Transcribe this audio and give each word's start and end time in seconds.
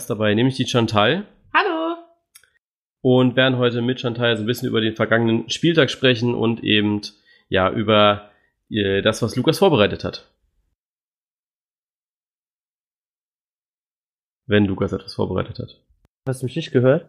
Gast 0.00 0.08
dabei, 0.08 0.34
nämlich 0.34 0.56
die 0.56 0.66
Chantal. 0.66 1.26
Hallo. 1.52 1.98
Und 3.02 3.36
werden 3.36 3.58
heute 3.58 3.82
mit 3.82 4.00
Chantal 4.00 4.34
so 4.34 4.44
ein 4.44 4.46
bisschen 4.46 4.66
über 4.66 4.80
den 4.80 4.96
vergangenen 4.96 5.50
Spieltag 5.50 5.90
sprechen 5.90 6.34
und 6.34 6.64
eben 6.64 7.02
ja 7.50 7.70
über 7.70 8.30
äh, 8.70 9.02
das, 9.02 9.20
was 9.20 9.36
Lukas 9.36 9.58
vorbereitet 9.58 10.02
hat. 10.02 10.32
Wenn 14.46 14.64
Lukas 14.64 14.94
etwas 14.94 15.12
vorbereitet 15.12 15.58
hat. 15.58 15.84
Hast 16.26 16.40
du 16.40 16.46
mich 16.46 16.56
nicht 16.56 16.72
gehört? 16.72 17.04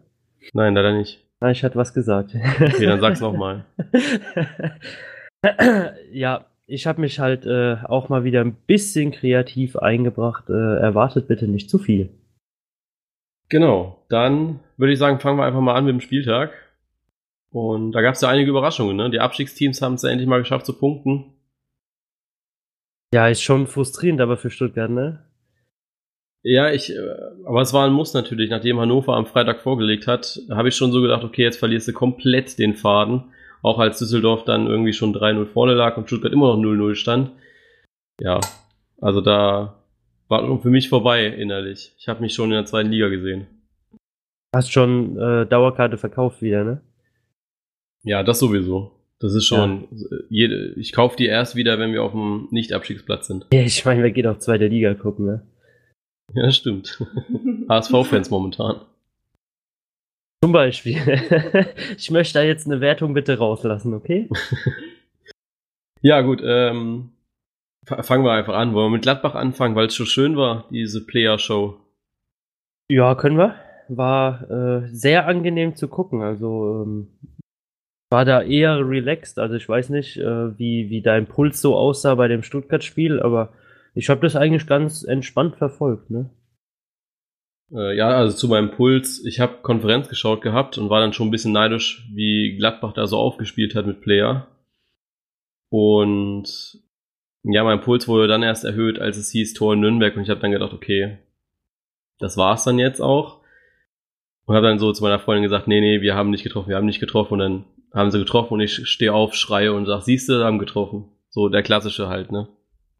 Nein, 0.52 0.74
leider 0.74 0.92
nicht. 0.92 1.24
Nein, 1.40 1.52
ich 1.52 1.64
hatte 1.64 1.76
was 1.76 1.94
gesagt. 1.94 2.34
Okay, 2.34 2.84
dann 2.84 3.00
sag's 3.00 3.22
nochmal. 3.22 3.64
ja, 6.12 6.44
ich 6.66 6.86
habe 6.86 7.00
mich 7.00 7.20
halt 7.20 7.46
äh, 7.46 7.78
auch 7.84 8.10
mal 8.10 8.24
wieder 8.24 8.42
ein 8.42 8.54
bisschen 8.66 9.12
kreativ 9.12 9.76
eingebracht. 9.76 10.50
Äh, 10.50 10.76
erwartet 10.76 11.26
bitte 11.26 11.48
nicht 11.48 11.70
zu 11.70 11.78
viel. 11.78 12.10
Genau, 13.52 14.02
dann 14.08 14.60
würde 14.78 14.94
ich 14.94 14.98
sagen, 14.98 15.20
fangen 15.20 15.36
wir 15.38 15.44
einfach 15.44 15.60
mal 15.60 15.74
an 15.74 15.84
mit 15.84 15.92
dem 15.92 16.00
Spieltag. 16.00 16.54
Und 17.50 17.92
da 17.92 18.00
gab 18.00 18.14
es 18.14 18.22
ja 18.22 18.30
einige 18.30 18.48
Überraschungen. 18.48 18.96
Ne? 18.96 19.10
Die 19.10 19.20
Abstiegsteams 19.20 19.82
haben 19.82 19.96
es 19.96 20.02
ja 20.02 20.08
endlich 20.08 20.26
mal 20.26 20.38
geschafft 20.38 20.64
zu 20.64 20.72
punkten. 20.72 21.34
Ja, 23.12 23.28
ist 23.28 23.42
schon 23.42 23.66
frustrierend, 23.66 24.22
aber 24.22 24.38
für 24.38 24.48
Stuttgart, 24.48 24.90
ne? 24.90 25.26
Ja, 26.42 26.70
ich, 26.70 26.96
äh, 26.96 26.98
aber 27.44 27.60
es 27.60 27.74
war 27.74 27.86
ein 27.86 27.92
Muss 27.92 28.14
natürlich. 28.14 28.48
Nachdem 28.48 28.80
Hannover 28.80 29.16
am 29.16 29.26
Freitag 29.26 29.60
vorgelegt 29.60 30.06
hat, 30.06 30.40
habe 30.48 30.68
ich 30.68 30.74
schon 30.74 30.90
so 30.90 31.02
gedacht, 31.02 31.22
okay, 31.22 31.42
jetzt 31.42 31.58
verlierst 31.58 31.88
du 31.88 31.92
komplett 31.92 32.58
den 32.58 32.74
Faden. 32.74 33.34
Auch 33.60 33.78
als 33.78 33.98
Düsseldorf 33.98 34.44
dann 34.44 34.66
irgendwie 34.66 34.94
schon 34.94 35.14
3-0 35.14 35.44
vorne 35.44 35.74
lag 35.74 35.98
und 35.98 36.06
Stuttgart 36.06 36.32
immer 36.32 36.56
noch 36.56 36.62
0-0 36.62 36.94
stand. 36.94 37.32
Ja, 38.18 38.40
also 38.98 39.20
da 39.20 39.81
war 40.32 40.60
für 40.60 40.70
mich 40.70 40.88
vorbei 40.88 41.26
innerlich. 41.26 41.92
Ich 41.98 42.08
habe 42.08 42.22
mich 42.22 42.32
schon 42.32 42.46
in 42.46 42.56
der 42.56 42.64
zweiten 42.64 42.90
Liga 42.90 43.08
gesehen. 43.08 43.46
Hast 44.54 44.72
schon 44.72 45.18
äh, 45.18 45.46
Dauerkarte 45.46 45.98
verkauft 45.98 46.40
wieder, 46.40 46.64
ne? 46.64 46.80
Ja, 48.02 48.22
das 48.22 48.38
sowieso. 48.38 48.92
Das 49.20 49.34
ist 49.34 49.46
schon, 49.46 49.86
ja. 49.92 50.16
jede, 50.30 50.72
ich 50.72 50.92
kaufe 50.92 51.16
die 51.16 51.26
erst 51.26 51.54
wieder, 51.54 51.78
wenn 51.78 51.92
wir 51.92 52.02
auf 52.02 52.12
dem 52.12 52.48
Nicht-Abstiegsplatz 52.50 53.28
sind. 53.28 53.46
Ja, 53.52 53.60
ich 53.60 53.84
meine, 53.84 54.02
wer 54.02 54.10
geht 54.10 54.26
auf 54.26 54.38
zweite 54.38 54.66
Liga 54.66 54.94
gucken, 54.94 55.26
ne? 55.26 55.46
Ja, 56.34 56.50
stimmt. 56.50 56.98
HSV-Fans 57.68 58.30
momentan. 58.30 58.80
Zum 60.42 60.52
Beispiel. 60.52 60.96
ich 61.96 62.10
möchte 62.10 62.38
da 62.38 62.42
jetzt 62.42 62.66
eine 62.66 62.80
Wertung 62.80 63.14
bitte 63.14 63.38
rauslassen, 63.38 63.94
okay? 63.94 64.28
ja, 66.00 66.20
gut. 66.22 66.40
Ähm, 66.42 67.11
fangen 67.86 68.24
wir 68.24 68.32
einfach 68.32 68.54
an. 68.54 68.74
Wollen 68.74 68.86
wir 68.86 68.96
mit 68.96 69.02
Gladbach 69.02 69.34
anfangen, 69.34 69.74
weil 69.74 69.86
es 69.86 69.94
schon 69.94 70.06
schön 70.06 70.36
war, 70.36 70.66
diese 70.70 71.04
Player-Show? 71.04 71.76
Ja, 72.88 73.14
können 73.14 73.38
wir. 73.38 73.56
War 73.88 74.50
äh, 74.50 74.88
sehr 74.92 75.26
angenehm 75.26 75.74
zu 75.76 75.88
gucken. 75.88 76.22
Also 76.22 76.84
ähm, 76.84 77.08
war 78.10 78.24
da 78.24 78.42
eher 78.42 78.88
relaxed. 78.88 79.38
Also 79.38 79.56
ich 79.56 79.68
weiß 79.68 79.90
nicht, 79.90 80.18
äh, 80.18 80.58
wie, 80.58 80.90
wie 80.90 81.02
dein 81.02 81.26
Puls 81.26 81.60
so 81.60 81.76
aussah 81.76 82.14
bei 82.14 82.28
dem 82.28 82.42
Stuttgart-Spiel, 82.42 83.20
aber 83.20 83.52
ich 83.94 84.08
habe 84.08 84.20
das 84.20 84.36
eigentlich 84.36 84.66
ganz 84.66 85.02
entspannt 85.02 85.56
verfolgt, 85.56 86.10
ne? 86.10 86.30
Äh, 87.72 87.96
ja, 87.96 88.08
also 88.08 88.36
zu 88.36 88.48
meinem 88.48 88.70
Puls. 88.70 89.24
Ich 89.24 89.40
habe 89.40 89.62
Konferenz 89.62 90.08
geschaut 90.08 90.42
gehabt 90.42 90.78
und 90.78 90.90
war 90.90 91.00
dann 91.00 91.12
schon 91.12 91.28
ein 91.28 91.30
bisschen 91.30 91.52
neidisch, 91.52 92.06
wie 92.12 92.56
Gladbach 92.56 92.92
da 92.92 93.06
so 93.06 93.16
aufgespielt 93.16 93.74
hat 93.74 93.86
mit 93.86 94.02
Player. 94.02 94.46
Und 95.70 96.82
ja, 97.44 97.64
mein 97.64 97.80
Puls 97.80 98.06
wurde 98.06 98.28
dann 98.28 98.42
erst 98.42 98.64
erhöht, 98.64 99.00
als 99.00 99.16
es 99.16 99.30
hieß 99.30 99.54
Tor 99.54 99.74
in 99.74 99.80
Nürnberg 99.80 100.16
und 100.16 100.22
ich 100.22 100.30
habe 100.30 100.40
dann 100.40 100.52
gedacht, 100.52 100.72
okay, 100.72 101.18
das 102.18 102.36
war's 102.36 102.64
dann 102.64 102.78
jetzt 102.78 103.00
auch. 103.00 103.40
Und 104.44 104.56
habe 104.56 104.66
dann 104.66 104.78
so 104.78 104.92
zu 104.92 105.02
meiner 105.02 105.18
Freundin 105.18 105.42
gesagt, 105.42 105.68
nee, 105.68 105.80
nee, 105.80 106.00
wir 106.00 106.14
haben 106.14 106.30
nicht 106.30 106.42
getroffen, 106.42 106.68
wir 106.68 106.76
haben 106.76 106.86
nicht 106.86 107.00
getroffen. 107.00 107.34
Und 107.34 107.38
dann 107.38 107.64
haben 107.92 108.10
sie 108.10 108.18
getroffen 108.18 108.54
und 108.54 108.60
ich 108.60 108.88
stehe 108.88 109.12
auf, 109.12 109.34
schreie 109.34 109.72
und 109.72 109.86
sag, 109.86 110.02
siehst 110.02 110.28
du, 110.28 110.44
haben 110.44 110.58
getroffen. 110.58 111.08
So 111.30 111.48
der 111.48 111.62
klassische 111.62 112.08
halt, 112.08 112.32
ne? 112.32 112.48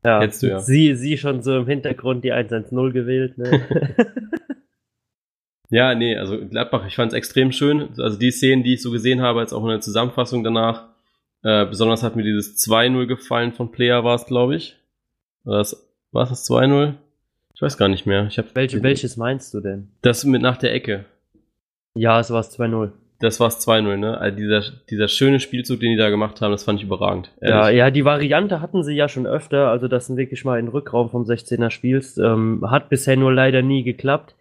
Ja, 0.05 0.21
Kennst 0.21 0.43
du 0.43 0.49
ja. 0.49 0.59
Sie, 0.59 0.95
sie 0.97 1.17
schon 1.17 1.43
so 1.43 1.57
im 1.57 1.67
Hintergrund 1.67 2.25
die 2.25 2.33
110 2.33 2.93
gewählt, 2.93 3.39
ne? 3.39 3.61
ja, 5.71 5.95
nee, 5.95 6.17
also 6.17 6.39
Gladbach, 6.49 6.87
ich 6.87 6.97
fand 6.97 7.13
es 7.13 7.17
extrem 7.17 7.53
schön. 7.53 7.91
Also 7.99 8.19
die 8.19 8.31
Szenen, 8.31 8.65
die 8.65 8.75
ich 8.75 8.83
so 8.83 8.91
gesehen 8.91 9.21
habe, 9.21 9.41
als 9.41 9.53
auch 9.53 9.63
in 9.63 9.71
der 9.71 9.81
Zusammenfassung 9.81 10.43
danach, 10.43 10.89
äh, 11.43 11.67
besonders 11.67 12.03
hat 12.03 12.17
mir 12.17 12.23
dieses 12.23 12.57
2-0 12.69 13.07
gefallen 13.07 13.53
von 13.53 13.71
Player 13.71 14.05
war 14.05 14.15
es, 14.15 14.27
glaube 14.27 14.57
ich. 14.57 14.77
War 15.45 15.59
das, 15.59 15.89
war 16.13 16.27
das 16.27 16.49
2-0? 16.49 16.95
Ich 17.55 17.63
weiß 17.63 17.77
gar 17.77 17.89
nicht 17.89 18.07
mehr. 18.07 18.27
Ich 18.27 18.39
hab, 18.39 18.55
Welche, 18.55 18.83
welches 18.83 19.17
meinst 19.17 19.55
du 19.55 19.61
denn? 19.61 19.89
Das 20.03 20.25
mit 20.25 20.43
nach 20.43 20.57
der 20.57 20.73
Ecke. 20.73 21.05
Ja, 21.95 22.21
es 22.21 22.31
war 22.31 22.41
es 22.41 22.59
2-0 22.59 22.93
das 23.23 23.39
war 23.39 23.47
es 23.49 23.67
2-0, 23.67 23.97
ne? 23.97 24.19
Also 24.19 24.37
dieser, 24.37 24.63
dieser 24.91 25.07
schöne 25.07 25.39
Spielzug, 25.39 25.79
den 25.79 25.93
die 25.93 25.97
da 25.97 26.11
gemacht 26.11 26.41
haben, 26.41 26.51
das 26.51 26.65
fand 26.65 26.81
ich 26.81 26.85
überragend. 26.85 27.31
Ja, 27.41 27.71
ja, 27.71 27.91
die 27.91 28.05
Variante 28.05 28.61
hatten 28.61 28.83
sie 28.83 28.95
ja 28.95 29.09
schon 29.09 29.27
öfter, 29.27 29.69
also 29.69 29.87
dass 29.87 30.09
du 30.09 30.17
wirklich 30.17 30.45
mal 30.45 30.59
in 30.59 30.67
den 30.67 30.73
Rückraum 30.73 31.09
vom 31.09 31.23
16er 31.23 31.71
spielst. 31.71 32.19
Ähm, 32.19 32.65
hat 32.69 32.89
bisher 32.89 33.17
nur 33.17 33.33
leider 33.33 33.63
nie 33.63 33.85
geklappt. 33.85 34.35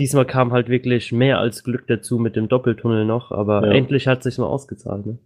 Diesmal 0.00 0.26
kam 0.26 0.52
halt 0.52 0.68
wirklich 0.68 1.10
mehr 1.10 1.38
als 1.38 1.64
Glück 1.64 1.88
dazu 1.88 2.18
mit 2.18 2.36
dem 2.36 2.48
Doppeltunnel 2.48 3.04
noch, 3.04 3.32
aber 3.32 3.66
ja. 3.66 3.72
endlich 3.72 4.06
hat 4.06 4.22
sich's 4.22 4.38
mal 4.38 4.46
ausgezahlt, 4.46 5.06
ne? 5.06 5.18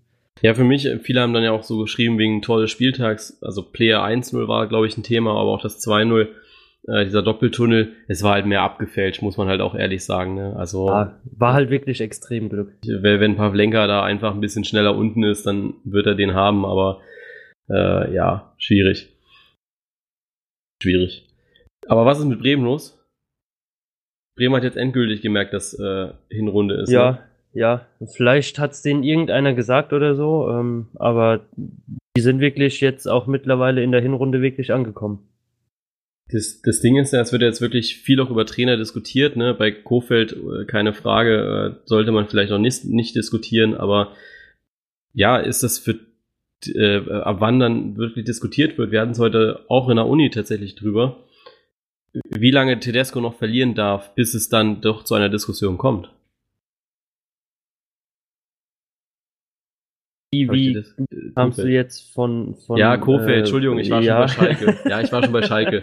Ja, 0.42 0.54
für 0.54 0.64
mich, 0.64 0.88
viele 1.02 1.20
haben 1.20 1.32
dann 1.32 1.44
ja 1.44 1.52
auch 1.52 1.62
so 1.62 1.78
geschrieben 1.78 2.18
wegen 2.18 2.42
tolles 2.42 2.70
Spieltags, 2.70 3.40
also 3.42 3.62
Player 3.62 4.04
1-0 4.04 4.48
war, 4.48 4.66
glaube 4.66 4.86
ich, 4.86 4.96
ein 4.96 5.02
Thema, 5.02 5.30
aber 5.30 5.50
auch 5.50 5.62
das 5.62 5.80
2-0 5.86 6.28
äh, 6.86 7.04
dieser 7.04 7.22
Doppeltunnel, 7.22 7.92
es 8.08 8.22
war 8.22 8.34
halt 8.34 8.46
mehr 8.46 8.62
abgefälscht, 8.62 9.22
muss 9.22 9.36
man 9.36 9.48
halt 9.48 9.60
auch 9.60 9.74
ehrlich 9.74 10.04
sagen. 10.04 10.34
Ne? 10.34 10.54
Also 10.56 10.88
ja, 10.88 11.18
war 11.24 11.54
halt 11.54 11.70
wirklich 11.70 12.00
extrem 12.00 12.50
Glück. 12.50 12.74
Wenn 12.84 13.36
Pavlenka 13.36 13.86
da 13.86 14.02
einfach 14.02 14.34
ein 14.34 14.40
bisschen 14.40 14.64
schneller 14.64 14.94
unten 14.96 15.22
ist, 15.22 15.46
dann 15.46 15.74
wird 15.84 16.06
er 16.06 16.14
den 16.14 16.34
haben, 16.34 16.66
aber 16.66 17.00
äh, 17.70 18.14
ja, 18.14 18.54
schwierig. 18.58 19.16
Schwierig. 20.82 21.26
Aber 21.86 22.04
was 22.04 22.18
ist 22.18 22.26
mit 22.26 22.40
Bremen 22.40 22.64
los? 22.64 23.00
Bremen 24.36 24.56
hat 24.56 24.64
jetzt 24.64 24.76
endgültig 24.76 25.22
gemerkt, 25.22 25.54
dass 25.54 25.78
äh, 25.78 26.12
Hinrunde 26.28 26.74
ist. 26.74 26.90
Ja, 26.90 27.12
ne? 27.12 27.30
Ja. 27.54 27.86
Vielleicht 28.14 28.58
hat 28.58 28.72
es 28.72 28.82
denen 28.82 29.02
irgendeiner 29.02 29.54
gesagt 29.54 29.92
oder 29.92 30.14
so, 30.14 30.50
ähm, 30.50 30.88
aber 30.94 31.46
die 32.16 32.20
sind 32.20 32.40
wirklich 32.40 32.80
jetzt 32.80 33.06
auch 33.06 33.26
mittlerweile 33.26 33.82
in 33.82 33.92
der 33.92 34.00
Hinrunde 34.00 34.42
wirklich 34.42 34.72
angekommen. 34.72 35.26
Das, 36.30 36.62
das 36.62 36.80
Ding 36.80 36.96
ist 36.96 37.12
ja, 37.12 37.20
es 37.20 37.32
wird 37.32 37.42
jetzt 37.42 37.60
wirklich 37.60 37.96
viel 37.96 38.20
auch 38.20 38.30
über 38.30 38.46
Trainer 38.46 38.76
diskutiert. 38.76 39.36
Ne? 39.36 39.54
Bei 39.54 39.70
Kofeld 39.70 40.32
äh, 40.32 40.64
keine 40.64 40.94
Frage, 40.94 41.76
äh, 41.76 41.86
sollte 41.86 42.12
man 42.12 42.28
vielleicht 42.28 42.50
noch 42.50 42.58
nicht, 42.58 42.84
nicht 42.84 43.14
diskutieren, 43.14 43.74
aber 43.74 44.12
ja, 45.12 45.36
ist 45.36 45.62
das 45.62 45.78
für 45.78 45.98
äh, 46.66 46.98
ab 47.10 47.36
wann 47.40 47.60
dann 47.60 47.96
wirklich 47.96 48.24
diskutiert 48.24 48.78
wird? 48.78 48.90
Wir 48.90 49.00
hatten 49.00 49.12
es 49.12 49.18
heute 49.18 49.64
auch 49.68 49.88
in 49.88 49.96
der 49.96 50.06
Uni 50.06 50.30
tatsächlich 50.30 50.74
drüber, 50.74 51.24
wie 52.30 52.50
lange 52.50 52.80
Tedesco 52.80 53.20
noch 53.20 53.36
verlieren 53.36 53.74
darf, 53.74 54.14
bis 54.14 54.34
es 54.34 54.48
dann 54.48 54.80
doch 54.80 55.04
zu 55.04 55.14
einer 55.14 55.28
Diskussion 55.28 55.78
kommt. 55.78 56.13
Wie, 60.34 60.50
wie 60.50 60.76
äh, 60.76 61.30
kamst 61.34 61.58
du 61.58 61.68
jetzt 61.68 62.12
von, 62.12 62.54
von 62.66 62.76
Ja, 62.76 62.96
Kofeld, 62.96 63.28
äh, 63.28 63.38
Entschuldigung, 63.40 63.78
ich 63.78 63.90
war 63.90 64.02
ja. 64.02 64.28
schon 64.28 64.46
bei 64.46 64.54
Schalke. 64.54 64.88
Ja, 64.88 65.00
ich 65.00 65.12
war 65.12 65.22
schon 65.22 65.32
bei 65.32 65.42
Schalke. 65.46 65.82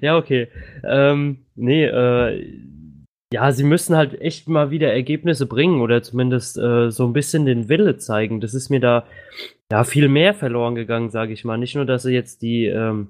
ja, 0.00 0.16
okay. 0.16 0.48
Ähm, 0.84 1.38
nee, 1.56 1.84
äh, 1.84 2.44
ja, 3.32 3.52
sie 3.52 3.64
müssen 3.64 3.96
halt 3.96 4.20
echt 4.20 4.48
mal 4.48 4.70
wieder 4.70 4.92
Ergebnisse 4.92 5.46
bringen 5.46 5.80
oder 5.80 6.02
zumindest 6.02 6.58
äh, 6.58 6.90
so 6.90 7.06
ein 7.06 7.12
bisschen 7.12 7.46
den 7.46 7.68
Wille 7.68 7.96
zeigen. 7.96 8.40
Das 8.40 8.54
ist 8.54 8.70
mir 8.70 8.80
da 8.80 9.04
ja 9.70 9.84
viel 9.84 10.08
mehr 10.08 10.34
verloren 10.34 10.74
gegangen, 10.74 11.10
sage 11.10 11.32
ich 11.32 11.44
mal. 11.44 11.56
Nicht 11.56 11.76
nur, 11.76 11.84
dass 11.84 12.02
sie 12.02 12.12
jetzt 12.12 12.42
die 12.42 12.66
ähm, 12.66 13.08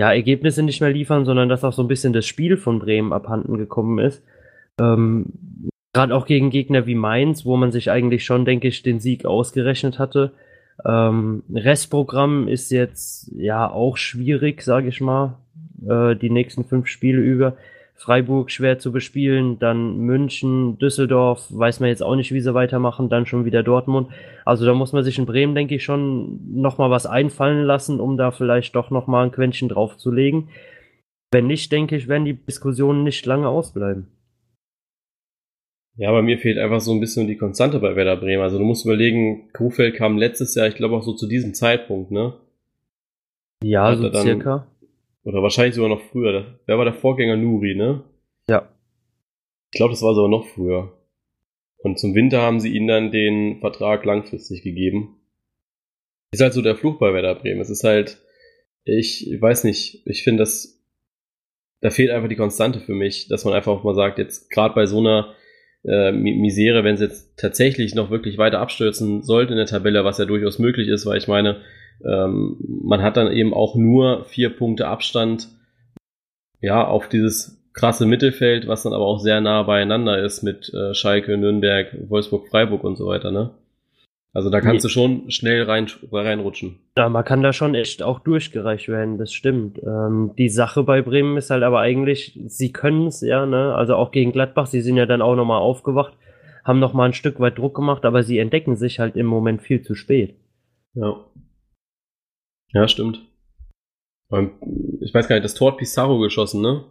ja, 0.00 0.12
Ergebnisse 0.12 0.62
nicht 0.62 0.80
mehr 0.80 0.90
liefern, 0.90 1.24
sondern 1.24 1.48
dass 1.48 1.64
auch 1.64 1.72
so 1.72 1.82
ein 1.82 1.88
bisschen 1.88 2.12
das 2.12 2.26
Spiel 2.26 2.56
von 2.56 2.78
Bremen 2.78 3.12
abhanden 3.12 3.58
gekommen 3.58 3.98
ist. 3.98 4.22
Ähm, 4.80 5.26
Gerade 5.94 6.14
auch 6.14 6.26
gegen 6.26 6.50
Gegner 6.50 6.86
wie 6.86 6.96
Mainz, 6.96 7.46
wo 7.46 7.56
man 7.56 7.70
sich 7.70 7.90
eigentlich 7.90 8.24
schon, 8.24 8.44
denke 8.44 8.66
ich, 8.66 8.82
den 8.82 8.98
Sieg 8.98 9.24
ausgerechnet 9.24 10.00
hatte. 10.00 10.32
Ähm, 10.84 11.44
Restprogramm 11.54 12.48
ist 12.48 12.70
jetzt 12.70 13.30
ja 13.36 13.70
auch 13.70 13.96
schwierig, 13.96 14.62
sage 14.62 14.88
ich 14.88 15.00
mal, 15.00 15.38
äh, 15.88 16.16
die 16.16 16.30
nächsten 16.30 16.64
fünf 16.64 16.88
Spiele 16.88 17.20
über. 17.20 17.56
Freiburg 17.94 18.50
schwer 18.50 18.80
zu 18.80 18.90
bespielen, 18.90 19.60
dann 19.60 19.98
München, 19.98 20.78
Düsseldorf, 20.80 21.46
weiß 21.50 21.78
man 21.78 21.90
jetzt 21.90 22.02
auch 22.02 22.16
nicht, 22.16 22.32
wie 22.32 22.40
sie 22.40 22.52
weitermachen, 22.52 23.08
dann 23.08 23.24
schon 23.24 23.44
wieder 23.44 23.62
Dortmund. 23.62 24.08
Also 24.44 24.66
da 24.66 24.74
muss 24.74 24.92
man 24.92 25.04
sich 25.04 25.16
in 25.18 25.26
Bremen, 25.26 25.54
denke 25.54 25.76
ich, 25.76 25.84
schon 25.84 26.40
nochmal 26.60 26.90
was 26.90 27.06
einfallen 27.06 27.62
lassen, 27.64 28.00
um 28.00 28.16
da 28.16 28.32
vielleicht 28.32 28.74
doch 28.74 28.90
nochmal 28.90 29.24
ein 29.24 29.32
Quäntchen 29.32 29.68
draufzulegen. 29.68 30.48
Wenn 31.30 31.46
nicht, 31.46 31.70
denke 31.70 31.94
ich, 31.94 32.08
werden 32.08 32.24
die 32.24 32.34
Diskussionen 32.34 33.04
nicht 33.04 33.24
lange 33.26 33.48
ausbleiben. 33.48 34.08
Ja, 35.96 36.10
bei 36.10 36.22
mir 36.22 36.38
fehlt 36.38 36.58
einfach 36.58 36.80
so 36.80 36.92
ein 36.92 37.00
bisschen 37.00 37.28
die 37.28 37.36
Konstante 37.36 37.78
bei 37.78 37.94
Werder 37.94 38.16
Bremen. 38.16 38.42
Also 38.42 38.58
du 38.58 38.64
musst 38.64 38.84
überlegen, 38.84 39.52
Kuhfeld 39.52 39.94
kam 39.94 40.18
letztes 40.18 40.54
Jahr, 40.54 40.66
ich 40.66 40.74
glaube 40.74 40.96
auch 40.96 41.02
so 41.02 41.14
zu 41.14 41.28
diesem 41.28 41.54
Zeitpunkt, 41.54 42.10
ne? 42.10 42.34
Ja, 43.62 43.94
so 43.94 44.12
circa. 44.12 44.66
Oder 45.22 45.42
wahrscheinlich 45.42 45.76
sogar 45.76 45.90
noch 45.90 46.02
früher. 46.02 46.58
Wer 46.66 46.78
war 46.78 46.84
der 46.84 46.94
Vorgänger 46.94 47.36
Nuri, 47.36 47.74
ne? 47.74 48.02
Ja. 48.48 48.68
Ich 49.72 49.78
glaube, 49.78 49.92
das 49.92 50.02
war 50.02 50.14
sogar 50.14 50.30
noch 50.30 50.46
früher. 50.48 50.92
Und 51.78 51.98
zum 51.98 52.14
Winter 52.14 52.42
haben 52.42 52.60
sie 52.60 52.74
ihnen 52.74 52.88
dann 52.88 53.10
den 53.12 53.60
Vertrag 53.60 54.04
langfristig 54.04 54.62
gegeben. 54.62 55.16
Ist 56.32 56.42
halt 56.42 56.52
so 56.52 56.62
der 56.62 56.76
Fluch 56.76 56.98
bei 56.98 57.14
Werder 57.14 57.36
Bremen. 57.36 57.60
Es 57.60 57.70
ist 57.70 57.84
halt, 57.84 58.20
ich, 58.84 59.30
ich 59.30 59.40
weiß 59.40 59.64
nicht, 59.64 60.02
ich 60.06 60.24
finde 60.24 60.42
das, 60.42 60.82
da 61.80 61.90
fehlt 61.90 62.10
einfach 62.10 62.28
die 62.28 62.36
Konstante 62.36 62.80
für 62.80 62.94
mich, 62.94 63.28
dass 63.28 63.44
man 63.44 63.54
einfach 63.54 63.72
auch 63.72 63.84
mal 63.84 63.94
sagt, 63.94 64.18
jetzt 64.18 64.50
gerade 64.50 64.74
bei 64.74 64.86
so 64.86 64.98
einer 64.98 65.34
äh, 65.84 66.12
Misere, 66.12 66.84
wenn 66.84 66.96
sie 66.96 67.04
jetzt 67.04 67.36
tatsächlich 67.38 67.94
noch 67.94 68.10
wirklich 68.10 68.38
weiter 68.38 68.60
abstürzen 68.60 69.22
sollte 69.22 69.52
in 69.52 69.58
der 69.58 69.66
Tabelle, 69.66 70.04
was 70.04 70.18
ja 70.18 70.24
durchaus 70.24 70.58
möglich 70.58 70.88
ist, 70.88 71.06
weil 71.06 71.18
ich 71.18 71.28
meine, 71.28 71.56
ähm, 72.04 72.56
man 72.82 73.02
hat 73.02 73.16
dann 73.16 73.32
eben 73.32 73.54
auch 73.54 73.74
nur 73.76 74.24
vier 74.24 74.50
Punkte 74.50 74.88
Abstand 74.88 75.48
ja 76.60 76.86
auf 76.86 77.08
dieses 77.08 77.60
krasse 77.72 78.06
Mittelfeld, 78.06 78.66
was 78.66 78.84
dann 78.84 78.92
aber 78.92 79.04
auch 79.04 79.18
sehr 79.18 79.40
nah 79.40 79.62
beieinander 79.64 80.22
ist 80.22 80.42
mit 80.42 80.72
äh, 80.72 80.94
Schalke, 80.94 81.36
Nürnberg, 81.36 81.88
Wolfsburg, 82.08 82.48
Freiburg 82.48 82.84
und 82.84 82.96
so 82.96 83.06
weiter, 83.06 83.30
ne? 83.30 83.50
Also 84.34 84.50
da 84.50 84.60
kannst 84.60 84.84
nee. 84.84 84.88
du 84.88 84.92
schon 84.92 85.30
schnell 85.30 85.62
rein, 85.62 85.86
reinrutschen. 86.10 86.80
Ja, 86.98 87.08
man 87.08 87.24
kann 87.24 87.44
da 87.44 87.52
schon 87.52 87.76
echt 87.76 88.02
auch 88.02 88.18
durchgereicht 88.18 88.88
werden, 88.88 89.16
das 89.16 89.32
stimmt. 89.32 89.80
Ähm, 89.80 90.32
die 90.36 90.48
Sache 90.48 90.82
bei 90.82 91.02
Bremen 91.02 91.36
ist 91.36 91.50
halt 91.50 91.62
aber 91.62 91.78
eigentlich, 91.78 92.36
sie 92.46 92.72
können 92.72 93.06
es 93.06 93.20
ja, 93.20 93.46
ne? 93.46 93.76
Also 93.76 93.94
auch 93.94 94.10
gegen 94.10 94.32
Gladbach, 94.32 94.66
sie 94.66 94.80
sind 94.80 94.96
ja 94.96 95.06
dann 95.06 95.22
auch 95.22 95.36
nochmal 95.36 95.60
aufgewacht, 95.60 96.14
haben 96.64 96.80
nochmal 96.80 97.10
ein 97.10 97.12
Stück 97.12 97.38
weit 97.38 97.58
Druck 97.58 97.76
gemacht, 97.76 98.04
aber 98.04 98.24
sie 98.24 98.38
entdecken 98.38 98.74
sich 98.74 98.98
halt 98.98 99.14
im 99.14 99.26
Moment 99.26 99.62
viel 99.62 99.82
zu 99.82 99.94
spät. 99.94 100.34
Ja. 100.94 101.14
Ja, 102.72 102.88
stimmt. 102.88 103.20
Ich 105.00 105.14
weiß 105.14 105.28
gar 105.28 105.36
nicht, 105.36 105.44
das 105.44 105.54
Tor 105.54 105.70
hat 105.70 105.78
Pizarro 105.78 106.18
geschossen, 106.18 106.60
ne? 106.60 106.82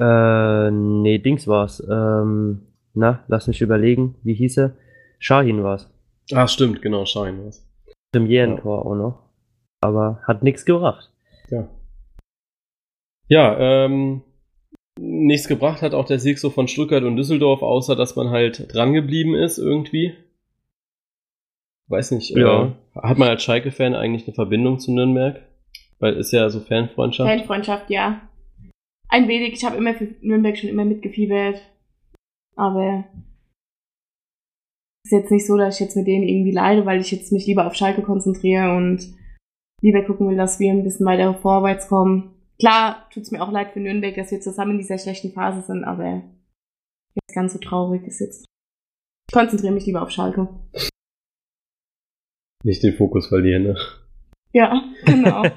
Äh, 0.00 0.72
nee, 0.72 1.18
Dings 1.18 1.46
war's. 1.46 1.80
Ähm, 1.88 2.62
na, 2.94 3.22
lass 3.28 3.46
mich 3.46 3.60
überlegen. 3.60 4.16
Wie 4.24 4.34
hieß 4.34 4.56
er? 4.56 4.72
Shahin 5.20 5.62
war's. 5.62 5.88
Ah, 6.32 6.46
stimmt, 6.46 6.82
genau, 6.82 7.04
Shahin 7.04 7.44
war's. 7.44 7.66
Premierentor 8.12 8.78
ja. 8.78 8.84
auch 8.84 8.94
noch. 8.94 9.22
Aber 9.80 10.20
hat 10.26 10.42
nichts 10.42 10.64
gebracht. 10.64 11.10
Ja. 11.50 11.68
Ja, 13.28 13.58
ähm, 13.58 14.22
nichts 14.98 15.48
gebracht 15.48 15.82
hat 15.82 15.94
auch 15.94 16.04
der 16.04 16.18
Sieg 16.18 16.38
so 16.38 16.50
von 16.50 16.68
Stuttgart 16.68 17.04
und 17.04 17.16
Düsseldorf, 17.16 17.62
außer 17.62 17.96
dass 17.96 18.16
man 18.16 18.30
halt 18.30 18.72
dran 18.72 18.92
geblieben 18.92 19.34
ist 19.34 19.58
irgendwie. 19.58 20.14
Weiß 21.88 22.12
nicht, 22.12 22.30
ja. 22.30 22.66
Äh, 22.66 23.00
hat 23.00 23.18
man 23.18 23.28
als 23.28 23.42
Schalke-Fan 23.42 23.94
eigentlich 23.94 24.26
eine 24.26 24.34
Verbindung 24.34 24.78
zu 24.78 24.92
Nürnberg? 24.92 25.42
Weil 25.98 26.14
ist 26.14 26.32
ja 26.32 26.48
so 26.48 26.60
Fanfreundschaft. 26.60 27.28
Fanfreundschaft, 27.28 27.90
ja. 27.90 28.22
Ein 29.08 29.28
wenig. 29.28 29.54
Ich 29.54 29.64
habe 29.64 29.76
immer 29.76 29.94
für 29.94 30.08
Nürnberg 30.20 30.56
schon 30.56 30.70
immer 30.70 30.84
mitgefiebert. 30.84 31.60
Aber 32.56 33.04
ist 35.04 35.12
jetzt 35.12 35.30
nicht 35.30 35.46
so, 35.46 35.56
dass 35.56 35.74
ich 35.74 35.80
jetzt 35.80 35.96
mit 35.96 36.06
denen 36.06 36.24
irgendwie 36.24 36.52
leide, 36.52 36.84
weil 36.86 37.00
ich 37.00 37.10
jetzt 37.10 37.32
mich 37.32 37.46
lieber 37.46 37.66
auf 37.66 37.74
Schalke 37.74 38.02
konzentriere 38.02 38.76
und 38.76 39.14
lieber 39.82 40.04
gucken 40.04 40.28
will, 40.28 40.36
dass 40.36 40.60
wir 40.60 40.70
ein 40.70 40.84
bisschen 40.84 41.06
weiter 41.06 41.34
vorwärts 41.34 41.88
kommen. 41.88 42.34
Klar 42.58 43.08
tut's 43.10 43.30
mir 43.30 43.42
auch 43.42 43.50
leid 43.50 43.72
für 43.72 43.80
Nürnberg, 43.80 44.14
dass 44.14 44.30
wir 44.30 44.40
zusammen 44.40 44.72
in 44.72 44.78
dieser 44.78 44.98
schlechten 44.98 45.32
Phase 45.32 45.62
sind, 45.62 45.84
aber 45.84 46.22
jetzt 47.14 47.34
ganz 47.34 47.54
so 47.54 47.58
traurig 47.58 48.06
ist 48.06 48.20
jetzt. 48.20 48.44
Ich 49.28 49.34
konzentriere 49.34 49.72
mich 49.72 49.86
lieber 49.86 50.02
auf 50.02 50.10
Schalke. 50.10 50.48
Nicht 52.62 52.82
den 52.82 52.94
Fokus 52.94 53.28
verlieren, 53.28 53.62
ne? 53.62 53.76
Ja, 54.52 54.82
genau. 55.06 55.42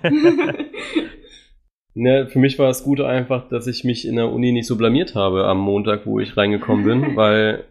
ne, 1.95 2.27
für 2.27 2.39
mich 2.39 2.57
war 2.59 2.67
das 2.67 2.83
Gute 2.83 3.07
einfach, 3.07 3.49
dass 3.49 3.67
ich 3.67 3.83
mich 3.83 4.07
in 4.07 4.15
der 4.15 4.31
Uni 4.31 4.53
nicht 4.53 4.67
so 4.67 4.77
blamiert 4.77 5.15
habe 5.15 5.45
am 5.45 5.59
Montag, 5.59 6.05
wo 6.05 6.19
ich 6.19 6.37
reingekommen 6.37 6.85
bin, 6.85 7.15
weil 7.17 7.65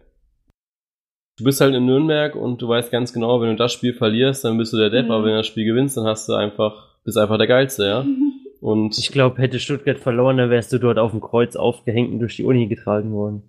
du 1.37 1.43
bist 1.43 1.61
halt 1.61 1.73
in 1.73 1.85
Nürnberg 1.85 2.35
und 2.35 2.61
du 2.61 2.67
weißt 2.67 2.91
ganz 2.91 3.13
genau, 3.13 3.41
wenn 3.41 3.49
du 3.49 3.55
das 3.55 3.73
Spiel 3.73 3.93
verlierst, 3.93 4.45
dann 4.45 4.57
bist 4.57 4.73
du 4.73 4.77
der 4.77 4.89
Depp, 4.89 5.05
mhm. 5.05 5.11
aber 5.11 5.25
wenn 5.25 5.31
du 5.31 5.37
das 5.37 5.47
Spiel 5.47 5.65
gewinnst, 5.65 5.97
dann 5.97 6.05
hast 6.05 6.27
du 6.29 6.33
einfach, 6.33 6.97
bist 7.03 7.17
einfach 7.17 7.37
der 7.37 7.47
Geilste, 7.47 7.85
ja. 7.85 8.05
Und 8.61 8.97
ich 8.97 9.11
glaube, 9.11 9.41
hätte 9.41 9.59
Stuttgart 9.59 9.99
verloren, 9.99 10.37
dann 10.37 10.49
wärst 10.49 10.71
du 10.71 10.77
dort 10.77 10.97
auf 10.97 11.11
dem 11.11 11.19
Kreuz 11.19 11.57
aufgehängt 11.57 12.13
und 12.13 12.19
durch 12.19 12.37
die 12.37 12.45
Uni 12.45 12.67
getragen 12.67 13.11
worden. 13.11 13.43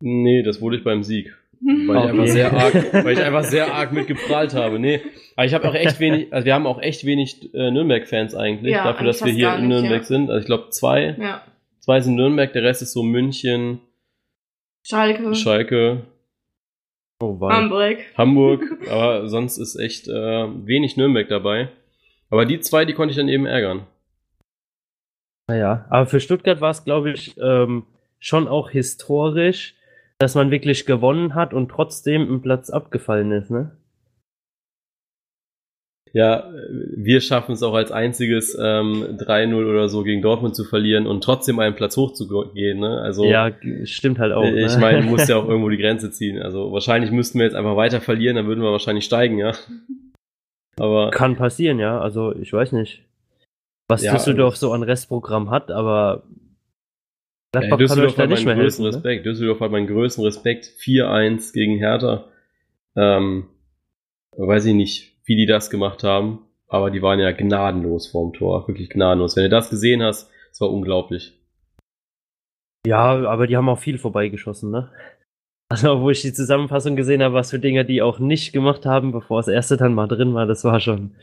Nee, 0.00 0.44
das 0.44 0.60
wurde 0.60 0.76
ich 0.76 0.84
beim 0.84 1.02
Sieg. 1.02 1.36
Weil, 1.60 1.96
okay. 1.96 2.04
ich 2.04 2.10
einfach 2.12 2.26
sehr 2.28 2.52
arg, 2.52 2.92
weil 3.04 3.12
ich 3.14 3.20
einfach 3.20 3.42
sehr 3.42 3.74
arg 3.74 3.92
mitgeprahlt 3.92 4.54
habe. 4.54 4.78
Nee, 4.78 5.00
aber 5.34 5.44
ich 5.44 5.54
habe 5.54 5.68
auch 5.68 5.74
echt 5.74 5.98
wenig, 5.98 6.32
also 6.32 6.46
wir 6.46 6.54
haben 6.54 6.68
auch 6.68 6.80
echt 6.80 7.04
wenig 7.04 7.52
äh, 7.52 7.72
Nürnberg-Fans 7.72 8.36
eigentlich, 8.36 8.74
ja, 8.74 8.84
dafür, 8.84 9.08
dass 9.08 9.24
wir 9.24 9.32
hier 9.32 9.56
in 9.56 9.66
Nürnberg 9.66 10.02
ja. 10.02 10.04
sind. 10.04 10.30
Also 10.30 10.38
ich 10.38 10.46
glaube 10.46 10.70
zwei. 10.70 11.16
Ja. 11.18 11.42
Zwei 11.80 12.00
sind 12.00 12.14
Nürnberg, 12.14 12.52
der 12.52 12.62
Rest 12.62 12.82
ist 12.82 12.92
so 12.92 13.02
München, 13.02 13.80
Schalke. 14.88 15.34
Schalke. 15.34 16.02
Oh, 17.20 17.38
Hamburg. 17.40 17.98
Hamburg, 18.16 18.62
aber 18.90 19.28
sonst 19.28 19.58
ist 19.58 19.76
echt 19.76 20.06
äh, 20.08 20.12
wenig 20.12 20.96
Nürnberg 20.96 21.28
dabei. 21.28 21.70
Aber 22.30 22.44
die 22.44 22.60
zwei, 22.60 22.84
die 22.84 22.94
konnte 22.94 23.10
ich 23.10 23.16
dann 23.16 23.28
eben 23.28 23.46
ärgern. 23.46 23.86
Naja, 25.48 25.86
aber 25.88 26.06
für 26.06 26.20
Stuttgart 26.20 26.60
war 26.60 26.70
es, 26.70 26.84
glaube 26.84 27.10
ich, 27.10 27.36
ähm, 27.38 27.86
schon 28.18 28.46
auch 28.46 28.70
historisch, 28.70 29.74
dass 30.18 30.34
man 30.34 30.50
wirklich 30.50 30.84
gewonnen 30.84 31.34
hat 31.34 31.54
und 31.54 31.70
trotzdem 31.70 32.30
ein 32.30 32.42
Platz 32.42 32.70
abgefallen 32.70 33.32
ist, 33.32 33.50
ne? 33.50 33.77
Ja, 36.18 36.50
wir 36.96 37.20
schaffen 37.20 37.52
es 37.52 37.62
auch 37.62 37.74
als 37.74 37.92
einziges 37.92 38.58
ähm, 38.60 39.18
3-0 39.18 39.54
oder 39.54 39.88
so 39.88 40.02
gegen 40.02 40.20
Dortmund 40.20 40.56
zu 40.56 40.64
verlieren 40.64 41.06
und 41.06 41.22
trotzdem 41.22 41.60
einen 41.60 41.76
Platz 41.76 41.96
hochzugehen. 41.96 42.80
Ne? 42.80 43.00
Also, 43.00 43.24
ja, 43.24 43.52
stimmt 43.84 44.18
halt 44.18 44.32
auch. 44.32 44.42
Äh, 44.42 44.66
ich 44.66 44.74
ne? 44.74 44.80
meine, 44.80 45.02
du 45.02 45.06
musst 45.06 45.28
ja 45.28 45.36
auch 45.38 45.48
irgendwo 45.48 45.68
die 45.68 45.76
Grenze 45.76 46.10
ziehen. 46.10 46.42
Also 46.42 46.72
wahrscheinlich 46.72 47.12
müssten 47.12 47.38
wir 47.38 47.44
jetzt 47.46 47.54
einfach 47.54 47.76
weiter 47.76 48.00
verlieren, 48.00 48.34
dann 48.34 48.48
würden 48.48 48.64
wir 48.64 48.72
wahrscheinlich 48.72 49.04
steigen, 49.04 49.38
ja. 49.38 49.52
Aber 50.76 51.12
kann 51.12 51.36
passieren, 51.36 51.78
ja. 51.78 52.00
Also 52.00 52.34
ich 52.34 52.52
weiß 52.52 52.72
nicht, 52.72 53.04
was 53.86 54.02
ja, 54.02 54.12
Düsseldorf 54.12 54.56
so 54.56 54.72
an 54.72 54.82
Restprogramm 54.82 55.50
hat, 55.50 55.70
aber 55.70 56.24
Gladbach 57.52 57.70
ja, 57.70 57.76
Düsseldorf 57.76 58.18
hat 58.18 58.28
meinen 58.28 58.44
größten 58.44 58.56
helfen, 58.56 58.82
ne? 58.82 58.88
Respekt. 58.88 59.24
Ne? 59.24 59.30
Düsseldorf 59.30 59.60
hat 59.60 59.70
meinen 59.70 59.86
größten 59.86 60.24
Respekt. 60.24 60.66
4-1 60.80 61.52
gegen 61.52 61.78
Hertha. 61.78 62.24
Ähm, 62.96 63.46
weiß 64.36 64.66
ich 64.66 64.74
nicht, 64.74 65.17
wie 65.28 65.36
die 65.36 65.46
das 65.46 65.70
gemacht 65.70 66.02
haben, 66.02 66.40
aber 66.68 66.90
die 66.90 67.02
waren 67.02 67.20
ja 67.20 67.30
gnadenlos 67.32 68.08
vorm 68.08 68.32
Tor. 68.32 68.66
Wirklich 68.66 68.90
gnadenlos. 68.90 69.36
Wenn 69.36 69.44
du 69.44 69.50
das 69.50 69.70
gesehen 69.70 70.02
hast, 70.02 70.30
es 70.50 70.60
war 70.60 70.70
unglaublich. 70.70 71.38
Ja, 72.86 73.28
aber 73.28 73.46
die 73.46 73.56
haben 73.56 73.68
auch 73.68 73.78
viel 73.78 73.98
vorbeigeschossen, 73.98 74.70
ne? 74.70 74.90
Also, 75.70 76.00
wo 76.00 76.08
ich 76.08 76.22
die 76.22 76.32
Zusammenfassung 76.32 76.96
gesehen 76.96 77.22
habe, 77.22 77.34
was 77.34 77.50
für 77.50 77.58
Dinge 77.58 77.84
die 77.84 78.00
auch 78.00 78.18
nicht 78.18 78.54
gemacht 78.54 78.86
haben, 78.86 79.12
bevor 79.12 79.40
das 79.40 79.48
erste 79.48 79.76
dann 79.76 79.92
mal 79.92 80.08
drin 80.08 80.32
war, 80.32 80.46
das 80.46 80.64
war 80.64 80.80
schon 80.80 81.14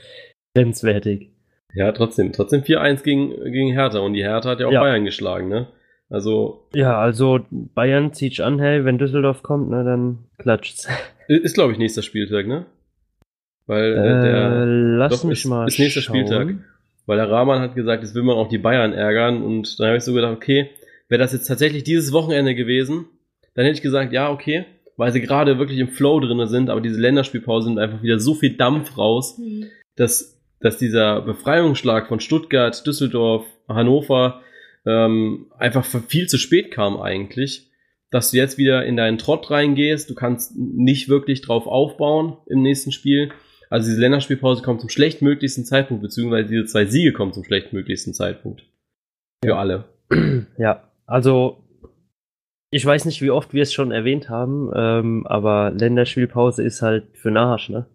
grenzwertig. 0.56 1.32
Ja, 1.74 1.92
trotzdem. 1.92 2.32
Trotzdem 2.32 2.62
4-1 2.62 3.04
gegen, 3.04 3.52
gegen 3.52 3.74
Hertha 3.74 4.00
und 4.00 4.14
die 4.14 4.24
Hertha 4.24 4.52
hat 4.52 4.60
ja 4.60 4.68
auch 4.68 4.72
ja. 4.72 4.82
Bayern 4.82 5.04
geschlagen, 5.04 5.50
ne? 5.50 5.68
Also. 6.10 6.68
Ja, 6.76 7.00
also 7.00 7.40
Bayern 7.50 8.14
zieht 8.14 8.40
an, 8.40 8.60
hey, 8.60 8.86
wenn 8.86 9.00
Düsseldorf 9.00 9.42
kommt, 9.42 9.72
ne, 9.72 9.84
dann 9.84 10.26
klatscht's. 10.38 10.88
Ist, 11.28 11.56
glaube 11.56 11.72
ich, 11.72 11.80
nächster 11.80 12.04
Spieltag, 12.04 12.46
ne? 12.46 12.68
Weil 13.68 13.94
äh, 13.94 13.98
äh 13.98 14.22
der 14.22 14.66
lass 14.66 15.22
doch, 15.22 15.24
mich 15.30 15.40
ist, 15.40 15.46
mal 15.46 15.68
ist 15.68 15.80
nächster 15.80 16.02
schauen. 16.02 16.16
Spieltag. 16.16 16.56
Weil 17.06 17.18
der 17.18 17.30
Rahman 17.30 17.60
hat 17.60 17.76
gesagt, 17.76 18.04
jetzt 18.04 18.16
will 18.16 18.24
man 18.24 18.36
auch 18.36 18.50
die 18.50 18.58
Bayern 18.58 18.94
ärgern 18.94 19.44
und 19.44 19.80
dann 19.80 19.88
habe 19.88 19.98
ich 19.98 20.04
so 20.04 20.14
gedacht, 20.14 20.36
okay, 20.36 20.70
wäre 21.08 21.20
das 21.20 21.34
jetzt 21.34 21.48
tatsächlich 21.48 21.84
dieses 21.84 22.12
Wochenende 22.12 22.56
gewesen, 22.56 23.06
dann 23.54 23.66
hätte 23.66 23.76
ich 23.76 23.84
gesagt, 23.84 24.12
ja, 24.12 24.32
okay, 24.32 24.66
weil 24.98 25.12
sie 25.12 25.22
gerade 25.22 25.60
wirklich 25.60 25.80
im 25.80 25.90
Flow 25.90 26.20
drin 26.20 26.48
sind, 26.48 26.70
aber 26.70 26.82
diese 26.82 27.00
Länderspielpause 27.00 27.70
nimmt 27.70 27.80
einfach 27.80 28.02
wieder 28.02 28.20
so 28.20 28.34
viel 28.34 28.56
Dampf 28.58 28.98
raus, 28.98 29.38
mhm. 29.38 29.66
dass, 29.96 30.42
dass 30.60 30.78
dieser 30.78 31.22
Befreiungsschlag 31.22 32.08
von 32.08 32.20
Stuttgart, 32.20 32.86
Düsseldorf, 32.86 33.46
Hannover 33.68 34.42
ähm, 34.86 35.48
einfach 35.58 35.86
viel 35.86 36.28
zu 36.28 36.38
spät 36.38 36.72
kam 36.72 37.00
eigentlich, 37.00 37.70
dass 38.12 38.32
du 38.32 38.38
jetzt 38.38 38.58
wieder 38.58 38.86
in 38.86 38.96
deinen 38.96 39.18
Trott 39.18 39.50
reingehst, 39.52 40.10
du 40.10 40.16
kannst 40.16 40.56
nicht 40.56 41.10
wirklich 41.10 41.42
drauf 41.42 41.68
aufbauen 41.68 42.38
im 42.46 42.62
nächsten 42.62 42.92
Spiel. 42.92 43.32
Also 43.70 43.90
diese 43.90 44.02
Länderspielpause 44.02 44.64
kommt 44.64 44.82
zum 44.82 44.90
schlechtmöglichsten 44.90 45.66
Zeitpunkt, 45.66 46.04
beziehungsweise 46.04 46.50
diese 46.50 46.66
zwei 46.66 46.86
Siege 46.86 47.14
kommen 47.14 47.34
zum 47.34 47.44
schlechtmöglichsten 47.44 48.14
Zeitpunkt. 48.14 48.64
Für 49.44 49.52
ja. 49.52 49.58
alle. 49.58 49.86
Ja, 50.58 50.92
also 51.06 51.64
ich 52.72 52.86
weiß 52.86 53.06
nicht, 53.06 53.22
wie 53.22 53.32
oft 53.32 53.54
wir 53.54 53.64
es 53.64 53.74
schon 53.74 53.92
erwähnt 53.92 54.30
haben, 54.30 54.72
ähm, 54.76 55.26
aber 55.28 55.72
Länderspielpause 55.72 56.64
ist 56.64 56.82
halt 56.82 57.06
für 57.18 57.32
Nahasch, 57.32 57.70
ne? 57.70 57.86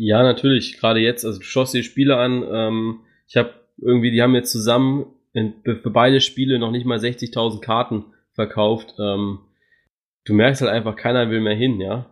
Ja, 0.00 0.22
natürlich. 0.22 0.78
Gerade 0.78 1.00
jetzt, 1.00 1.24
also 1.24 1.38
du 1.38 1.44
schaust 1.44 1.74
dir 1.74 1.82
Spiele 1.82 2.16
an. 2.16 2.42
Ähm, 2.50 3.00
ich 3.28 3.36
habe 3.36 3.50
irgendwie, 3.76 4.10
die 4.10 4.22
haben 4.22 4.34
jetzt 4.34 4.50
zusammen 4.50 5.06
in, 5.32 5.54
für 5.62 5.90
beide 5.90 6.20
Spiele 6.20 6.58
noch 6.58 6.70
nicht 6.70 6.86
mal 6.86 6.98
60.000 6.98 7.60
Karten 7.60 8.06
verkauft. 8.32 8.94
Ähm, 8.98 9.40
du 10.24 10.34
merkst 10.34 10.62
halt 10.62 10.72
einfach, 10.72 10.96
keiner 10.96 11.30
will 11.30 11.40
mehr 11.40 11.54
hin, 11.54 11.80
ja. 11.80 12.06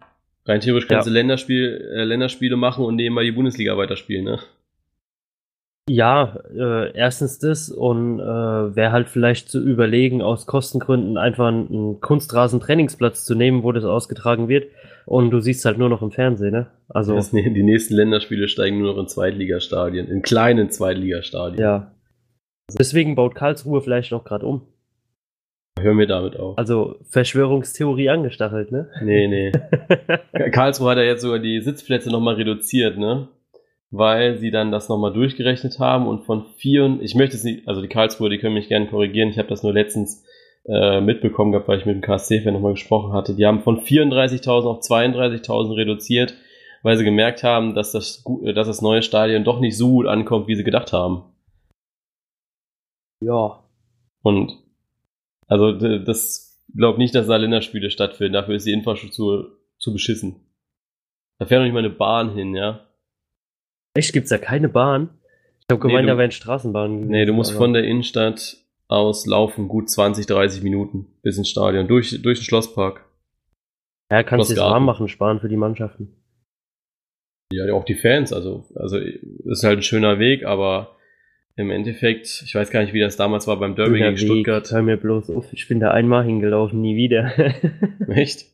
Rein 0.49 0.61
theoretisch 0.61 0.88
kannst 0.88 1.07
ja. 1.07 1.12
du 1.12 1.14
Länderspiel, 1.14 1.90
äh, 1.95 2.05
Länderspiele 2.05 2.57
machen 2.57 2.85
und 2.85 2.97
nebenbei 2.97 3.23
die 3.25 3.33
Bundesliga 3.33 3.76
weiterspielen, 3.76 4.25
ne? 4.25 4.38
Ja, 5.90 6.38
äh, 6.55 6.93
erstens 6.95 7.38
das 7.38 7.71
und 7.71 8.21
äh, 8.21 8.23
wäre 8.23 8.93
halt 8.93 9.09
vielleicht 9.09 9.49
zu 9.49 9.62
überlegen, 9.62 10.21
aus 10.21 10.47
Kostengründen 10.47 11.17
einfach 11.17 11.49
einen 11.49 12.00
Kunstrasen-Trainingsplatz 12.00 13.25
zu 13.25 13.35
nehmen, 13.35 13.62
wo 13.62 13.73
das 13.73 13.85
ausgetragen 13.85 14.49
wird. 14.49 14.71
Und 15.07 15.31
du 15.31 15.40
siehst 15.40 15.64
halt 15.64 15.78
nur 15.78 15.88
noch 15.88 16.02
im 16.02 16.11
Fernsehen, 16.11 16.52
ne? 16.52 16.67
Also. 16.88 17.14
Das, 17.14 17.31
die 17.31 17.62
nächsten 17.62 17.95
Länderspiele 17.95 18.49
steigen 18.49 18.78
nur 18.78 18.93
noch 18.93 19.00
in 19.00 19.09
Zweitligastadien, 19.09 20.09
in 20.09 20.21
kleinen 20.21 20.71
Zweitligastadien. 20.71 21.61
Ja. 21.61 21.93
Deswegen 22.78 23.14
baut 23.14 23.35
Karlsruhe 23.35 23.81
vielleicht 23.81 24.12
auch 24.12 24.25
gerade 24.25 24.45
um. 24.45 24.62
Hör 25.80 25.94
mir 25.94 26.06
damit 26.06 26.38
auf. 26.38 26.58
Also 26.58 26.97
Verschwörungstheorie 27.08 28.08
angestachelt, 28.08 28.73
ne? 28.73 28.88
Nee, 29.02 29.28
nee. 29.28 29.52
Karlsruhe 30.50 30.90
hat 30.90 30.99
ja 30.99 31.04
jetzt 31.04 31.23
sogar 31.23 31.38
die 31.38 31.61
Sitzplätze 31.61 32.11
nochmal 32.11 32.35
reduziert, 32.35 32.99
ne? 32.99 33.28
weil 33.90 34.37
sie 34.38 34.50
dann 34.50 34.70
das 34.70 34.88
nochmal 34.88 35.12
durchgerechnet 35.12 35.78
haben 35.78 36.06
und 36.06 36.25
von 36.25 36.44
vier, 36.56 36.99
ich 37.00 37.14
möchte 37.14 37.37
es 37.37 37.44
nicht, 37.44 37.66
also 37.66 37.80
die 37.80 37.88
Karlsruhe, 37.88 38.28
die 38.28 38.38
können 38.38 38.54
mich 38.54 38.68
gerne 38.68 38.87
korrigieren, 38.87 39.30
ich 39.30 39.38
habe 39.38 39.49
das 39.49 39.62
nur 39.62 39.73
letztens 39.73 40.25
äh, 40.66 41.00
mitbekommen 41.00 41.52
gehabt, 41.52 41.68
weil 41.68 41.78
ich 41.78 41.87
mit 41.87 41.94
dem 41.94 42.02
KSC-Fan 42.02 42.52
nochmal 42.52 42.73
gesprochen 42.73 43.12
hatte, 43.12 43.35
die 43.35 43.47
haben 43.47 43.62
von 43.62 43.80
34.000 43.80 44.66
auf 44.66 44.80
32.000 44.80 45.76
reduziert, 45.76 46.35
weil 46.82 46.99
sie 46.99 47.04
gemerkt 47.04 47.42
haben, 47.42 47.75
dass 47.75 47.92
das, 47.92 48.25
dass 48.54 48.66
das 48.66 48.82
neue 48.82 49.02
Stadion 49.02 49.44
doch 49.44 49.61
nicht 49.61 49.76
so 49.76 49.88
gut 49.88 50.06
ankommt, 50.06 50.49
wie 50.49 50.54
sie 50.54 50.64
gedacht 50.64 50.92
haben. 50.92 51.25
Ja. 53.25 53.64
Und 54.23 54.52
also 55.49 55.73
das 55.73 56.49
glaube 56.75 56.99
nicht, 56.99 57.14
dass 57.14 57.26
da 57.26 57.37
Länderspiele 57.37 57.90
stattfinden, 57.90 58.35
dafür 58.35 58.55
ist 58.55 58.67
die 58.67 58.73
Infrastruktur 58.73 59.59
zu 59.78 59.93
beschissen. 59.93 60.37
Da 61.38 61.47
fährt 61.47 61.61
noch 61.61 61.64
nicht 61.64 61.75
mal 61.75 61.81
eine 61.81 61.90
Bahn 61.90 62.35
hin, 62.35 62.55
ja. 62.55 62.87
Echt, 63.95 64.12
gibt's 64.12 64.31
da 64.31 64.38
keine 64.38 64.69
Bahn? 64.69 65.11
Ich 65.61 65.67
habe 65.71 65.81
gemeint, 65.81 66.07
nee, 66.07 66.12
da 66.12 66.19
wären 66.19 66.31
Straßenbahnen. 66.31 67.09
Nee, 67.09 67.26
du 67.26 67.33
musst 67.33 67.52
von 67.52 67.73
der 67.73 67.85
Innenstadt 67.85 68.57
aus 68.88 69.26
laufen 69.26 69.69
gut 69.69 69.90
20, 69.90 70.26
30 70.26 70.62
Minuten 70.62 71.07
bis 71.23 71.37
ins 71.37 71.50
Stadion, 71.50 71.88
durch, 71.88 72.23
durch 72.23 72.38
den 72.40 72.45
Schlosspark. 72.45 73.05
Ja, 74.11 74.23
kannst 74.23 74.50
du 74.50 74.55
es 74.55 74.61
warm 74.61 74.87
machen, 74.87 75.09
sparen 75.09 75.40
für 75.40 75.49
die 75.49 75.57
Mannschaften. 75.57 76.14
Ja, 77.52 77.73
auch 77.73 77.85
die 77.85 77.95
Fans, 77.95 78.33
also, 78.33 78.67
also 78.75 78.99
ist 78.99 79.64
halt 79.64 79.78
ein 79.78 79.83
schöner 79.83 80.19
Weg, 80.19 80.45
aber 80.45 80.97
im 81.58 81.70
Endeffekt, 81.70 82.42
ich 82.46 82.54
weiß 82.54 82.70
gar 82.70 82.82
nicht, 82.82 82.92
wie 82.92 83.00
das 83.00 83.16
damals 83.16 83.48
war 83.48 83.58
beim 83.58 83.74
Derby 83.74 83.98
gegen 83.98 84.12
Weg, 84.12 84.18
Stuttgart. 84.20 84.70
Hör 84.70 84.82
mir 84.82 84.96
bloß 84.96 85.30
auf, 85.30 85.52
ich 85.52 85.66
bin 85.66 85.80
da 85.80 85.90
einmal 85.90 86.24
hingelaufen, 86.24 86.80
nie 86.80 86.96
wieder. 86.96 87.32
echt? 88.08 88.46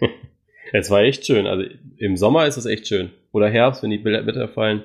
Es 0.72 0.88
war 0.88 1.00
echt 1.00 1.26
schön. 1.26 1.48
Also 1.48 1.68
im 1.96 2.16
Sommer 2.16 2.46
ist 2.46 2.56
es 2.56 2.64
echt 2.64 2.86
schön. 2.86 3.10
Oder 3.32 3.50
Herbst, 3.50 3.82
wenn 3.82 3.90
die 3.90 3.98
Blätter 3.98 4.46
fallen. 4.46 4.84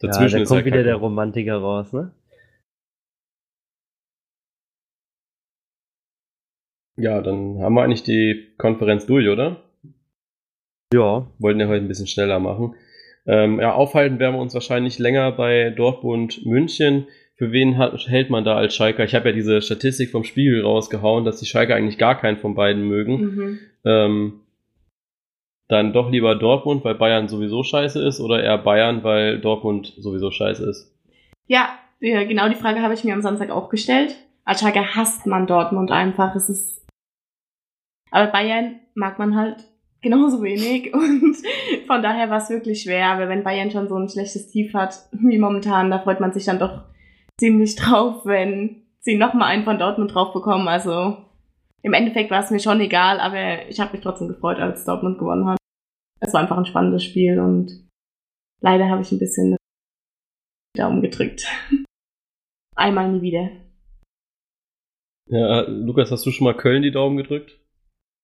Dazwischen 0.00 0.38
ja, 0.40 0.44
da 0.44 0.48
kommt 0.48 0.64
wieder 0.64 0.82
der 0.82 0.96
Romantiker 0.96 1.58
raus, 1.58 1.92
ne? 1.92 2.10
Ja, 6.96 7.22
dann 7.22 7.60
haben 7.60 7.74
wir 7.74 7.84
eigentlich 7.84 8.02
die 8.02 8.54
Konferenz 8.58 9.06
durch, 9.06 9.28
oder? 9.28 9.62
Ja. 10.92 11.30
Wollten 11.38 11.60
ja 11.60 11.68
heute 11.68 11.84
ein 11.84 11.88
bisschen 11.88 12.08
schneller 12.08 12.40
machen. 12.40 12.74
Ähm, 13.26 13.60
ja, 13.60 13.72
aufhalten 13.72 14.18
werden 14.18 14.36
wir 14.36 14.40
uns 14.40 14.54
wahrscheinlich 14.54 14.98
länger 14.98 15.32
bei 15.32 15.70
Dortmund 15.70 16.46
München. 16.46 17.08
Für 17.34 17.52
wen 17.52 17.76
hat, 17.76 18.08
hält 18.08 18.30
man 18.30 18.44
da 18.44 18.56
als 18.56 18.74
Schalker? 18.74 19.04
Ich 19.04 19.14
habe 19.14 19.28
ja 19.28 19.34
diese 19.34 19.60
Statistik 19.60 20.10
vom 20.10 20.24
Spiegel 20.24 20.62
rausgehauen, 20.62 21.24
dass 21.24 21.40
die 21.40 21.46
Schalker 21.46 21.74
eigentlich 21.74 21.98
gar 21.98 22.18
keinen 22.18 22.38
von 22.38 22.54
beiden 22.54 22.88
mögen. 22.88 23.20
Mhm. 23.20 23.58
Ähm, 23.84 24.40
dann 25.68 25.92
doch 25.92 26.10
lieber 26.10 26.36
Dortmund, 26.36 26.84
weil 26.84 26.94
Bayern 26.94 27.28
sowieso 27.28 27.62
scheiße 27.64 28.00
ist, 28.06 28.20
oder 28.20 28.42
eher 28.42 28.58
Bayern, 28.58 29.02
weil 29.02 29.40
Dortmund 29.40 29.92
sowieso 29.98 30.30
scheiße 30.30 30.64
ist? 30.64 30.96
Ja, 31.48 31.70
genau 32.00 32.48
die 32.48 32.54
Frage 32.54 32.82
habe 32.82 32.94
ich 32.94 33.02
mir 33.04 33.14
am 33.14 33.22
Samstag 33.22 33.50
auch 33.50 33.68
gestellt. 33.68 34.16
Als 34.44 34.60
Schalke 34.60 34.94
hasst 34.94 35.26
man 35.26 35.48
Dortmund 35.48 35.90
einfach. 35.90 36.36
Es 36.36 36.48
ist. 36.48 36.86
Aber 38.12 38.30
Bayern 38.30 38.76
mag 38.94 39.18
man 39.18 39.34
halt 39.34 39.64
genauso 40.02 40.42
wenig 40.42 40.92
und 40.94 41.36
von 41.86 42.02
daher 42.02 42.30
war 42.30 42.38
es 42.38 42.50
wirklich 42.50 42.82
schwer. 42.82 43.08
Aber 43.08 43.28
wenn 43.28 43.44
Bayern 43.44 43.70
schon 43.70 43.88
so 43.88 43.96
ein 43.96 44.08
schlechtes 44.08 44.48
Tief 44.48 44.74
hat 44.74 45.08
wie 45.12 45.38
momentan, 45.38 45.90
da 45.90 45.98
freut 45.98 46.20
man 46.20 46.32
sich 46.32 46.44
dann 46.44 46.58
doch 46.58 46.82
ziemlich 47.38 47.76
drauf, 47.76 48.24
wenn 48.24 48.82
sie 49.00 49.16
nochmal 49.16 49.48
einen 49.48 49.64
von 49.64 49.78
Dortmund 49.78 50.14
drauf 50.14 50.32
bekommen. 50.32 50.68
Also 50.68 51.16
im 51.82 51.92
Endeffekt 51.92 52.30
war 52.30 52.42
es 52.42 52.50
mir 52.50 52.60
schon 52.60 52.80
egal, 52.80 53.20
aber 53.20 53.68
ich 53.68 53.78
habe 53.78 53.92
mich 53.92 54.00
trotzdem 54.00 54.28
gefreut, 54.28 54.58
als 54.58 54.84
Dortmund 54.84 55.18
gewonnen 55.18 55.46
hat. 55.46 55.58
Es 56.20 56.32
war 56.32 56.40
einfach 56.40 56.56
ein 56.56 56.66
spannendes 56.66 57.04
Spiel 57.04 57.38
und 57.38 57.86
leider 58.60 58.88
habe 58.88 59.02
ich 59.02 59.12
ein 59.12 59.18
bisschen 59.18 59.56
Daumen 60.74 61.02
gedrückt. 61.02 61.46
Einmal 62.74 63.12
nie 63.12 63.22
wieder. 63.22 63.50
Ja, 65.28 65.62
Lukas, 65.62 66.10
hast 66.10 66.24
du 66.26 66.30
schon 66.30 66.44
mal 66.44 66.56
Köln 66.56 66.82
die 66.82 66.90
Daumen 66.90 67.16
gedrückt? 67.16 67.58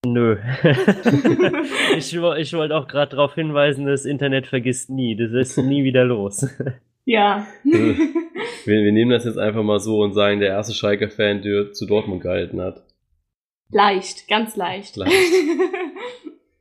Nö. 0.04 0.36
ich, 1.96 2.12
ich 2.12 2.52
wollte 2.54 2.74
auch 2.74 2.88
gerade 2.88 3.14
darauf 3.14 3.34
hinweisen, 3.34 3.86
das 3.86 4.04
Internet 4.04 4.48
vergisst 4.48 4.90
nie. 4.90 5.16
Das 5.16 5.32
ist 5.32 5.58
nie 5.58 5.84
wieder 5.84 6.04
los. 6.04 6.46
Ja. 7.04 7.48
wir, 7.64 7.96
wir, 8.64 8.92
nehmen 8.92 9.10
das 9.10 9.24
jetzt 9.24 9.36
einfach 9.36 9.64
mal 9.64 9.80
so 9.80 10.02
und 10.02 10.12
sagen, 10.12 10.38
der 10.38 10.50
erste 10.50 10.72
Schalke-Fan, 10.72 11.42
der 11.42 11.72
zu 11.72 11.84
Dortmund 11.84 12.22
gehalten 12.22 12.60
hat. 12.60 12.84
Leicht, 13.72 14.28
ganz 14.28 14.54
leicht. 14.54 14.94
leicht. 14.94 15.12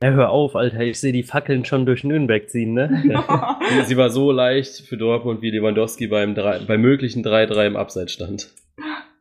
Ja, 0.02 0.10
hör 0.10 0.30
auf, 0.30 0.56
Alter, 0.56 0.80
ich 0.80 0.98
sehe 0.98 1.12
die 1.12 1.22
Fackeln 1.22 1.64
schon 1.64 1.86
durch 1.86 2.02
Nürnberg 2.02 2.50
ziehen, 2.50 2.72
ne? 2.74 3.04
Sie 3.84 3.96
war 3.96 4.10
so 4.10 4.32
leicht 4.32 4.80
für 4.80 4.96
Dortmund, 4.96 5.42
wie 5.42 5.50
Lewandowski 5.50 6.08
beim, 6.08 6.34
3, 6.34 6.64
beim 6.66 6.80
möglichen 6.80 7.24
3-3 7.24 7.66
im 7.68 7.76
Abseits 7.76 8.12
stand. 8.12 8.48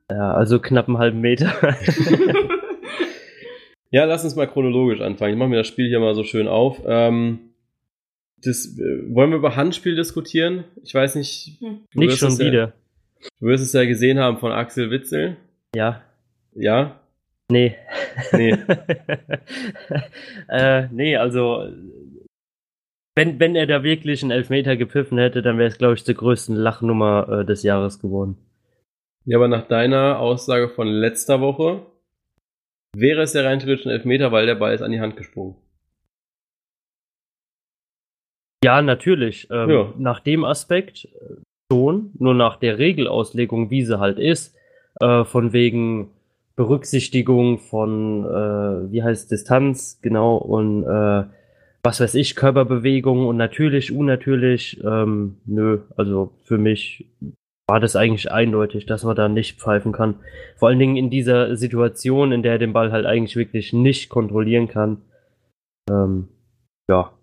Ja, 0.09 0.33
also 0.33 0.59
knapp 0.59 0.87
einen 0.87 0.97
halben 0.97 1.21
Meter. 1.21 1.53
Ja, 3.91 4.05
lass 4.05 4.23
uns 4.23 4.35
mal 4.35 4.47
chronologisch 4.47 5.01
anfangen. 5.01 5.33
Ich 5.33 5.39
mache 5.39 5.49
mir 5.49 5.57
das 5.57 5.67
Spiel 5.67 5.87
hier 5.87 5.99
mal 5.99 6.15
so 6.15 6.23
schön 6.23 6.47
auf. 6.47 6.81
Ähm, 6.85 7.51
das, 8.37 8.77
äh, 8.79 9.13
wollen 9.13 9.29
wir 9.29 9.37
über 9.37 9.55
Handspiel 9.55 9.95
diskutieren? 9.95 10.63
Ich 10.83 10.93
weiß 10.93 11.15
nicht. 11.15 11.59
Hm. 11.59 11.81
Nicht 11.93 12.17
schon 12.17 12.39
wieder. 12.39 12.73
Ja, 13.19 13.29
du 13.39 13.47
wirst 13.47 13.63
es 13.63 13.73
ja 13.73 13.85
gesehen 13.85 14.19
haben 14.19 14.37
von 14.37 14.51
Axel 14.51 14.89
Witzel. 14.89 15.37
Ja. 15.75 16.01
Ja? 16.55 17.01
Nee. 17.51 17.75
Nee. 18.31 18.51
äh, 20.49 20.87
nee, 20.91 21.17
also 21.17 21.67
wenn, 23.15 23.39
wenn 23.39 23.55
er 23.55 23.67
da 23.67 23.83
wirklich 23.83 24.21
einen 24.23 24.31
Elfmeter 24.31 24.77
gepfiffen 24.77 25.17
hätte, 25.17 25.41
dann 25.41 25.57
wäre 25.57 25.67
es, 25.67 25.77
glaube 25.77 25.95
ich, 25.95 26.05
zur 26.05 26.15
größten 26.15 26.55
Lachnummer 26.55 27.41
äh, 27.41 27.45
des 27.45 27.63
Jahres 27.63 27.99
geworden. 27.99 28.37
Ja, 29.25 29.37
aber 29.37 29.49
nach 29.49 29.67
deiner 29.67 30.19
Aussage 30.19 30.69
von 30.69 30.87
letzter 30.87 31.41
Woche 31.41 31.85
wäre 32.95 33.21
es 33.21 33.33
ja 33.33 33.43
rein 33.43 33.59
theoretisch 33.59 33.85
ein 33.85 33.91
Elfmeter, 33.91 34.31
weil 34.31 34.45
der 34.45 34.55
Ball 34.55 34.73
ist 34.73 34.81
an 34.81 34.91
die 34.91 34.99
Hand 34.99 35.15
gesprungen. 35.17 35.55
Ja, 38.63 38.81
natürlich. 38.81 39.47
Ähm, 39.49 39.69
ja. 39.69 39.93
Nach 39.97 40.19
dem 40.19 40.43
Aspekt 40.43 41.05
äh, 41.05 41.35
schon, 41.71 42.11
nur 42.19 42.35
nach 42.35 42.57
der 42.57 42.77
Regelauslegung, 42.77 43.71
wie 43.71 43.83
sie 43.83 43.99
halt 43.99 44.19
ist, 44.19 44.55
äh, 44.99 45.23
von 45.23 45.51
wegen 45.53 46.11
Berücksichtigung 46.55 47.57
von, 47.57 48.25
äh, 48.25 48.91
wie 48.91 49.01
heißt 49.01 49.31
Distanz, 49.31 49.99
genau, 50.01 50.35
und 50.35 50.83
äh, 50.83 51.23
was 51.83 51.99
weiß 51.99 52.13
ich, 52.15 52.35
Körperbewegung 52.35 53.25
und 53.25 53.37
natürlich, 53.37 53.91
unnatürlich, 53.91 54.79
ähm, 54.83 55.37
nö, 55.45 55.79
also 55.97 56.31
für 56.43 56.59
mich 56.59 57.07
war 57.67 57.79
das 57.79 57.95
eigentlich 57.95 58.31
eindeutig, 58.31 58.85
dass 58.85 59.03
man 59.03 59.15
da 59.15 59.29
nicht 59.29 59.59
pfeifen 59.59 59.91
kann. 59.91 60.19
Vor 60.57 60.69
allen 60.69 60.79
Dingen 60.79 60.97
in 60.97 61.09
dieser 61.09 61.55
Situation, 61.55 62.31
in 62.31 62.43
der 62.43 62.53
er 62.53 62.59
den 62.59 62.73
Ball 62.73 62.91
halt 62.91 63.05
eigentlich 63.05 63.35
wirklich 63.35 63.73
nicht 63.73 64.09
kontrollieren 64.09 64.67
kann. 64.67 65.01
Ähm, 65.89 66.27
ja. 66.89 67.13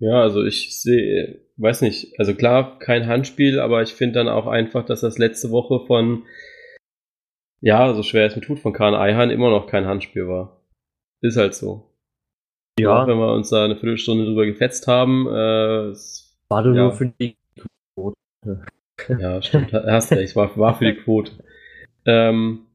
Ja, 0.00 0.20
also 0.20 0.44
ich 0.44 0.80
sehe, 0.80 1.40
weiß 1.56 1.80
nicht, 1.80 2.18
also 2.18 2.34
klar, 2.34 2.78
kein 2.78 3.06
Handspiel, 3.06 3.58
aber 3.60 3.82
ich 3.82 3.94
finde 3.94 4.14
dann 4.14 4.28
auch 4.28 4.46
einfach, 4.46 4.84
dass 4.84 5.00
das 5.00 5.18
letzte 5.18 5.50
Woche 5.50 5.86
von 5.86 6.24
ja, 7.64 7.94
so 7.94 8.02
schwer 8.02 8.26
es 8.26 8.36
mir 8.36 8.42
tut, 8.42 8.58
von 8.58 8.74
Kahn 8.74 8.94
Eihan 8.94 9.30
immer 9.30 9.48
noch 9.48 9.66
kein 9.66 9.86
Handspiel 9.86 10.28
war. 10.28 10.60
Ist 11.22 11.38
halt 11.38 11.54
so. 11.54 11.94
Ja. 12.78 13.02
Auch 13.02 13.06
wenn 13.06 13.16
wir 13.16 13.32
uns 13.32 13.48
da 13.48 13.64
eine 13.64 13.76
Viertelstunde 13.76 14.26
drüber 14.26 14.44
gefetzt 14.44 14.86
haben. 14.86 15.26
Äh, 15.26 15.94
war 16.50 16.62
du 16.62 16.74
ja. 16.74 16.82
nur 16.82 16.92
für 16.92 17.06
die. 17.06 17.38
Ja, 19.18 19.42
stimmt. 19.42 19.72
Hast 19.72 20.12
recht, 20.12 20.36
war, 20.36 20.56
war 20.56 20.78
für 20.78 20.84
die 20.84 20.94
Quote. 21.00 21.32
Ähm, 22.06 22.66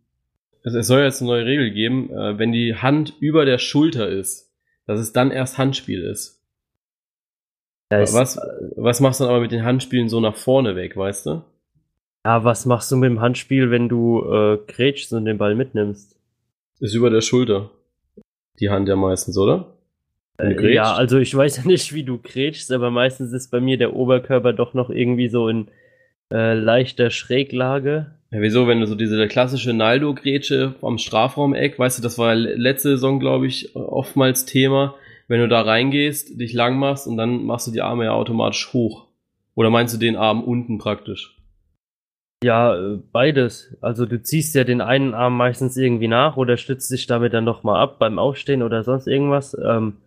es, 0.64 0.74
es 0.74 0.88
soll 0.88 1.02
jetzt 1.02 1.22
eine 1.22 1.30
neue 1.30 1.46
Regel 1.46 1.72
geben, 1.72 2.12
äh, 2.12 2.38
wenn 2.38 2.52
die 2.52 2.76
Hand 2.76 3.14
über 3.20 3.46
der 3.46 3.58
Schulter 3.58 4.10
ist, 4.10 4.52
dass 4.86 5.00
es 5.00 5.14
dann 5.14 5.32
erst 5.32 5.58
Handspiel 5.58 6.04
ist. 6.04 6.44
ist 8.04 8.14
was, 8.14 8.40
was 8.76 9.00
machst 9.00 9.20
du 9.20 9.24
dann 9.24 9.34
aber 9.34 9.42
mit 9.42 9.52
den 9.52 9.64
Handspielen 9.64 10.10
so 10.10 10.20
nach 10.20 10.36
vorne 10.36 10.76
weg, 10.76 10.98
weißt 10.98 11.26
du? 11.28 11.44
Ja, 12.26 12.44
was 12.44 12.66
machst 12.66 12.92
du 12.92 12.98
mit 12.98 13.10
dem 13.10 13.22
Handspiel, 13.22 13.72
wenn 13.72 13.88
du 13.88 14.22
äh, 14.24 14.58
grätschst 14.68 15.14
und 15.14 15.26
den 15.26 15.38
Ball 15.38 15.56
mitnimmst? 15.56 16.20
Ist 16.80 16.94
über 16.94 17.10
der 17.10 17.22
Schulter. 17.22 17.72
Die 18.60 18.70
Hand 18.70 18.90
ja 18.90 18.96
meistens, 18.96 19.38
oder? 19.38 19.78
Äh, 20.39 20.74
ja, 20.74 20.93
also 20.93 21.19
ich 21.19 21.36
weiß 21.36 21.58
ja 21.63 21.63
nicht, 21.65 21.93
wie 21.93 22.03
du 22.03 22.17
grätschst, 22.17 22.72
aber 22.72 22.91
meistens 22.91 23.34
ist 23.34 23.51
bei 23.51 23.60
mir 23.60 23.77
der 23.77 23.96
Oberkörper 23.96 24.53
doch 24.53 24.74
noch 24.74 24.89
irgendwie 24.89 25.29
so 25.29 25.50
in 25.50 25.67
äh, 26.31 26.53
leichter 26.53 27.10
Schräglage. 27.10 28.12
Ja, 28.31 28.41
wieso, 28.41 28.67
wenn 28.67 28.79
du 28.79 28.86
so 28.86 28.96
diese 28.96 29.27
klassische 29.27 29.74
Naldo-Grätsche 29.74 30.75
am 30.81 30.98
Strafraumeck, 30.98 31.79
weißt 31.79 31.98
du, 31.98 32.03
das 32.03 32.17
war 32.17 32.36
letzte 32.36 32.89
Saison, 32.89 33.19
glaube 33.19 33.48
ich, 33.48 33.75
oftmals 33.75 34.46
Thema, 34.46 34.96
wenn 35.27 35.39
du 35.39 35.48
da 35.48 35.62
reingehst, 35.62 36.39
dich 36.39 36.53
lang 36.53 36.77
machst 36.77 37.08
und 37.08 37.17
dann 37.17 37.43
machst 37.46 37.67
du 37.67 37.72
die 37.72 37.81
Arme 37.81 38.05
ja 38.05 38.12
automatisch 38.12 38.72
hoch. 38.72 39.08
Oder 39.55 39.72
meinst 39.72 39.93
du 39.93 39.98
den 39.98 40.15
Arm 40.15 40.43
unten 40.43 40.77
praktisch? 40.77 41.36
Ja, 42.43 42.75
äh, 42.75 43.00
beides. 43.12 43.75
Also 43.81 44.05
du 44.05 44.22
ziehst 44.22 44.55
ja 44.55 44.63
den 44.63 44.79
einen 44.79 45.13
Arm 45.13 45.36
meistens 45.36 45.75
irgendwie 45.75 46.08
nach 46.08 46.38
oder 46.38 46.55
stützt 46.55 46.89
dich 46.91 47.08
damit 47.08 47.34
dann 47.34 47.43
nochmal 47.43 47.81
ab 47.81 48.00
beim 48.00 48.17
Aufstehen 48.17 48.63
oder 48.63 48.84
sonst 48.84 49.08
irgendwas. 49.08 49.58
Ähm, 49.62 49.98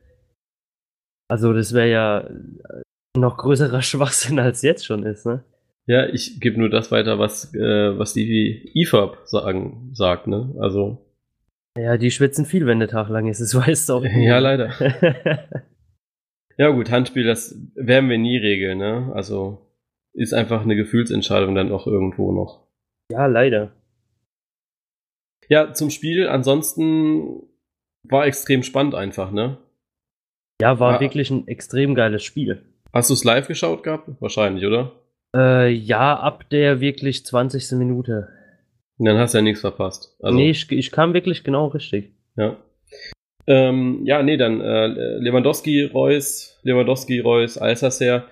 also 1.33 1.55
das 1.55 1.73
wäre 1.73 1.91
ja 1.91 2.21
äh, 2.21 2.83
noch 3.17 3.39
größerer 3.39 3.81
Schwachsinn 3.91 4.39
als 4.39 4.61
jetzt 4.61 4.85
schon 4.85 5.03
ist, 5.03 5.25
ne? 5.25 5.43
Ja, 5.87 6.07
ich 6.07 6.41
gebe 6.41 6.59
nur 6.61 6.69
das 6.69 6.93
weiter, 6.93 7.19
was, 7.19 7.55
äh, 7.55 7.99
was 7.99 8.13
die 8.13 8.71
IFAB 8.75 9.17
sagen, 9.25 9.91
sagt, 9.95 10.27
ne? 10.27 10.55
Also. 10.61 10.99
Ja, 11.77 11.97
die 11.97 12.11
schwitzen 12.11 12.45
viel, 12.45 12.67
wenn 12.67 12.81
der 12.81 12.89
Tag 12.89 13.09
lang 13.09 13.29
ist, 13.29 13.41
das 13.41 13.55
weißt 13.67 13.89
du 13.89 13.93
auch. 13.95 14.05
ja, 14.05 14.39
leider. 14.41 14.73
ja, 16.59 16.69
gut, 16.69 16.91
Handspiel, 16.91 17.25
das 17.25 17.59
werden 17.75 18.11
wir 18.11 18.19
nie 18.19 18.37
regeln, 18.37 18.77
ne? 18.77 19.11
Also 19.15 19.59
ist 20.13 20.35
einfach 20.35 20.61
eine 20.61 20.77
Gefühlsentscheidung 20.77 21.55
dann 21.55 21.73
auch 21.73 21.87
irgendwo 21.87 22.31
noch. 22.33 22.67
Ja, 23.11 23.25
leider. 23.25 23.73
Ja, 25.49 25.73
zum 25.73 25.89
Spiel, 25.89 26.29
ansonsten 26.29 27.43
war 28.03 28.27
extrem 28.27 28.63
spannend 28.63 28.95
einfach, 28.95 29.31
ne? 29.33 29.57
Ja, 30.63 30.79
war 30.79 30.99
ah. 30.99 31.01
wirklich 31.01 31.29
ein 31.29 31.49
extrem 31.49 31.97
geiles 31.97 32.23
Spiel. 32.23 32.63
Hast 32.93 33.11
du 33.11 33.15
es 33.15 33.25
live 33.25 33.49
geschaut 33.49 33.83
gehabt? 33.83 34.09
Wahrscheinlich, 34.21 34.65
oder? 34.65 34.93
Äh, 35.35 35.73
ja, 35.73 36.17
ab 36.17 36.49
der 36.51 36.81
wirklich 36.81 37.27
20. 37.27 37.73
Minute. 37.73 38.29
Und 38.97 39.07
dann 39.07 39.19
hast 39.19 39.35
du 39.35 39.39
ja 39.39 39.43
nichts 39.43 39.63
verpasst. 39.63 40.17
Also, 40.23 40.37
nee, 40.37 40.51
ich, 40.51 40.71
ich 40.71 40.93
kam 40.93 41.15
wirklich 41.15 41.43
genau 41.43 41.67
richtig. 41.67 42.13
Ja. 42.37 42.59
Ähm, 43.49 44.03
ja, 44.05 44.23
nee, 44.23 44.37
dann 44.37 44.61
äh, 44.61 44.87
Lewandowski, 45.19 45.83
Reus, 45.83 46.61
Lewandowski, 46.63 47.19
Reus, 47.19 47.59
Alsacer. 47.59 48.29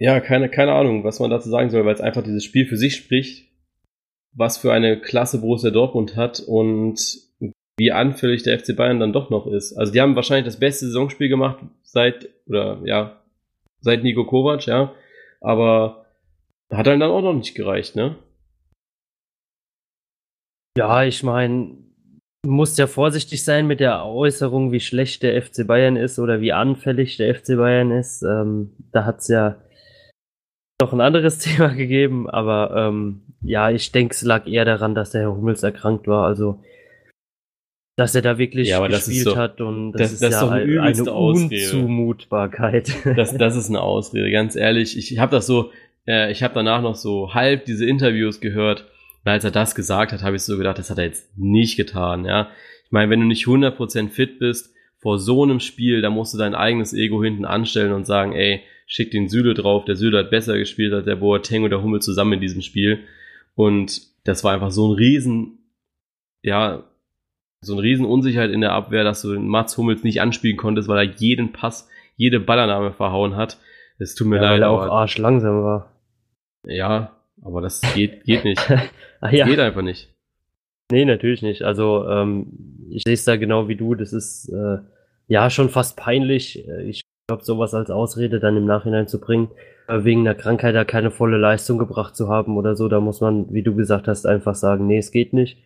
Ja, 0.00 0.18
keine, 0.18 0.48
keine 0.48 0.72
Ahnung, 0.72 1.04
was 1.04 1.20
man 1.20 1.30
dazu 1.30 1.48
sagen 1.48 1.70
soll, 1.70 1.84
weil 1.84 1.94
es 1.94 2.00
einfach 2.00 2.24
dieses 2.24 2.42
Spiel 2.42 2.66
für 2.66 2.76
sich 2.76 2.96
spricht, 2.96 3.52
was 4.32 4.58
für 4.58 4.72
eine 4.72 5.00
Klasse 5.00 5.40
Borussia 5.40 5.70
Dortmund 5.70 6.16
hat 6.16 6.40
und 6.40 6.98
wie 7.82 7.90
anfällig 7.90 8.44
der 8.44 8.60
FC 8.60 8.76
Bayern 8.76 9.00
dann 9.00 9.12
doch 9.12 9.28
noch 9.28 9.48
ist. 9.48 9.72
Also 9.72 9.92
die 9.92 10.00
haben 10.00 10.14
wahrscheinlich 10.14 10.44
das 10.44 10.60
beste 10.60 10.86
Saisonspiel 10.86 11.28
gemacht 11.28 11.58
seit, 11.82 12.28
oder 12.46 12.78
ja, 12.84 13.20
seit 13.80 14.04
Nico 14.04 14.24
Kovac, 14.24 14.66
ja. 14.66 14.94
Aber 15.40 16.06
hat 16.72 16.86
dann 16.86 17.02
auch 17.02 17.22
noch 17.22 17.32
nicht 17.32 17.56
gereicht, 17.56 17.96
ne? 17.96 18.14
Ja, 20.78 21.02
ich 21.02 21.24
meine, 21.24 21.76
du 22.44 22.50
musst 22.52 22.78
ja 22.78 22.86
vorsichtig 22.86 23.44
sein 23.44 23.66
mit 23.66 23.80
der 23.80 24.06
Äußerung, 24.06 24.70
wie 24.70 24.78
schlecht 24.78 25.24
der 25.24 25.42
FC 25.42 25.66
Bayern 25.66 25.96
ist 25.96 26.20
oder 26.20 26.40
wie 26.40 26.52
anfällig 26.52 27.16
der 27.16 27.34
FC 27.34 27.56
Bayern 27.56 27.90
ist. 27.90 28.22
Ähm, 28.22 28.70
da 28.92 29.04
hat 29.04 29.18
es 29.18 29.28
ja 29.28 29.56
noch 30.80 30.92
ein 30.92 31.00
anderes 31.00 31.38
Thema 31.40 31.74
gegeben, 31.74 32.30
aber 32.30 32.76
ähm, 32.76 33.22
ja, 33.40 33.70
ich 33.70 33.90
denke, 33.90 34.14
es 34.14 34.22
lag 34.22 34.46
eher 34.46 34.64
daran, 34.64 34.94
dass 34.94 35.10
der 35.10 35.22
Herr 35.22 35.34
Hummels 35.34 35.64
erkrankt 35.64 36.06
war. 36.06 36.24
Also 36.28 36.62
dass 37.96 38.14
er 38.14 38.22
da 38.22 38.38
wirklich 38.38 38.68
ja, 38.68 38.86
gespielt 38.86 39.24
so, 39.24 39.36
hat 39.36 39.60
und 39.60 39.92
das, 39.92 40.00
das 40.00 40.12
ist, 40.12 40.22
das 40.22 40.32
ja 40.32 40.48
eine, 40.48 40.82
eine 40.82 41.12
Unzumutbarkeit. 41.12 42.90
Das, 43.16 43.36
das 43.36 43.56
ist 43.56 43.68
eine 43.68 43.80
Ausrede, 43.82 44.30
ganz 44.30 44.56
ehrlich. 44.56 44.96
Ich, 44.96 45.12
ich 45.12 45.18
habe 45.18 45.32
das 45.32 45.46
so, 45.46 45.70
äh, 46.06 46.32
ich 46.32 46.42
habe 46.42 46.54
danach 46.54 46.80
noch 46.80 46.94
so 46.94 47.34
halb 47.34 47.66
diese 47.66 47.86
Interviews 47.86 48.40
gehört. 48.40 48.86
Und 49.24 49.30
als 49.30 49.44
er 49.44 49.50
das 49.50 49.74
gesagt 49.74 50.12
hat, 50.12 50.22
habe 50.22 50.36
ich 50.36 50.42
so 50.42 50.56
gedacht, 50.56 50.78
das 50.78 50.90
hat 50.90 50.98
er 50.98 51.04
jetzt 51.04 51.36
nicht 51.36 51.76
getan. 51.76 52.24
Ja, 52.24 52.48
ich 52.84 52.92
meine, 52.92 53.10
wenn 53.10 53.20
du 53.20 53.26
nicht 53.26 53.46
100% 53.46 54.08
fit 54.08 54.38
bist 54.38 54.74
vor 54.98 55.18
so 55.18 55.42
einem 55.42 55.60
Spiel, 55.60 56.00
da 56.00 56.10
musst 56.10 56.32
du 56.32 56.38
dein 56.38 56.54
eigenes 56.54 56.94
Ego 56.94 57.22
hinten 57.22 57.44
anstellen 57.44 57.92
und 57.92 58.06
sagen, 58.06 58.32
ey, 58.32 58.62
schick 58.86 59.10
den 59.10 59.28
Süle 59.28 59.54
drauf. 59.54 59.84
Der 59.84 59.96
Süle 59.96 60.18
hat 60.18 60.30
besser 60.30 60.56
gespielt 60.56 60.92
als 60.92 61.04
der 61.04 61.16
Boateng 61.16 61.64
oder 61.64 61.82
Hummel 61.82 62.00
zusammen 62.00 62.34
in 62.34 62.40
diesem 62.40 62.62
Spiel. 62.62 63.00
Und 63.54 64.00
das 64.24 64.44
war 64.44 64.54
einfach 64.54 64.70
so 64.70 64.90
ein 64.92 64.96
riesen, 64.96 65.58
ja, 66.42 66.84
so 67.62 67.74
eine 67.74 67.82
riesen 67.82 68.04
Unsicherheit 68.04 68.50
in 68.50 68.60
der 68.60 68.72
Abwehr, 68.72 69.04
dass 69.04 69.22
du 69.22 69.32
den 69.32 69.46
Mats 69.46 69.78
Hummels 69.78 70.02
nicht 70.02 70.20
anspielen 70.20 70.56
konntest, 70.56 70.88
weil 70.88 71.06
er 71.06 71.14
jeden 71.14 71.52
Pass, 71.52 71.88
jede 72.16 72.40
Ballername 72.40 72.92
verhauen 72.92 73.36
hat. 73.36 73.58
Es 73.98 74.14
tut 74.14 74.26
mir 74.26 74.36
ja, 74.36 74.42
leid. 74.42 74.52
Weil 74.52 74.62
er 74.62 74.70
auch 74.70 74.82
arschlangsam 74.82 75.62
war. 75.62 75.92
Ja, 76.66 77.16
aber 77.40 77.60
das 77.60 77.80
geht, 77.94 78.24
geht 78.24 78.44
nicht. 78.44 78.60
ah, 79.20 79.30
ja. 79.30 79.46
Geht 79.46 79.60
einfach 79.60 79.82
nicht. 79.82 80.12
Nee, 80.90 81.04
natürlich 81.04 81.42
nicht. 81.42 81.62
Also 81.62 82.06
ähm, 82.08 82.88
ich 82.90 83.04
sehe 83.04 83.14
es 83.14 83.24
da 83.24 83.36
genau 83.36 83.68
wie 83.68 83.76
du. 83.76 83.94
Das 83.94 84.12
ist 84.12 84.48
äh, 84.48 84.78
ja 85.28 85.48
schon 85.48 85.68
fast 85.68 85.96
peinlich. 85.96 86.68
Ich 86.84 87.02
glaube, 87.28 87.44
sowas 87.44 87.74
als 87.74 87.90
Ausrede 87.90 88.40
dann 88.40 88.56
im 88.56 88.66
Nachhinein 88.66 89.06
zu 89.06 89.20
bringen, 89.20 89.50
äh, 89.86 90.02
wegen 90.02 90.22
einer 90.22 90.34
Krankheit 90.34 90.74
da 90.74 90.84
keine 90.84 91.12
volle 91.12 91.38
Leistung 91.38 91.78
gebracht 91.78 92.16
zu 92.16 92.28
haben 92.28 92.56
oder 92.56 92.74
so, 92.74 92.88
da 92.88 92.98
muss 92.98 93.20
man, 93.20 93.52
wie 93.54 93.62
du 93.62 93.76
gesagt 93.76 94.08
hast, 94.08 94.26
einfach 94.26 94.56
sagen, 94.56 94.88
nee, 94.88 94.98
es 94.98 95.12
geht 95.12 95.32
nicht 95.32 95.58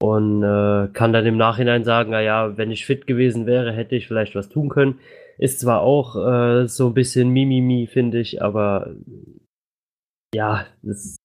und 0.00 0.42
äh, 0.42 0.88
kann 0.92 1.12
dann 1.12 1.26
im 1.26 1.36
Nachhinein 1.36 1.84
sagen, 1.84 2.10
naja, 2.10 2.56
wenn 2.56 2.70
ich 2.70 2.86
fit 2.86 3.06
gewesen 3.06 3.46
wäre, 3.46 3.72
hätte 3.72 3.96
ich 3.96 4.06
vielleicht 4.06 4.34
was 4.34 4.48
tun 4.48 4.68
können. 4.68 5.00
Ist 5.38 5.60
zwar 5.60 5.80
auch 5.80 6.16
äh, 6.16 6.68
so 6.68 6.88
ein 6.88 6.94
bisschen 6.94 7.30
Mimimi, 7.30 7.86
finde 7.86 8.20
ich, 8.20 8.42
aber 8.42 8.94
ja, 10.34 10.66
das, 10.82 11.16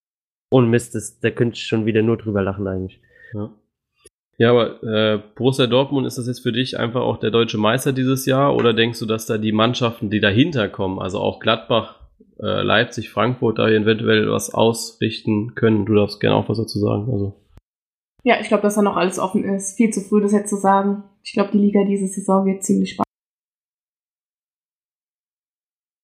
ohne 0.52 0.68
Mist, 0.68 0.96
das, 0.96 1.20
da 1.20 1.30
könnte 1.30 1.56
ich 1.56 1.68
schon 1.68 1.86
wieder 1.86 2.02
nur 2.02 2.18
drüber 2.18 2.42
lachen 2.42 2.68
eigentlich. 2.68 3.02
Ja. 3.34 3.52
Ja, 4.40 4.50
aber 4.50 4.82
äh, 4.84 5.22
Borussia 5.36 5.68
Dortmund, 5.68 6.08
ist 6.08 6.18
das 6.18 6.26
jetzt 6.28 6.40
für 6.40 6.52
dich 6.52 6.80
einfach 6.80 7.02
auch 7.02 7.18
der 7.18 7.30
deutsche 7.30 7.60
Meister 7.60 7.94
dieses 7.94 8.26
Jahr 8.26 8.56
oder 8.56 8.74
denkst 8.74 9.00
du, 9.00 9.06
dass 9.06 9.28
da 9.28 9.38
die 9.38 9.52
Mannschaften, 9.52 10.10
die 10.10 10.20
dahinter 10.20 10.70
kommen, 10.70 11.00
also 11.00 11.20
auch 11.20 11.40
Gladbach, 11.40 12.00
äh, 12.40 12.64
Leipzig, 12.64 13.12
Frankfurt, 13.12 13.60
da 13.60 13.70
eventuell 13.70 14.32
was 14.32 14.52
ausrichten 14.52 15.54
können? 15.54 15.86
Du 15.86 15.94
darfst 15.94 16.20
gerne 16.20 16.36
auch 16.36 16.50
was 16.50 16.58
dazu 16.58 16.80
sagen. 16.80 17.12
Also. 17.12 17.43
Ja, 18.26 18.40
ich 18.40 18.48
glaube, 18.48 18.64
dass 18.64 18.76
da 18.76 18.82
noch 18.82 18.96
alles 18.96 19.20
offen 19.20 19.44
ist. 19.44 19.76
Viel 19.76 19.92
zu 19.92 20.02
früh, 20.02 20.22
das 20.22 20.32
jetzt 20.32 20.50
zu 20.50 20.56
sagen. 20.56 21.04
Ich 21.24 21.34
glaube, 21.34 21.52
die 21.52 21.58
Liga 21.58 21.84
diese 21.84 22.08
Saison 22.08 22.46
wird 22.46 22.64
ziemlich 22.64 22.92
spannend. 22.92 23.08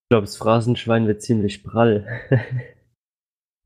Ich 0.06 0.12
glaube, 0.12 0.26
das 0.26 0.38
Phrasenschwein 0.38 1.08
wird 1.08 1.22
ziemlich 1.22 1.64
prall. 1.64 2.06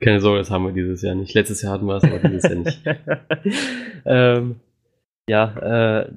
Keine 0.02 0.20
Sorge, 0.20 0.39
das 0.39 0.52
haben 0.52 0.66
wir 0.66 0.74
dieses 0.74 1.02
Jahr 1.02 1.16
nicht. 1.16 1.34
Letztes 1.34 1.62
Jahr 1.62 1.74
hatten 1.74 1.86
wir 1.86 1.96
es, 1.96 2.04
aber 2.04 2.20
dieses 2.20 2.44
Jahr 2.44 2.56
nicht. 2.56 2.84
ähm, 4.06 4.60
ja, 5.30 6.02
äh, 6.02 6.12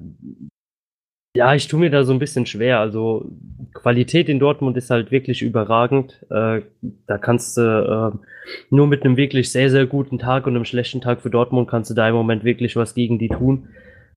ja, 1.35 1.53
ich 1.53 1.67
tue 1.67 1.79
mir 1.79 1.91
da 1.91 2.03
so 2.03 2.13
ein 2.13 2.19
bisschen 2.19 2.45
schwer. 2.45 2.79
Also 2.79 3.29
Qualität 3.73 4.27
in 4.27 4.39
Dortmund 4.39 4.75
ist 4.75 4.89
halt 4.89 5.11
wirklich 5.11 5.41
überragend. 5.41 6.25
Äh, 6.31 6.61
da 7.05 7.17
kannst 7.19 7.57
du 7.57 7.61
äh, 7.61 8.17
nur 8.69 8.87
mit 8.87 9.03
einem 9.03 9.17
wirklich 9.17 9.51
sehr, 9.51 9.69
sehr 9.69 9.85
guten 9.85 10.17
Tag 10.17 10.47
und 10.47 10.55
einem 10.55 10.65
schlechten 10.65 10.99
Tag 10.99 11.21
für 11.21 11.29
Dortmund 11.29 11.69
kannst 11.69 11.91
du 11.91 11.93
da 11.93 12.09
im 12.09 12.15
Moment 12.15 12.43
wirklich 12.43 12.75
was 12.75 12.95
gegen 12.95 13.19
die 13.19 13.29
tun. 13.29 13.67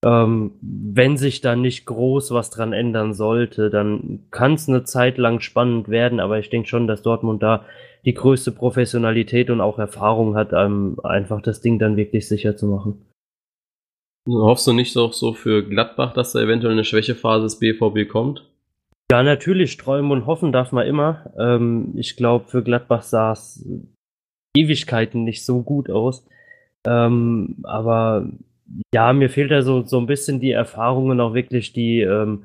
Ähm, 0.03 0.53
wenn 0.63 1.19
sich 1.19 1.43
da 1.43 1.57
nicht 1.57 1.85
groß 1.85 2.31
was 2.31 2.49
dran 2.49 2.73
ändern 2.73 3.13
sollte, 3.13 3.69
dann 3.69 4.21
kann 4.31 4.55
es 4.55 4.67
eine 4.67 4.85
Zeit 4.85 5.19
lang 5.19 5.41
spannend 5.41 5.91
werden, 5.91 6.21
aber 6.21 6.39
ich 6.39 6.49
denke 6.49 6.69
schon, 6.69 6.87
dass 6.87 7.03
Dortmund 7.03 7.43
da 7.43 7.67
die 8.07 8.15
größte 8.15 8.51
Professionalität 8.51 9.51
und 9.51 9.61
auch 9.61 9.79
Erfahrung 9.79 10.37
hat, 10.37 10.55
um 10.55 10.99
einfach 11.05 11.43
das 11.43 11.61
Ding 11.61 11.79
dann 11.79 11.99
wirklich 11.99 12.27
sicher 12.27 12.57
zu 12.57 12.67
machen. 12.67 13.05
Hoffst 14.33 14.67
du 14.67 14.73
nicht 14.73 14.97
auch 14.97 15.13
so 15.13 15.33
für 15.33 15.63
Gladbach, 15.65 16.13
dass 16.13 16.33
da 16.33 16.41
eventuell 16.41 16.73
eine 16.73 16.85
Schwächephase 16.85 17.45
des 17.45 17.59
BVB 17.59 18.09
kommt? 18.09 18.47
Ja, 19.11 19.23
natürlich, 19.23 19.77
träumen 19.77 20.13
und 20.13 20.27
hoffen 20.27 20.53
darf 20.53 20.73
man 20.73 20.87
immer. 20.87 21.33
Ähm, 21.39 21.95
ich 21.97 22.17
glaube, 22.17 22.47
für 22.49 22.63
Gladbach 22.63 23.03
sah 23.03 23.33
es 23.33 23.67
Ewigkeiten 24.57 25.25
nicht 25.25 25.45
so 25.45 25.63
gut 25.63 25.91
aus. 25.91 26.27
Ähm, 26.87 27.57
aber 27.65 28.29
ja, 28.95 29.13
mir 29.13 29.29
fehlt 29.29 29.51
da 29.51 29.63
so, 29.63 29.83
so 29.83 29.99
ein 29.99 30.07
bisschen 30.07 30.41
die 30.41 30.53
Erfahrung 30.53 31.09
und 31.09 31.21
auch 31.21 31.35
wirklich 31.35 31.73
die, 31.73 32.01
ähm, 32.01 32.45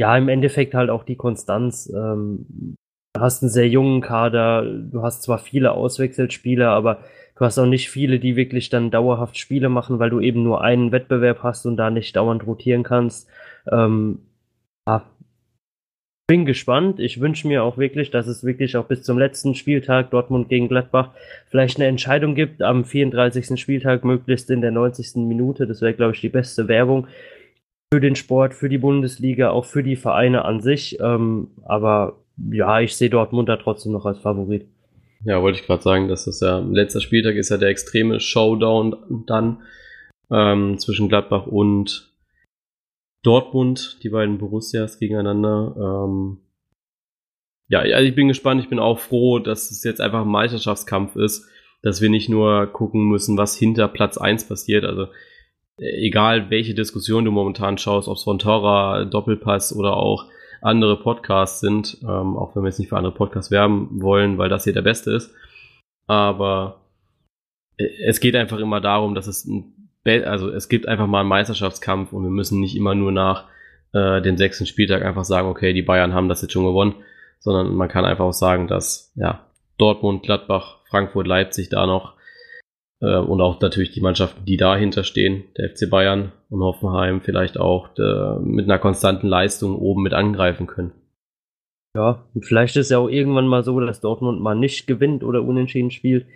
ja, 0.00 0.16
im 0.16 0.28
Endeffekt 0.28 0.74
halt 0.74 0.90
auch 0.90 1.04
die 1.04 1.16
Konstanz. 1.16 1.92
Ähm, 1.94 2.76
du 3.14 3.20
hast 3.20 3.42
einen 3.42 3.50
sehr 3.50 3.68
jungen 3.68 4.00
Kader, 4.00 4.62
du 4.64 5.02
hast 5.02 5.22
zwar 5.22 5.38
viele 5.38 5.72
Auswechselspieler, 5.72 6.70
aber 6.70 7.00
Du 7.36 7.44
hast 7.44 7.58
auch 7.58 7.66
nicht 7.66 7.90
viele, 7.90 8.20
die 8.20 8.36
wirklich 8.36 8.68
dann 8.70 8.90
dauerhaft 8.90 9.38
Spiele 9.38 9.68
machen, 9.68 9.98
weil 9.98 10.10
du 10.10 10.20
eben 10.20 10.42
nur 10.42 10.62
einen 10.62 10.92
Wettbewerb 10.92 11.42
hast 11.42 11.66
und 11.66 11.76
da 11.76 11.90
nicht 11.90 12.14
dauernd 12.14 12.46
rotieren 12.46 12.84
kannst. 12.84 13.28
Ähm, 13.70 14.20
ja, 14.86 15.04
bin 16.26 16.46
gespannt. 16.46 17.00
Ich 17.00 17.20
wünsche 17.20 17.46
mir 17.46 17.64
auch 17.64 17.76
wirklich, 17.76 18.10
dass 18.10 18.26
es 18.26 18.44
wirklich 18.44 18.76
auch 18.76 18.86
bis 18.86 19.02
zum 19.02 19.18
letzten 19.18 19.54
Spieltag 19.54 20.10
Dortmund 20.10 20.48
gegen 20.48 20.68
Gladbach 20.68 21.10
vielleicht 21.50 21.76
eine 21.76 21.86
Entscheidung 21.86 22.34
gibt 22.34 22.62
am 22.62 22.84
34. 22.84 23.60
Spieltag, 23.60 24.04
möglichst 24.04 24.48
in 24.50 24.62
der 24.62 24.70
90. 24.70 25.16
Minute. 25.16 25.66
Das 25.66 25.82
wäre, 25.82 25.92
glaube 25.92 26.14
ich, 26.14 26.20
die 26.20 26.30
beste 26.30 26.68
Werbung. 26.68 27.06
für 27.92 28.00
den 28.00 28.16
Sport, 28.16 28.54
für 28.54 28.68
die 28.68 28.78
Bundesliga, 28.78 29.50
auch 29.50 29.66
für 29.66 29.84
die 29.84 29.96
Vereine 29.96 30.44
an 30.44 30.60
sich. 30.60 30.98
Ähm, 31.00 31.48
aber 31.64 32.16
ja, 32.50 32.80
ich 32.80 32.96
sehe 32.96 33.10
Dortmund 33.10 33.48
da 33.48 33.56
trotzdem 33.56 33.92
noch 33.92 34.06
als 34.06 34.18
Favorit. 34.18 34.66
Ja, 35.24 35.40
wollte 35.40 35.58
ich 35.58 35.66
gerade 35.66 35.82
sagen, 35.82 36.08
dass 36.08 36.26
das 36.26 36.40
ja 36.40 36.58
letzter 36.58 37.00
Spieltag 37.00 37.36
ist 37.36 37.48
ja 37.48 37.56
der 37.56 37.70
extreme 37.70 38.20
Showdown 38.20 39.24
dann 39.26 39.62
ähm, 40.30 40.78
zwischen 40.78 41.08
Gladbach 41.08 41.46
und 41.46 42.12
Dortmund, 43.22 43.98
die 44.02 44.10
beiden 44.10 44.36
Borussias 44.36 44.98
gegeneinander. 44.98 45.74
Ähm, 45.76 46.38
ja, 47.68 47.80
also 47.80 48.06
ich 48.06 48.14
bin 48.14 48.28
gespannt, 48.28 48.60
ich 48.60 48.68
bin 48.68 48.78
auch 48.78 48.98
froh, 48.98 49.38
dass 49.38 49.70
es 49.70 49.82
jetzt 49.82 50.00
einfach 50.00 50.22
ein 50.22 50.28
Meisterschaftskampf 50.28 51.16
ist, 51.16 51.48
dass 51.80 52.02
wir 52.02 52.10
nicht 52.10 52.28
nur 52.28 52.66
gucken 52.66 53.08
müssen, 53.08 53.38
was 53.38 53.56
hinter 53.56 53.88
Platz 53.88 54.18
1 54.18 54.46
passiert. 54.46 54.84
Also 54.84 55.08
äh, 55.78 56.06
egal 56.06 56.50
welche 56.50 56.74
Diskussion 56.74 57.24
du 57.24 57.30
momentan 57.30 57.78
schaust, 57.78 58.08
ob 58.08 58.18
es 58.18 58.24
von 58.24 58.38
Torra, 58.38 59.06
Doppelpass 59.06 59.74
oder 59.74 59.96
auch 59.96 60.26
andere 60.64 60.96
Podcasts 60.96 61.60
sind, 61.60 61.98
ähm, 62.02 62.36
auch 62.36 62.56
wenn 62.56 62.62
wir 62.62 62.68
jetzt 62.68 62.78
nicht 62.78 62.88
für 62.88 62.96
andere 62.96 63.14
Podcasts 63.14 63.50
werben 63.50 64.02
wollen, 64.02 64.38
weil 64.38 64.48
das 64.48 64.64
hier 64.64 64.72
der 64.72 64.82
beste 64.82 65.12
ist. 65.12 65.32
Aber 66.06 66.80
äh, 67.76 67.86
es 68.06 68.20
geht 68.20 68.34
einfach 68.34 68.58
immer 68.58 68.80
darum, 68.80 69.14
dass 69.14 69.26
es 69.26 69.44
ein 69.44 69.70
also 70.06 70.50
es 70.50 70.68
gibt 70.68 70.86
einfach 70.86 71.06
mal 71.06 71.20
einen 71.20 71.30
Meisterschaftskampf 71.30 72.12
und 72.12 72.24
wir 72.24 72.30
müssen 72.30 72.60
nicht 72.60 72.76
immer 72.76 72.94
nur 72.94 73.10
nach 73.10 73.46
äh, 73.94 74.20
den 74.20 74.36
sechsten 74.36 74.66
Spieltag 74.66 75.02
einfach 75.02 75.24
sagen, 75.24 75.48
okay, 75.48 75.72
die 75.72 75.82
Bayern 75.82 76.12
haben 76.12 76.28
das 76.28 76.42
jetzt 76.42 76.52
schon 76.52 76.66
gewonnen, 76.66 76.96
sondern 77.38 77.74
man 77.74 77.88
kann 77.88 78.04
einfach 78.04 78.26
auch 78.26 78.32
sagen, 78.32 78.68
dass 78.68 79.12
ja 79.14 79.46
Dortmund, 79.78 80.22
Gladbach, 80.22 80.80
Frankfurt, 80.90 81.26
Leipzig 81.26 81.70
da 81.70 81.86
noch 81.86 82.13
und 83.00 83.40
auch 83.40 83.60
natürlich 83.60 83.90
die 83.90 84.00
Mannschaften, 84.00 84.44
die 84.46 84.56
dahinter 84.56 85.04
stehen, 85.04 85.44
der 85.58 85.70
FC 85.70 85.90
Bayern 85.90 86.32
und 86.48 86.62
Hoffenheim 86.62 87.20
vielleicht 87.20 87.58
auch 87.58 87.88
der, 87.88 88.40
mit 88.42 88.64
einer 88.64 88.78
konstanten 88.78 89.26
Leistung 89.26 89.76
oben 89.76 90.02
mit 90.02 90.14
angreifen 90.14 90.66
können. 90.66 90.92
Ja, 91.96 92.24
und 92.34 92.44
vielleicht 92.44 92.76
ist 92.76 92.90
ja 92.90 92.98
auch 92.98 93.08
irgendwann 93.08 93.46
mal 93.46 93.62
so, 93.62 93.78
dass 93.80 94.00
Dortmund 94.00 94.40
mal 94.40 94.54
nicht 94.54 94.86
gewinnt 94.86 95.22
oder 95.22 95.42
unentschieden 95.42 95.90
spielt. 95.90 96.26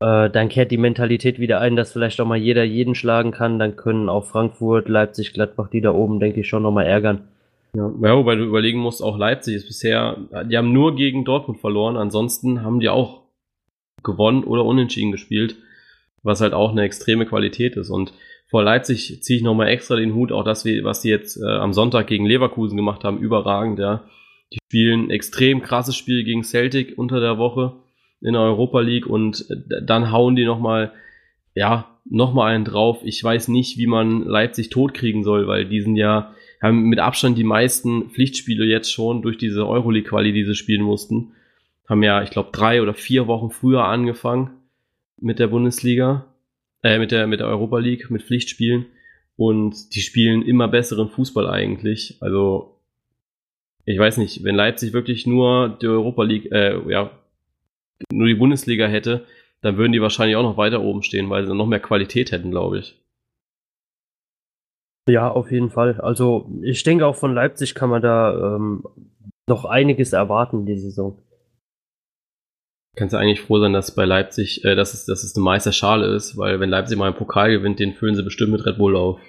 Äh, 0.00 0.28
dann 0.30 0.48
kehrt 0.48 0.70
die 0.70 0.76
Mentalität 0.76 1.38
wieder 1.38 1.60
ein, 1.60 1.76
dass 1.76 1.92
vielleicht 1.92 2.20
auch 2.20 2.26
mal 2.26 2.36
jeder 2.36 2.64
jeden 2.64 2.94
schlagen 2.94 3.30
kann. 3.30 3.58
Dann 3.58 3.76
können 3.76 4.08
auch 4.08 4.26
Frankfurt, 4.26 4.88
Leipzig, 4.88 5.32
Gladbach, 5.32 5.68
die 5.68 5.80
da 5.80 5.92
oben, 5.92 6.20
denke 6.20 6.40
ich, 6.40 6.48
schon 6.48 6.62
nochmal 6.62 6.86
ärgern. 6.86 7.28
Ja, 7.74 7.90
ja, 8.02 8.16
wobei 8.16 8.34
du 8.34 8.44
überlegen 8.44 8.80
musst, 8.80 9.02
auch 9.02 9.16
Leipzig 9.16 9.54
ist 9.54 9.68
bisher, 9.68 10.16
die 10.50 10.58
haben 10.58 10.72
nur 10.72 10.96
gegen 10.96 11.24
Dortmund 11.24 11.60
verloren, 11.60 11.96
ansonsten 11.96 12.62
haben 12.62 12.80
die 12.80 12.88
auch 12.88 13.22
gewonnen 14.02 14.42
oder 14.42 14.64
unentschieden 14.64 15.12
gespielt 15.12 15.56
was 16.22 16.40
halt 16.40 16.52
auch 16.52 16.72
eine 16.72 16.82
extreme 16.82 17.26
Qualität 17.26 17.76
ist. 17.76 17.90
Und 17.90 18.12
vor 18.48 18.62
Leipzig 18.62 19.22
ziehe 19.22 19.38
ich 19.38 19.44
nochmal 19.44 19.68
extra 19.68 19.96
den 19.96 20.14
Hut, 20.14 20.32
auch 20.32 20.44
das, 20.44 20.64
was 20.64 21.00
die 21.00 21.08
jetzt 21.08 21.40
äh, 21.40 21.46
am 21.46 21.72
Sonntag 21.72 22.08
gegen 22.08 22.26
Leverkusen 22.26 22.76
gemacht 22.76 23.04
haben, 23.04 23.18
überragend, 23.18 23.78
ja. 23.78 24.04
Die 24.52 24.58
spielen 24.66 25.10
extrem 25.10 25.62
krasses 25.62 25.94
Spiel 25.94 26.24
gegen 26.24 26.42
Celtic 26.42 26.98
unter 26.98 27.20
der 27.20 27.38
Woche 27.38 27.76
in 28.20 28.32
der 28.32 28.42
Europa 28.42 28.80
League 28.80 29.06
und 29.06 29.46
äh, 29.50 29.82
dann 29.84 30.10
hauen 30.10 30.34
die 30.34 30.44
nochmal, 30.44 30.92
ja, 31.54 31.86
nochmal 32.04 32.52
einen 32.52 32.64
drauf. 32.64 32.98
Ich 33.04 33.22
weiß 33.22 33.48
nicht, 33.48 33.78
wie 33.78 33.86
man 33.86 34.24
Leipzig 34.24 34.70
totkriegen 34.70 35.22
soll, 35.22 35.46
weil 35.46 35.66
die 35.66 35.80
sind 35.80 35.94
ja, 35.94 36.34
haben 36.60 36.88
mit 36.88 36.98
Abstand 36.98 37.38
die 37.38 37.44
meisten 37.44 38.10
Pflichtspiele 38.10 38.64
jetzt 38.64 38.92
schon 38.92 39.22
durch 39.22 39.38
diese 39.38 39.66
Euroleague-Quali, 39.68 40.32
die 40.32 40.44
sie 40.44 40.56
spielen 40.56 40.82
mussten. 40.82 41.32
Haben 41.88 42.02
ja, 42.02 42.22
ich 42.22 42.30
glaube, 42.30 42.50
drei 42.52 42.82
oder 42.82 42.94
vier 42.94 43.28
Wochen 43.28 43.50
früher 43.50 43.84
angefangen 43.84 44.59
mit 45.20 45.38
der 45.38 45.48
Bundesliga, 45.48 46.26
äh, 46.82 46.98
mit 46.98 47.10
der, 47.10 47.26
mit 47.26 47.40
der 47.40 47.48
Europa 47.48 47.78
League, 47.78 48.10
mit 48.10 48.22
Pflichtspielen. 48.22 48.86
Und 49.36 49.94
die 49.94 50.00
spielen 50.00 50.42
immer 50.42 50.68
besseren 50.68 51.08
Fußball 51.08 51.48
eigentlich. 51.48 52.18
Also, 52.20 52.78
ich 53.84 53.98
weiß 53.98 54.18
nicht, 54.18 54.44
wenn 54.44 54.54
Leipzig 54.54 54.92
wirklich 54.92 55.26
nur 55.26 55.78
die 55.80 55.86
Europa 55.86 56.22
League, 56.24 56.52
äh, 56.52 56.78
ja, 56.90 57.10
nur 58.12 58.28
die 58.28 58.34
Bundesliga 58.34 58.86
hätte, 58.86 59.26
dann 59.62 59.76
würden 59.76 59.92
die 59.92 60.02
wahrscheinlich 60.02 60.36
auch 60.36 60.42
noch 60.42 60.56
weiter 60.56 60.82
oben 60.82 61.02
stehen, 61.02 61.28
weil 61.30 61.46
sie 61.46 61.54
noch 61.54 61.66
mehr 61.66 61.80
Qualität 61.80 62.32
hätten, 62.32 62.50
glaube 62.50 62.78
ich. 62.78 62.98
Ja, 65.08 65.30
auf 65.30 65.50
jeden 65.50 65.70
Fall. 65.70 66.00
Also 66.00 66.50
ich 66.62 66.82
denke 66.82 67.06
auch 67.06 67.16
von 67.16 67.34
Leipzig 67.34 67.74
kann 67.74 67.90
man 67.90 68.02
da 68.02 68.56
ähm, 68.56 68.84
noch 69.48 69.64
einiges 69.64 70.12
erwarten 70.12 70.66
die 70.66 70.78
Saison 70.78 71.18
kannst 72.96 73.14
du 73.14 73.18
eigentlich 73.18 73.40
froh 73.40 73.58
sein, 73.58 73.72
dass 73.72 73.94
bei 73.94 74.04
Leipzig, 74.04 74.64
äh, 74.64 74.74
dass, 74.74 74.94
es, 74.94 75.06
dass 75.06 75.24
es 75.24 75.36
eine 75.36 75.44
Meisterschale 75.44 76.14
ist, 76.14 76.36
weil 76.36 76.60
wenn 76.60 76.70
Leipzig 76.70 76.98
mal 76.98 77.06
einen 77.06 77.16
Pokal 77.16 77.50
gewinnt, 77.50 77.78
den 77.78 77.94
füllen 77.94 78.14
sie 78.14 78.22
bestimmt 78.22 78.52
mit 78.52 78.66
Red 78.66 78.78
Bull 78.78 78.96
auf. 78.96 79.20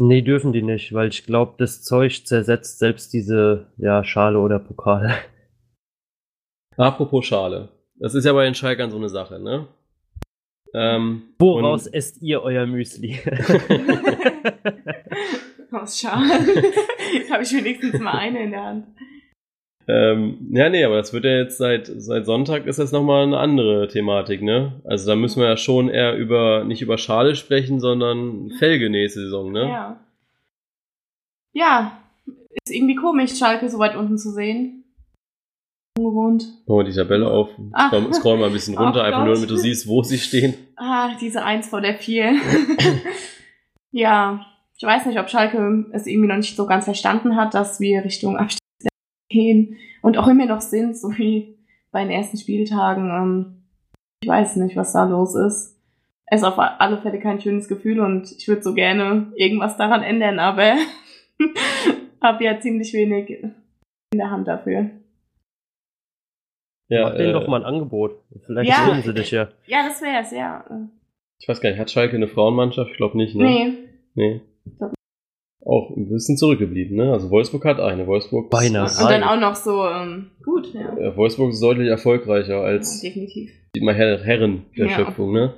Nee, 0.00 0.22
dürfen 0.22 0.52
die 0.52 0.62
nicht, 0.62 0.92
weil 0.92 1.08
ich 1.08 1.24
glaube, 1.24 1.54
das 1.58 1.82
Zeug 1.82 2.24
zersetzt 2.24 2.78
selbst 2.78 3.12
diese 3.12 3.66
ja, 3.78 4.04
Schale 4.04 4.38
oder 4.38 4.60
Pokal. 4.60 5.12
Apropos 6.76 7.26
Schale. 7.26 7.70
Das 7.96 8.14
ist 8.14 8.24
ja 8.24 8.32
bei 8.32 8.44
den 8.44 8.54
Schalkern 8.54 8.92
so 8.92 8.96
eine 8.96 9.08
Sache, 9.08 9.40
ne? 9.40 9.66
Ähm, 10.74 11.22
Woraus 11.38 11.86
esst 11.88 12.22
ihr 12.22 12.42
euer 12.42 12.66
Müsli? 12.66 13.18
Aus 15.72 15.98
Schalen. 15.98 16.62
Jetzt 17.12 17.32
habe 17.32 17.42
ich 17.42 17.52
wenigstens 17.52 17.98
mal 17.98 18.18
eine 18.18 18.44
in 18.44 18.52
der 18.52 18.62
Hand. 18.62 18.86
Ähm, 19.90 20.50
ja, 20.50 20.68
nee, 20.68 20.84
aber 20.84 20.96
das 20.96 21.14
wird 21.14 21.24
ja 21.24 21.38
jetzt 21.38 21.56
seit, 21.56 21.86
seit 21.86 22.26
Sonntag 22.26 22.66
ist 22.66 22.78
das 22.78 22.92
nochmal 22.92 23.22
eine 23.22 23.38
andere 23.38 23.88
Thematik, 23.88 24.42
ne? 24.42 24.82
Also 24.84 25.08
da 25.08 25.16
müssen 25.16 25.40
wir 25.40 25.48
ja 25.48 25.56
schon 25.56 25.88
eher 25.88 26.14
über, 26.14 26.64
nicht 26.64 26.82
über 26.82 26.98
Schale 26.98 27.34
sprechen, 27.34 27.80
sondern 27.80 28.50
Felge 28.58 28.90
nächste 28.90 29.20
Saison, 29.20 29.50
ne? 29.50 29.62
Ja. 29.62 30.00
Ja, 31.54 31.98
ist 32.26 32.74
irgendwie 32.74 32.96
komisch, 32.96 33.38
Schalke 33.38 33.70
so 33.70 33.78
weit 33.78 33.96
unten 33.96 34.18
zu 34.18 34.30
sehen. 34.30 34.84
Ungewohnt. 35.98 36.44
Machen 36.66 36.78
wir 36.80 36.84
die 36.84 36.92
Tabelle 36.92 37.26
auf. 37.26 37.48
Ach. 37.72 37.88
Scroll, 37.88 38.14
scroll 38.14 38.36
mal 38.36 38.46
ein 38.48 38.52
bisschen 38.52 38.76
runter, 38.78 39.02
einfach 39.02 39.24
nur 39.24 39.34
damit 39.34 39.48
du 39.48 39.56
siehst, 39.56 39.88
wo 39.88 40.02
sie 40.02 40.18
stehen. 40.18 40.52
Ah, 40.76 41.16
diese 41.18 41.42
Eins 41.42 41.66
vor 41.66 41.80
der 41.80 41.94
Vier. 41.94 42.34
ja, 43.90 44.44
ich 44.76 44.86
weiß 44.86 45.06
nicht, 45.06 45.18
ob 45.18 45.30
Schalke 45.30 45.86
es 45.92 46.06
irgendwie 46.06 46.28
noch 46.28 46.36
nicht 46.36 46.54
so 46.54 46.66
ganz 46.66 46.84
verstanden 46.84 47.36
hat, 47.36 47.54
dass 47.54 47.80
wir 47.80 48.04
Richtung 48.04 48.36
Abstieg 48.36 48.57
gehen 49.28 49.76
und 50.02 50.18
auch 50.18 50.28
immer 50.28 50.46
noch 50.46 50.60
sind, 50.60 50.96
so 50.96 51.10
wie 51.16 51.56
bei 51.90 52.02
den 52.02 52.10
ersten 52.10 52.36
Spieltagen. 52.36 53.10
Ähm, 53.10 53.62
ich 54.22 54.28
weiß 54.28 54.56
nicht, 54.56 54.76
was 54.76 54.92
da 54.92 55.04
los 55.04 55.34
ist. 55.34 55.76
Es 56.26 56.42
ist 56.42 56.46
auf 56.46 56.58
alle 56.58 56.98
Fälle 56.98 57.20
kein 57.20 57.40
schönes 57.40 57.68
Gefühl 57.68 58.00
und 58.00 58.30
ich 58.32 58.46
würde 58.48 58.62
so 58.62 58.74
gerne 58.74 59.32
irgendwas 59.36 59.76
daran 59.78 60.02
ändern, 60.02 60.38
aber 60.38 60.76
habe 62.22 62.44
ja 62.44 62.60
ziemlich 62.60 62.92
wenig 62.92 63.30
in 63.30 63.54
der 64.18 64.30
Hand 64.30 64.46
dafür. 64.46 64.90
Ja, 66.88 67.04
Mach 67.04 67.16
denen 67.16 67.30
äh, 67.30 67.32
doch 67.32 67.48
mal 67.48 67.60
ein 67.60 67.66
Angebot. 67.66 68.22
Vielleicht 68.44 68.70
ja, 68.70 68.86
hören 68.86 69.02
sie 69.02 69.14
dich 69.14 69.30
ja. 69.30 69.48
Ja, 69.66 69.88
das 69.88 70.02
wäre 70.02 70.22
es, 70.22 70.30
ja. 70.32 70.64
Ich 71.38 71.48
weiß 71.48 71.60
gar 71.60 71.70
nicht, 71.70 71.78
hat 71.78 71.90
Schalke 71.90 72.16
eine 72.16 72.28
Frauenmannschaft? 72.28 72.90
Ich 72.90 72.96
glaube 72.96 73.16
nicht, 73.16 73.34
ne? 73.34 73.44
Nee. 73.44 73.72
Nee 74.14 74.40
auch 75.68 75.94
ein 75.94 76.08
bisschen 76.08 76.36
zurückgeblieben. 76.36 76.96
Ne? 76.96 77.12
Also 77.12 77.30
Wolfsburg 77.30 77.64
hat 77.66 77.78
eine. 77.78 78.06
Wolfsburg 78.06 78.48
Beinahe. 78.48 78.84
Und 78.84 79.10
dann 79.10 79.22
auch 79.22 79.38
noch 79.38 79.54
so 79.54 79.84
ähm, 79.84 80.30
gut. 80.42 80.72
Ja. 80.72 81.16
Wolfsburg 81.16 81.50
ist 81.50 81.62
deutlich 81.62 81.88
erfolgreicher 81.88 82.60
als 82.62 83.02
ja, 83.02 83.10
definitiv. 83.10 83.50
die 83.76 83.80
Her 83.80 84.18
Herren 84.24 84.64
der 84.76 84.86
ja. 84.86 84.92
Schöpfung. 84.92 85.32
Ne? 85.32 85.54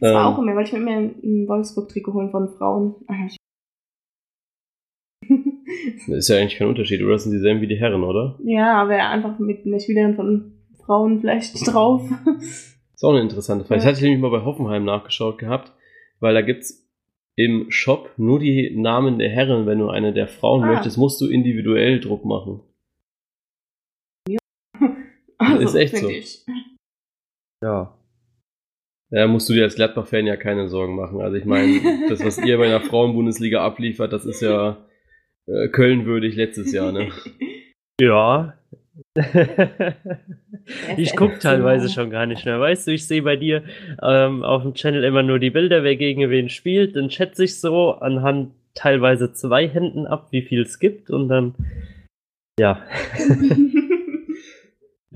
Das 0.00 0.10
ähm, 0.10 0.16
war 0.16 0.34
auch 0.34 0.38
immer, 0.38 0.54
weil 0.54 0.64
ich 0.64 0.72
mir 0.72 0.78
immer 0.78 0.96
ein 0.96 1.48
Wolfsburg-Trikot 1.48 2.12
holen 2.12 2.30
von 2.30 2.48
Frauen. 2.58 2.94
ist 6.08 6.28
ja 6.28 6.36
eigentlich 6.36 6.58
kein 6.58 6.68
Unterschied, 6.68 7.02
oder? 7.02 7.12
Das 7.12 7.24
sind 7.24 7.32
dieselben 7.32 7.62
wie 7.62 7.66
die 7.66 7.76
Herren, 7.76 8.04
oder? 8.04 8.38
Ja, 8.44 8.82
aber 8.82 8.96
einfach 8.96 9.38
mit 9.38 9.64
einer 9.64 9.80
Spielerin 9.80 10.14
von 10.14 10.52
Frauen 10.84 11.20
vielleicht 11.20 11.54
drauf. 11.66 12.02
ist 12.94 13.02
auch 13.02 13.12
eine 13.12 13.22
interessante 13.22 13.64
Frage. 13.64 13.80
Ja. 13.80 13.84
Das 13.84 13.86
hatte 13.86 13.96
ich 13.96 14.02
nämlich 14.02 14.20
mal 14.20 14.30
bei 14.30 14.44
Hoffenheim 14.44 14.84
nachgeschaut 14.84 15.38
gehabt, 15.38 15.72
weil 16.20 16.34
da 16.34 16.42
gibt's 16.42 16.85
im 17.36 17.70
Shop 17.70 18.10
nur 18.16 18.40
die 18.40 18.70
Namen 18.76 19.18
der 19.18 19.28
Herren. 19.28 19.66
Wenn 19.66 19.78
du 19.78 19.88
eine 19.88 20.12
der 20.12 20.26
Frauen 20.26 20.64
ah. 20.64 20.72
möchtest, 20.72 20.98
musst 20.98 21.20
du 21.20 21.26
individuell 21.26 22.00
Druck 22.00 22.24
machen. 22.24 22.60
Ja. 24.28 24.38
Also, 25.38 25.62
ist 25.62 25.74
echt 25.74 25.96
so. 25.98 26.08
Ich. 26.08 26.46
Ja. 27.62 27.94
Da 29.10 29.26
musst 29.28 29.48
du 29.48 29.52
dir 29.52 29.64
als 29.64 29.76
Gladbach-Fan 29.76 30.26
ja 30.26 30.36
keine 30.36 30.68
Sorgen 30.68 30.96
machen. 30.96 31.20
Also 31.20 31.36
ich 31.36 31.44
meine, 31.44 32.08
das, 32.08 32.24
was 32.24 32.38
ihr 32.38 32.58
bei 32.58 32.66
der 32.66 32.80
Frauenbundesliga 32.90 33.64
abliefert, 33.64 34.12
das 34.12 34.24
ist 34.24 34.40
ja 34.40 34.84
äh, 35.46 35.68
Köln 35.68 36.06
würdig 36.06 36.34
letztes 36.34 36.72
Jahr, 36.72 36.92
ne? 36.92 37.10
Ja, 37.98 38.58
ich 40.96 41.16
gucke 41.16 41.38
teilweise 41.38 41.88
schon 41.88 42.10
gar 42.10 42.26
nicht 42.26 42.44
mehr. 42.44 42.60
Weißt 42.60 42.86
du, 42.86 42.92
ich 42.92 43.06
sehe 43.06 43.22
bei 43.22 43.36
dir 43.36 43.62
ähm, 44.02 44.42
auf 44.42 44.62
dem 44.62 44.74
Channel 44.74 45.04
immer 45.04 45.22
nur 45.22 45.38
die 45.38 45.50
Bilder, 45.50 45.82
wer 45.84 45.96
gegen 45.96 46.28
wen 46.30 46.48
spielt. 46.48 46.96
Dann 46.96 47.10
schätze 47.10 47.44
ich 47.44 47.60
so 47.60 47.92
anhand 47.92 48.52
teilweise 48.74 49.32
zwei 49.32 49.68
Händen 49.68 50.06
ab, 50.06 50.28
wie 50.30 50.42
viel 50.42 50.62
es 50.62 50.78
gibt 50.78 51.10
und 51.10 51.28
dann, 51.28 51.54
ja. 52.58 52.82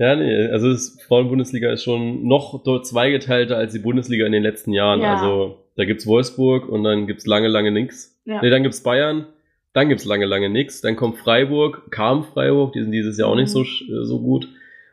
Ja, 0.01 0.15
nee, 0.15 0.47
also 0.47 0.71
das 0.71 0.97
Frauenbundesliga 1.07 1.71
ist 1.71 1.83
schon 1.83 2.25
noch 2.27 2.63
dort 2.63 2.87
zweigeteilter 2.87 3.55
als 3.55 3.73
die 3.73 3.77
Bundesliga 3.77 4.25
in 4.25 4.31
den 4.31 4.41
letzten 4.41 4.73
Jahren. 4.73 5.01
Ja. 5.01 5.13
Also 5.13 5.59
da 5.75 5.85
gibt's 5.85 6.07
Wolfsburg 6.07 6.67
und 6.67 6.83
dann 6.83 7.05
gibt's 7.05 7.27
lange, 7.27 7.49
lange 7.49 7.69
nix. 7.69 8.19
Ja. 8.25 8.41
Nee, 8.41 8.49
dann 8.49 8.63
gibt's 8.63 8.81
Bayern, 8.81 9.27
dann 9.73 9.89
gibt's 9.89 10.05
lange, 10.05 10.25
lange 10.25 10.49
nix. 10.49 10.81
Dann 10.81 10.95
kommt 10.95 11.17
Freiburg, 11.17 11.89
kam 11.91 12.23
Freiburg, 12.23 12.73
die 12.73 12.81
sind 12.81 12.91
dieses 12.91 13.17
Jahr 13.17 13.29
auch 13.29 13.35
nicht 13.35 13.49
so, 13.49 13.61
sch- 13.61 13.83
äh, 13.89 14.05
so 14.05 14.19
gut. 14.21 14.47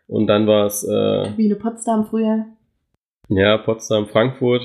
Und 0.07 0.27
dann 0.27 0.47
war's 0.47 0.85
äh, 0.85 1.37
Wie 1.37 1.47
eine 1.47 1.57
Potsdam 1.57 2.07
früher. 2.07 2.47
ja, 3.29 3.59
Potsdam, 3.59 4.07
Frankfurt. 4.07 4.63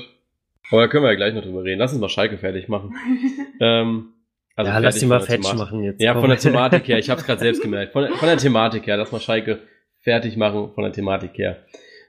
Aber 0.70 0.80
da 0.82 0.88
können 0.88 1.04
wir 1.04 1.10
ja 1.10 1.16
gleich 1.16 1.34
noch 1.34 1.42
drüber 1.42 1.62
reden. 1.64 1.78
Lass 1.80 1.92
uns 1.92 2.00
mal 2.00 2.08
Schalke 2.08 2.38
fertig 2.38 2.68
machen. 2.68 2.94
ähm, 3.60 4.14
also 4.56 4.70
ja, 4.70 4.78
lass 4.78 4.94
fertig 4.94 5.00
die 5.00 5.06
mal 5.06 5.20
von 5.20 5.26
der 5.28 5.36
fetch 5.36 5.42
Thematik. 5.50 5.58
machen 5.72 5.82
jetzt. 5.84 6.00
Ja, 6.02 6.12
komm. 6.12 6.20
von 6.22 6.30
der 6.30 6.38
Thematik 6.38 6.88
her. 6.88 6.98
Ich 6.98 7.10
habe 7.10 7.20
es 7.20 7.26
gerade 7.26 7.40
selbst 7.40 7.62
gemerkt. 7.62 7.92
Von, 7.92 8.04
der- 8.04 8.12
von 8.14 8.28
der 8.28 8.38
Thematik 8.38 8.86
her. 8.86 8.96
Lass 8.96 9.12
mal 9.12 9.20
Schalke 9.20 9.60
fertig 10.00 10.36
machen 10.36 10.72
von 10.74 10.84
der 10.84 10.92
Thematik 10.92 11.36
her. 11.36 11.64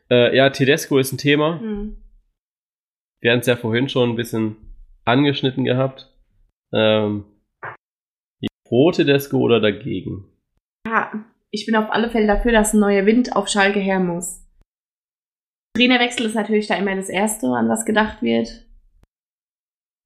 Äh, 0.10 0.36
ja, 0.38 0.50
Tedesco 0.52 0.98
ist 1.00 1.12
ein 1.12 1.18
Thema. 1.18 1.60
Hm. 1.60 1.98
Wir 3.22 3.32
hatten 3.32 3.40
es 3.42 3.48
ja 3.48 3.56
vorhin 3.56 3.90
schon 3.90 4.12
ein 4.12 4.16
bisschen 4.16 4.56
angeschnitten 5.04 5.66
gehabt. 5.66 6.12
Ähm, 6.72 7.26
pro 8.68 8.92
Tedesco 8.92 9.38
oder 9.38 9.60
dagegen? 9.60 10.26
Ja, 10.88 11.12
ich 11.52 11.66
bin 11.66 11.76
auf 11.76 11.90
alle 11.92 12.10
Fälle 12.10 12.28
dafür, 12.28 12.52
dass 12.52 12.74
ein 12.74 12.80
neuer 12.80 13.06
Wind 13.06 13.36
auf 13.36 13.48
Schalke 13.48 13.80
her 13.80 14.00
muss. 14.00 14.42
Trainerwechsel 15.78 16.26
ist 16.26 16.36
natürlich 16.36 16.68
da 16.68 16.76
immer 16.76 16.96
das 16.96 17.10
Erste, 17.10 17.48
an 17.48 17.70
was 17.70 17.86
gedacht 17.86 18.22
wird. 18.22 18.66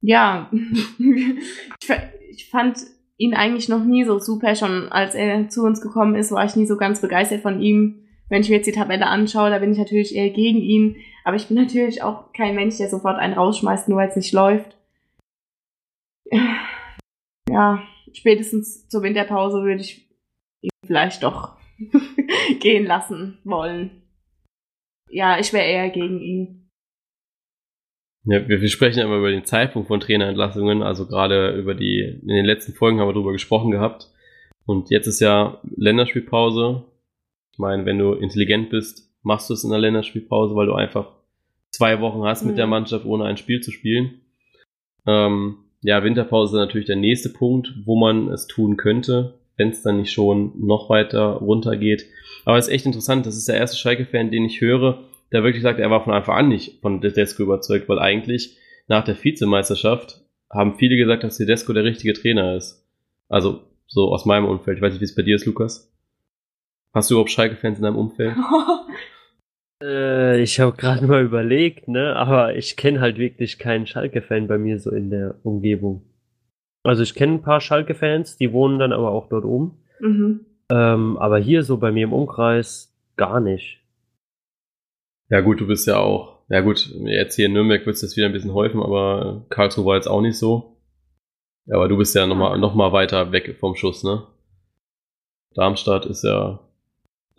Ja, 0.02 0.50
ich, 1.00 1.86
fa- 1.88 2.10
ich 2.30 2.50
fand 2.50 2.80
ihn 3.18 3.34
eigentlich 3.34 3.70
noch 3.70 3.84
nie 3.84 4.04
so 4.06 4.20
super. 4.20 4.56
Schon 4.56 4.92
als 4.92 5.14
er 5.16 5.50
zu 5.50 5.64
uns 5.64 5.82
gekommen 5.82 6.16
ist, 6.16 6.32
war 6.32 6.46
ich 6.46 6.56
nie 6.56 6.66
so 6.66 6.78
ganz 6.78 7.02
begeistert 7.02 7.42
von 7.42 7.62
ihm. 7.62 8.06
Wenn 8.30 8.42
ich 8.42 8.50
mir 8.50 8.58
jetzt 8.58 8.68
die 8.68 8.72
Tabelle 8.72 9.08
anschaue, 9.08 9.50
da 9.50 9.60
bin 9.60 9.72
ich 9.72 9.78
natürlich 9.78 10.16
eher 10.16 10.30
gegen 10.30 10.60
ihn. 10.60 10.96
Aber 11.26 11.36
ich 11.36 11.48
bin 11.48 11.58
natürlich 11.58 12.02
auch 12.02 12.32
kein 12.34 12.56
Mensch, 12.56 12.78
der 12.78 12.90
sofort 12.90 13.18
einen 13.18 13.34
rausschmeißt, 13.34 13.90
nur 13.90 13.98
weil 13.98 14.10
es 14.10 14.16
nicht 14.16 14.32
läuft. 14.34 14.78
Ja, 17.50 17.84
spätestens 18.14 18.88
zur 18.88 19.04
Winterpause 19.04 19.62
würde 19.64 19.82
ich 19.82 20.10
ihn 20.62 20.70
vielleicht 20.86 21.24
doch 21.24 21.58
gehen 22.60 22.86
lassen 22.86 23.40
wollen. 23.44 24.04
Ja, 25.10 25.40
ich 25.40 25.54
wäre 25.54 25.66
eher 25.66 25.90
gegen 25.90 26.20
ihn. 26.20 26.70
Ja, 28.26 28.48
wir, 28.48 28.62
wir 28.62 28.70
sprechen 28.70 29.00
ja 29.00 29.06
immer 29.06 29.18
über 29.18 29.32
den 29.32 29.46
Zeitpunkt 29.46 29.88
von 29.88 30.00
Trainerentlassungen, 30.00 30.84
also 30.84 31.08
gerade 31.08 31.56
über 31.58 31.74
die, 31.74 32.20
in 32.22 32.28
den 32.28 32.46
letzten 32.46 32.74
Folgen 32.74 33.00
haben 33.00 33.08
wir 33.08 33.14
darüber 33.14 33.32
gesprochen 33.32 33.72
gehabt. 33.72 34.12
Und 34.66 34.90
jetzt 34.92 35.08
ist 35.08 35.20
ja 35.20 35.60
Länderspielpause. 35.76 36.86
Ich 37.54 37.58
meine, 37.60 37.86
wenn 37.86 37.98
du 37.98 38.14
intelligent 38.14 38.70
bist, 38.70 39.12
machst 39.24 39.50
du 39.50 39.54
es 39.54 39.64
in 39.64 39.72
der 39.72 39.80
Länderspielpause, 39.80 40.54
weil 40.56 40.68
du 40.68 40.74
einfach 40.74 41.12
zwei 41.72 42.02
Wochen 42.02 42.24
hast 42.24 42.44
mit 42.44 42.54
Mhm. 42.54 42.58
der 42.58 42.68
Mannschaft, 42.68 43.06
ohne 43.06 43.24
ein 43.26 43.38
Spiel 43.38 43.62
zu 43.62 43.72
spielen. 43.72 44.22
Ähm, 45.08 45.69
ja, 45.82 46.04
Winterpause 46.04 46.58
ist 46.58 46.60
natürlich 46.60 46.88
der 46.88 46.96
nächste 46.96 47.30
Punkt, 47.30 47.74
wo 47.86 47.96
man 47.96 48.30
es 48.30 48.48
tun 48.48 48.78
könnte, 48.78 49.40
wenn 49.58 49.70
es 49.70 49.82
dann 49.82 49.98
nicht 49.98 50.12
schon 50.12 50.54
noch 50.56 50.90
weiter 50.90 51.34
runtergeht. 51.34 52.06
Aber 52.46 52.58
es 52.58 52.68
ist 52.68 52.74
echt 52.74 52.86
interessant, 52.86 53.26
das 53.26 53.38
ist 53.38 53.48
der 53.48 53.58
erste 53.58 53.78
Schalke-Fan, 53.78 54.32
den 54.32 54.46
ich 54.46 54.62
höre, 54.62 55.04
der 55.32 55.44
wirklich 55.44 55.64
sagt, 55.64 55.80
er 55.80 55.92
war 55.92 56.04
von 56.04 56.14
Anfang 56.14 56.38
an 56.38 56.50
nicht 56.50 56.82
von 56.82 57.02
Tedesco 57.02 57.44
überzeugt, 57.44 57.88
weil 57.88 58.00
eigentlich 58.00 58.58
nach 58.88 59.04
der 59.04 59.22
Vizemeisterschaft 59.22 60.22
haben 60.50 60.78
viele 60.78 60.98
gesagt, 60.98 61.24
dass 61.24 61.38
Tedesco 61.38 61.74
der 61.74 61.84
richtige 61.84 62.14
Trainer 62.14 62.56
ist. 62.56 62.86
Also 63.28 63.62
so 63.88 64.12
aus 64.12 64.26
meinem 64.26 64.46
Umfeld. 64.46 64.78
Ich 64.78 64.82
weiß 64.82 64.94
nicht, 64.94 65.02
wie 65.02 65.06
es 65.06 65.16
bei 65.16 65.22
dir 65.22 65.36
ist, 65.36 65.46
Lukas. 65.46 65.94
Hast 66.94 67.10
du 67.10 67.16
überhaupt 67.16 67.32
Schalke-Fans 67.32 67.78
in 67.78 67.84
deinem 67.84 67.98
Umfeld? 67.98 68.36
Äh, 69.82 70.42
ich 70.42 70.60
habe 70.60 70.76
gerade 70.76 71.06
mal 71.08 71.24
überlegt, 71.24 71.88
ne, 71.88 72.16
aber 72.16 72.56
ich 72.56 72.78
kenne 72.78 73.02
halt 73.02 73.18
wirklich 73.18 73.60
keinen 73.60 73.88
Schalke-Fan 73.88 74.48
bei 74.48 74.58
mir 74.58 74.80
so 74.80 74.92
in 74.92 75.10
der 75.10 75.36
Umgebung. 75.44 76.04
Also 76.84 77.04
ich 77.04 77.14
kenne 77.14 77.34
ein 77.34 77.42
paar 77.42 77.62
Schalke-Fans, 77.62 78.38
die 78.38 78.54
wohnen 78.54 78.80
dann 78.80 78.94
aber 78.94 79.12
auch 79.12 79.30
dort 79.30 79.46
oben. 79.46 79.84
mhm. 80.00 80.46
Ähm, 80.72 81.18
aber 81.18 81.40
hier 81.40 81.64
so 81.64 81.78
bei 81.78 81.92
mir 81.92 82.04
im 82.04 82.14
Umkreis 82.14 82.96
gar 83.18 83.40
nicht. 83.40 83.80
Ja 85.30 85.42
gut, 85.42 85.60
du 85.60 85.68
bist 85.68 85.88
ja 85.88 85.98
auch. 85.98 86.44
Ja 86.48 86.62
gut, 86.62 86.88
jetzt 87.06 87.36
hier 87.36 87.48
in 87.48 87.54
Nürnberg 87.54 87.86
wird 87.86 87.96
es 87.96 88.02
jetzt 88.04 88.18
wieder 88.18 88.28
ein 88.28 88.34
bisschen 88.34 88.54
häufen, 88.54 88.82
aber 88.82 89.46
Karlsruhe 89.50 89.86
war 89.86 89.96
jetzt 89.96 90.08
auch 90.08 90.22
nicht 90.22 90.38
so. 90.38 90.78
Aber 91.72 91.88
du 91.88 91.98
bist 91.98 92.16
ja 92.16 92.26
nochmal 92.26 92.58
noch 92.60 92.76
mal 92.76 92.92
weiter 92.92 93.32
weg 93.32 93.56
vom 93.60 93.76
Schuss, 93.76 94.04
ne? 94.04 94.28
Darmstadt 95.54 96.06
ist 96.06 96.24
ja 96.24 96.60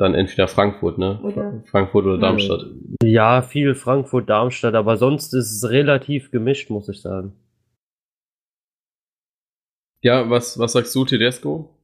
dann 0.00 0.14
entweder 0.14 0.48
Frankfurt, 0.48 0.98
ne? 0.98 1.20
Oder- 1.22 1.62
Frankfurt 1.66 2.06
oder 2.06 2.18
Darmstadt. 2.18 2.64
Ja, 3.02 3.42
viel 3.42 3.74
Frankfurt, 3.74 4.28
Darmstadt, 4.30 4.74
aber 4.74 4.96
sonst 4.96 5.34
ist 5.34 5.50
es 5.52 5.68
relativ 5.70 6.30
gemischt, 6.30 6.70
muss 6.70 6.88
ich 6.88 7.00
sagen. 7.02 7.32
Ja, 10.02 10.30
was, 10.30 10.58
was 10.58 10.72
sagst 10.72 10.94
du, 10.94 11.04
Tedesco? 11.04 11.76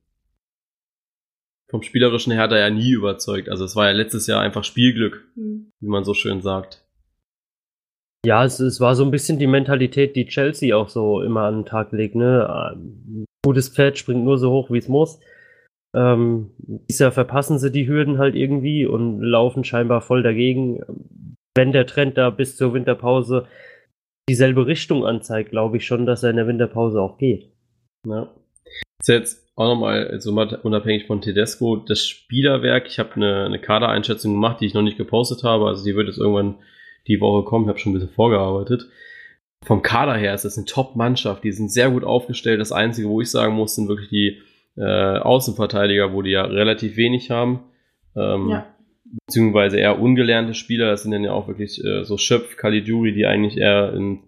Vom 1.69 1.83
Spielerischen 1.83 2.33
her 2.33 2.43
hat 2.43 2.53
er 2.53 2.61
ja 2.61 2.71
nie 2.71 2.93
überzeugt. 2.93 3.49
Also 3.49 3.65
es 3.65 3.77
war 3.77 3.87
ja 3.87 3.93
letztes 3.93 4.27
Jahr 4.27 4.41
einfach 4.41 4.65
Spielglück, 4.65 5.29
Hm. 5.35 5.73
wie 5.81 5.89
man 5.89 6.05
so 6.05 6.15
schön 6.15 6.41
sagt. 6.41 6.85
Ja, 8.25 8.45
es, 8.45 8.59
es 8.61 8.81
war 8.81 8.95
so 8.97 9.05
ein 9.05 9.11
bisschen 9.11 9.39
die 9.39 9.47
Mentalität, 9.47 10.17
die 10.17 10.27
Chelsea 10.27 10.75
auch 10.77 10.89
so 10.89 11.21
immer 11.23 11.43
an 11.43 11.59
den 11.63 11.67
Tag 11.67 11.93
legt. 11.93 12.15
Ne? 12.15 12.49
Ein 12.49 13.27
Gutes 13.45 13.69
Pferd 13.69 13.99
springt 13.99 14.25
nur 14.25 14.39
so 14.39 14.51
hoch, 14.51 14.71
wie 14.71 14.79
es 14.79 14.89
muss. 14.89 15.21
Ähm, 15.97 16.51
dieses 16.59 17.01
Jahr 17.01 17.13
verpassen 17.13 17.59
sie 17.59 17.73
die 17.73 17.89
Hürden 17.89 18.19
halt 18.19 18.35
irgendwie 18.35 18.85
und 18.85 19.21
laufen 19.23 19.65
scheinbar 19.65 20.03
voll 20.03 20.23
dagegen. 20.23 20.81
Wenn 21.55 21.73
der 21.73 21.87
Trend 21.87 22.19
da 22.19 22.29
bis 22.29 22.57
zur 22.57 22.75
Winterpause 22.75 23.47
dieselbe 24.29 24.67
Richtung 24.67 25.07
anzeigt, 25.07 25.51
glaube 25.51 25.79
ich 25.79 25.87
schon, 25.87 26.05
dass 26.05 26.23
er 26.23 26.31
in 26.31 26.37
der 26.37 26.47
Winterpause 26.47 27.01
auch 27.01 27.17
geht. 27.17 27.51
Ja. 28.07 28.29
Ist 29.01 29.09
jetzt 29.09 29.53
auch 29.57 29.69
nochmal, 29.69 30.09
also 30.09 30.33
unabhängig 30.33 31.07
von 31.07 31.23
Tedesco, 31.23 31.77
das 31.77 32.07
Spielerwerk, 32.07 32.87
ich 32.87 32.99
habe 32.99 33.15
eine, 33.15 33.45
eine 33.45 33.59
Kadereinschätzung 33.59 34.33
gemacht, 34.33 34.61
die 34.61 34.67
ich 34.67 34.75
noch 34.75 34.83
nicht 34.83 34.99
gepostet 34.99 35.45
habe, 35.45 35.67
also 35.67 35.83
die 35.83 35.97
wird 35.97 36.09
jetzt 36.09 36.19
irgendwann 36.19 36.57
die 37.07 37.21
Woche 37.21 37.45
kommen, 37.45 37.65
ich 37.65 37.69
habe 37.69 37.79
schon 37.79 37.93
ein 37.93 37.95
bisschen 37.95 38.11
vorgearbeitet. 38.11 38.87
Vom 39.65 39.81
Kader 39.81 40.15
her 40.15 40.35
ist 40.35 40.45
das 40.45 40.59
eine 40.59 40.67
Top-Mannschaft, 40.67 41.43
die 41.43 41.53
sind 41.53 41.73
sehr 41.73 41.91
gut 41.91 42.05
aufgestellt. 42.05 42.61
Das 42.61 42.73
Einzige, 42.73 43.09
wo 43.09 43.21
ich 43.23 43.31
sagen 43.31 43.55
muss, 43.55 43.75
sind 43.75 43.89
wirklich 43.89 44.11
die 44.11 44.43
äh, 44.77 45.19
Außenverteidiger, 45.19 46.13
wo 46.13 46.23
die 46.23 46.31
ja 46.31 46.45
relativ 46.45 46.97
wenig 46.97 47.31
haben. 47.31 47.65
Ähm, 48.17 48.49
Ja. 48.49 48.67
Beziehungsweise 49.27 49.79
eher 49.79 50.01
ungelernte 50.01 50.53
Spieler, 50.55 50.91
das 50.91 51.05
sind 51.05 51.13
dann 51.13 51.23
ja 51.23 51.33
auch 51.33 51.47
wirklich 51.47 51.83
äh, 51.85 52.03
so 52.05 52.19
Schöpf, 52.19 52.57
Caligiuri, 52.57 53.13
die 53.13 53.25
eigentlich 53.25 53.57
eher 53.57 53.93
in 53.93 54.25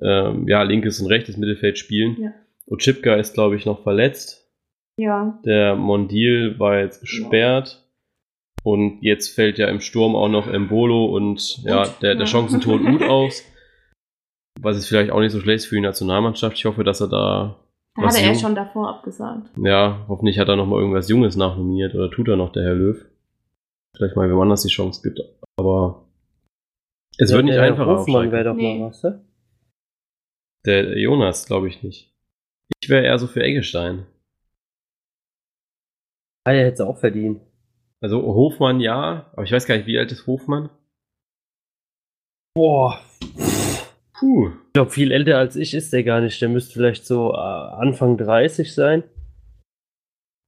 ähm, 0.00 0.46
ja, 0.48 0.62
linkes 0.62 1.00
und 1.00 1.08
rechtes 1.08 1.36
Mittelfeld 1.36 1.78
spielen. 1.78 2.16
Ja. 2.20 2.32
Ochipka 2.68 3.16
ist, 3.16 3.34
glaube 3.34 3.56
ich, 3.56 3.66
noch 3.66 3.82
verletzt. 3.82 4.48
Ja. 4.96 5.40
Der 5.44 5.74
Mondil 5.74 6.58
war 6.58 6.78
jetzt 6.78 7.00
gesperrt. 7.00 7.84
Und 8.62 8.98
jetzt 9.00 9.34
fällt 9.34 9.58
ja 9.58 9.68
im 9.68 9.80
Sturm 9.80 10.14
auch 10.14 10.28
noch 10.28 10.46
Embolo 10.46 11.06
und 11.06 11.64
ja, 11.64 11.86
der, 12.02 12.14
der 12.14 12.26
ja. 12.26 12.30
Chancentod 12.30 12.80
Ut 12.84 13.02
aus. 13.02 13.42
Was 14.60 14.76
ist 14.76 14.86
vielleicht 14.86 15.10
auch 15.10 15.20
nicht 15.20 15.32
so 15.32 15.40
schlecht 15.40 15.64
für 15.64 15.76
die 15.76 15.80
Nationalmannschaft. 15.80 16.58
Ich 16.58 16.66
hoffe, 16.66 16.84
dass 16.84 17.00
er 17.00 17.08
da, 17.08 17.64
Da 17.96 18.02
hatte 18.02 18.18
er 18.20 18.32
jung- 18.32 18.38
schon 18.40 18.54
davor 18.54 18.88
abgesagt. 18.88 19.50
ja, 19.56 20.04
hoffentlich 20.08 20.38
hat 20.38 20.48
er 20.48 20.56
noch 20.56 20.66
mal 20.66 20.78
irgendwas 20.80 21.08
Junges 21.08 21.36
nachnominiert 21.36 21.94
oder 21.94 22.10
tut 22.10 22.28
er 22.28 22.36
noch, 22.36 22.52
der 22.52 22.62
Herr 22.64 22.74
Löw. 22.74 23.04
Vielleicht 23.96 24.16
mal, 24.16 24.28
wenn 24.28 24.36
man 24.36 24.48
das 24.48 24.62
die 24.62 24.68
Chance 24.68 25.02
gibt. 25.02 25.20
Aber 25.58 26.06
es 27.18 27.32
wird 27.32 27.44
nicht 27.44 27.56
der 27.56 27.64
einfacher. 27.64 27.88
auf 27.92 28.00
Hofmann 28.06 28.30
wäre 28.32 28.44
doch 28.44 28.54
Nee. 28.54 28.78
mal 28.78 28.88
was, 28.88 29.02
ne? 29.02 29.24
Der 30.64 30.98
Jonas, 30.98 31.46
glaube 31.46 31.68
ich 31.68 31.82
nicht. 31.82 32.14
Ich 32.82 32.88
wäre 32.88 33.04
eher 33.04 33.18
so 33.18 33.26
für 33.26 33.42
Eggestein. 33.42 34.06
Ah, 36.46 36.52
der 36.52 36.64
hätte 36.66 36.74
es 36.74 36.88
auch 36.88 36.98
verdient. 36.98 37.40
Also 38.00 38.22
Hofmann 38.22 38.80
ja, 38.80 39.30
aber 39.32 39.42
ich 39.42 39.52
weiß 39.52 39.66
gar 39.66 39.76
nicht, 39.76 39.86
wie 39.86 39.98
alt 39.98 40.10
ist 40.12 40.26
Hofmann? 40.26 40.70
Boah, 42.54 42.98
Puh. 44.20 44.48
ich 44.66 44.72
glaube, 44.74 44.90
viel 44.90 45.10
älter 45.12 45.38
als 45.38 45.56
ich 45.56 45.74
ist 45.74 45.92
der 45.92 46.04
gar 46.04 46.20
nicht. 46.20 46.40
Der 46.40 46.48
müsste 46.48 46.74
vielleicht 46.74 47.04
so 47.06 47.32
äh, 47.32 47.36
Anfang 47.36 48.16
30 48.16 48.72
sein. 48.74 49.02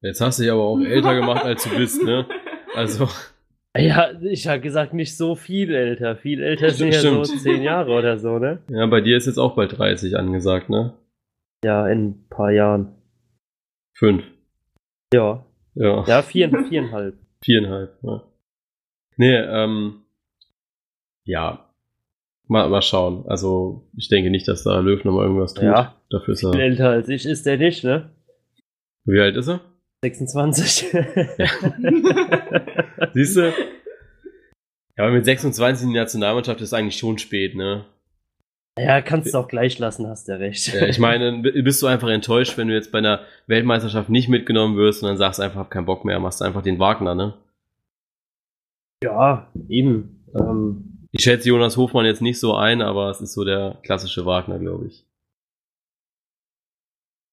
Jetzt 0.03 0.21
hast 0.21 0.39
du 0.39 0.43
dich 0.45 0.53
aber 0.53 0.63
auch 0.63 0.79
älter 0.85 1.15
gemacht, 1.15 1.45
als 1.45 1.65
du 1.65 1.71
bist, 1.77 2.03
ne? 2.05 2.27
Also, 2.75 3.09
Ja, 3.77 4.11
ich 4.21 4.47
habe 4.49 4.61
gesagt, 4.61 4.93
nicht 4.93 5.17
so 5.17 5.35
viel 5.35 5.75
älter. 5.75 6.17
Viel 6.17 6.43
älter 6.43 6.69
sind 6.71 6.93
ja 6.93 7.01
so 7.01 7.25
Stimmt. 7.25 7.41
10 7.41 7.63
Jahre 7.63 7.91
oder 7.93 8.19
so, 8.19 8.39
ne? 8.39 8.61
ja, 8.69 8.85
bei 8.87 9.01
dir 9.01 9.17
ist 9.17 9.27
jetzt 9.27 9.39
auch 9.39 9.55
bald 9.57 9.79
30 9.79 10.17
angesagt, 10.19 10.69
ne? 10.69 10.93
Ja, 11.65 11.89
in 11.89 12.09
ein 12.11 12.29
paar 12.29 12.51
Jahren. 12.51 12.95
Fünf. 13.97 14.25
Ja, 15.15 15.47
Ja. 15.75 16.05
ja 16.07 16.21
vier, 16.23 16.51
viereinhalb. 16.69 17.17
Viereinhalb, 17.43 17.97
ja. 18.03 18.23
Nee, 19.17 19.37
ähm, 19.37 20.03
ja. 21.25 21.72
Mal, 22.49 22.69
mal 22.69 22.83
schauen. 22.83 23.25
Also, 23.27 23.89
ich 23.97 24.09
denke 24.09 24.31
nicht, 24.31 24.49
dass 24.49 24.65
da 24.65 24.81
Löw 24.81 25.03
nochmal 25.05 25.25
irgendwas 25.27 25.55
tut. 25.55 25.65
Ja. 25.65 25.95
Dafür 26.11 26.35
ist 26.35 26.43
er. 26.43 26.55
älter 26.55 26.91
als 26.91 27.09
ich 27.09 27.25
ist 27.25 27.47
der 27.47 27.57
nicht, 27.57 27.85
ne? 27.85 28.11
Wie 29.05 29.21
alt 29.21 29.37
ist 29.37 29.49
er? 29.49 29.61
26. 30.05 30.91
Siehst 33.15 33.37
du? 33.37 33.53
Ja, 34.97 35.05
aber 35.05 35.13
mit 35.13 35.25
26 35.25 35.85
in 35.85 35.93
die 35.93 35.99
Nationalmannschaft 35.99 36.61
ist 36.61 36.75
eigentlich 36.75 36.99
schon 36.99 37.19
spät, 37.19 37.55
ne? 37.55 37.85
ja, 38.79 39.03
kannst 39.03 39.35
du 39.35 39.39
auch 39.39 39.49
gleich 39.49 39.79
lassen, 39.79 40.07
hast 40.07 40.29
ja 40.29 40.37
recht. 40.37 40.73
Ja, 40.73 40.87
ich 40.87 40.99
meine, 40.99 41.43
bist 41.43 41.83
du 41.83 41.87
einfach 41.87 42.09
enttäuscht, 42.09 42.57
wenn 42.57 42.69
du 42.69 42.75
jetzt 42.75 42.91
bei 42.91 42.99
einer 42.99 43.21
Weltmeisterschaft 43.47 44.09
nicht 44.09 44.29
mitgenommen 44.29 44.77
wirst 44.77 45.03
und 45.03 45.09
dann 45.09 45.19
sagst 45.19 45.41
einfach, 45.41 45.61
hab 45.61 45.71
keinen 45.71 45.87
Bock 45.87 46.05
mehr, 46.05 46.19
machst 46.21 46.43
einfach 46.43 46.63
den 46.63 46.79
Wagner, 46.79 47.15
ne? 47.15 47.35
Ja, 49.05 49.51
eben. 49.69 50.25
Ähm, 50.35 50.92
Ich 51.15 51.25
schätze 51.25 51.51
Jonas 51.51 51.77
Hofmann 51.77 52.07
jetzt 52.07 52.23
nicht 52.23 52.41
so 52.41 52.55
ein, 52.55 52.81
aber 52.81 53.11
es 53.11 53.21
ist 53.21 53.35
so 53.35 53.45
der 53.45 53.79
klassische 53.83 54.25
Wagner, 54.25 54.59
glaube 54.59 54.87
ich. 54.87 55.05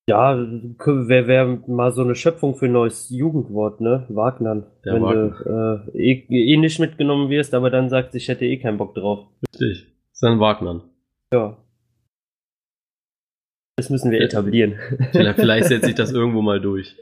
ja, 0.10 0.36
wäre 0.36 1.28
wär 1.28 1.46
mal 1.68 1.92
so 1.92 2.02
eine 2.02 2.16
Schöpfung 2.16 2.56
für 2.56 2.66
ein 2.66 2.72
neues 2.72 3.10
Jugendwort, 3.10 3.80
ne? 3.80 4.06
Wagner. 4.10 4.64
Der 4.84 4.96
Wenn 4.96 5.04
du 5.04 5.92
äh, 5.94 6.12
eh, 6.12 6.26
eh 6.30 6.58
nicht 6.58 6.80
mitgenommen 6.80 7.30
wirst, 7.30 7.54
aber 7.54 7.70
dann 7.70 7.90
sagst, 7.90 8.16
ich 8.16 8.28
hätte 8.28 8.46
eh 8.46 8.58
keinen 8.58 8.80
Bock 8.80 8.96
drauf. 8.96 9.28
Richtig. 9.54 9.88
Ist 10.12 10.24
dann 10.24 10.40
Wagner. 10.40 10.84
Ja. 11.32 11.58
Das 13.78 13.90
müssen 13.90 14.12
wir 14.12 14.20
etablieren. 14.20 14.80
Vielleicht, 15.12 15.36
vielleicht 15.40 15.68
setzt 15.68 15.86
sich 15.86 15.96
das 15.96 16.12
irgendwo 16.12 16.42
mal 16.42 16.60
durch. 16.60 16.98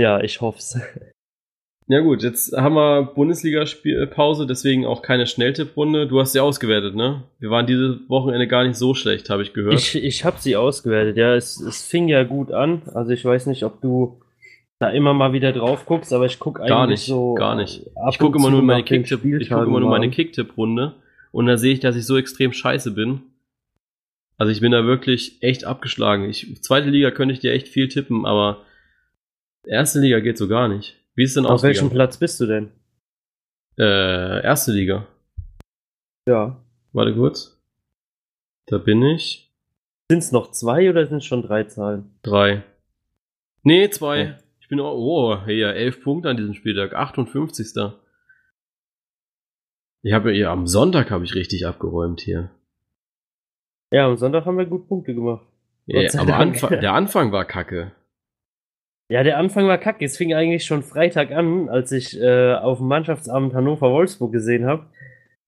ja, 0.00 0.20
ich 0.20 0.40
hoff's. 0.40 0.78
Ja 1.88 2.00
gut, 2.00 2.22
jetzt 2.22 2.56
haben 2.56 2.74
wir 2.74 3.02
Bundesliga-Pause, 3.02 4.46
deswegen 4.46 4.86
auch 4.86 5.02
keine 5.02 5.26
Schnelltipprunde. 5.26 6.06
Du 6.06 6.20
hast 6.20 6.32
sie 6.32 6.40
ausgewertet, 6.40 6.94
ne? 6.94 7.24
Wir 7.38 7.50
waren 7.50 7.66
dieses 7.66 7.96
Wochenende 8.08 8.46
gar 8.46 8.64
nicht 8.64 8.76
so 8.76 8.94
schlecht, 8.94 9.30
habe 9.30 9.42
ich 9.42 9.52
gehört. 9.52 9.74
Ich, 9.74 9.94
ich 9.96 10.24
habe 10.24 10.36
sie 10.38 10.56
ausgewertet, 10.56 11.16
ja. 11.16 11.34
Es, 11.34 11.60
es 11.60 11.82
fing 11.82 12.08
ja 12.08 12.22
gut 12.22 12.52
an. 12.52 12.82
Also 12.94 13.10
ich 13.10 13.24
weiß 13.24 13.46
nicht, 13.46 13.64
ob 13.64 13.80
du 13.80 14.20
da 14.78 14.90
immer 14.90 15.12
mal 15.14 15.32
wieder 15.32 15.52
drauf 15.52 15.86
guckst, 15.86 16.12
aber 16.12 16.26
ich 16.26 16.38
gucke 16.38 16.60
eigentlich 16.60 16.70
Gar 16.70 16.86
nicht, 16.86 17.04
so. 17.06 17.34
gar 17.34 17.54
nicht. 17.54 17.86
ich 18.10 18.18
gucke 18.18 18.38
immer 18.38 18.50
nur 18.50 18.62
meine 18.62 18.80
immer 18.80 19.98
nur. 19.98 20.10
Kicktipp-Runde 20.10 20.94
und 21.30 21.46
da 21.46 21.56
sehe 21.56 21.72
ich, 21.72 21.80
dass 21.80 21.96
ich 21.96 22.06
so 22.06 22.16
extrem 22.16 22.52
scheiße 22.52 22.92
bin. 22.92 23.22
Also 24.38 24.50
ich 24.50 24.60
bin 24.60 24.72
da 24.72 24.84
wirklich 24.84 25.40
echt 25.40 25.64
abgeschlagen. 25.64 26.28
Ich, 26.28 26.62
zweite 26.62 26.90
Liga 26.90 27.10
könnte 27.10 27.32
ich 27.32 27.40
dir 27.40 27.52
echt 27.52 27.68
viel 27.68 27.88
tippen, 27.88 28.26
aber 28.26 28.62
erste 29.64 30.00
Liga 30.00 30.20
geht 30.20 30.36
so 30.38 30.48
gar 30.48 30.68
nicht. 30.68 30.96
Wie 31.14 31.24
ist 31.24 31.36
denn 31.36 31.46
Auf 31.46 31.62
welchem? 31.62 31.90
Platz 31.90 32.16
bist 32.16 32.40
du 32.40 32.46
denn? 32.46 32.70
Äh, 33.78 34.42
erste 34.42 34.72
Liga. 34.72 35.06
Ja. 36.26 36.62
Warte 36.92 37.14
kurz. 37.14 37.60
Da 38.66 38.78
bin 38.78 39.02
ich. 39.02 39.52
Sind 40.10 40.18
es 40.18 40.32
noch 40.32 40.50
zwei 40.52 40.88
oder 40.90 41.06
sind 41.06 41.18
es 41.18 41.24
schon 41.24 41.42
drei 41.42 41.64
Zahlen? 41.64 42.10
Drei. 42.22 42.62
Nee, 43.62 43.90
zwei. 43.90 44.36
Oh. 44.38 44.42
Ich 44.60 44.68
bin 44.68 44.80
auch, 44.80 44.94
oh, 44.94 45.38
hey, 45.44 45.60
ja, 45.60 45.70
elf 45.70 46.02
Punkte 46.02 46.30
an 46.30 46.36
diesem 46.36 46.54
Spieltag. 46.54 46.94
58. 46.94 47.66
Ich 50.02 50.12
habe 50.12 50.34
ja, 50.34 50.50
am 50.50 50.66
Sonntag 50.66 51.10
habe 51.10 51.24
ich 51.24 51.34
richtig 51.34 51.66
abgeräumt 51.66 52.20
hier. 52.20 52.50
Ja, 53.90 54.06
am 54.06 54.16
Sonntag 54.16 54.46
haben 54.46 54.58
wir 54.58 54.66
gut 54.66 54.88
Punkte 54.88 55.14
gemacht. 55.14 55.46
Ja, 55.86 56.08
am. 56.18 56.30
Anfang, 56.30 56.80
der 56.80 56.92
Anfang 56.94 57.32
war 57.32 57.44
kacke. 57.44 57.92
Ja, 59.12 59.22
der 59.22 59.36
Anfang 59.36 59.66
war 59.66 59.76
kacke. 59.76 60.06
Es 60.06 60.16
fing 60.16 60.32
eigentlich 60.32 60.64
schon 60.64 60.82
Freitag 60.82 61.32
an, 61.32 61.68
als 61.68 61.92
ich 61.92 62.18
äh, 62.18 62.54
auf 62.54 62.78
dem 62.78 62.86
Mannschaftsabend 62.86 63.52
Hannover-Wolfsburg 63.52 64.32
gesehen 64.32 64.64
habe. 64.64 64.86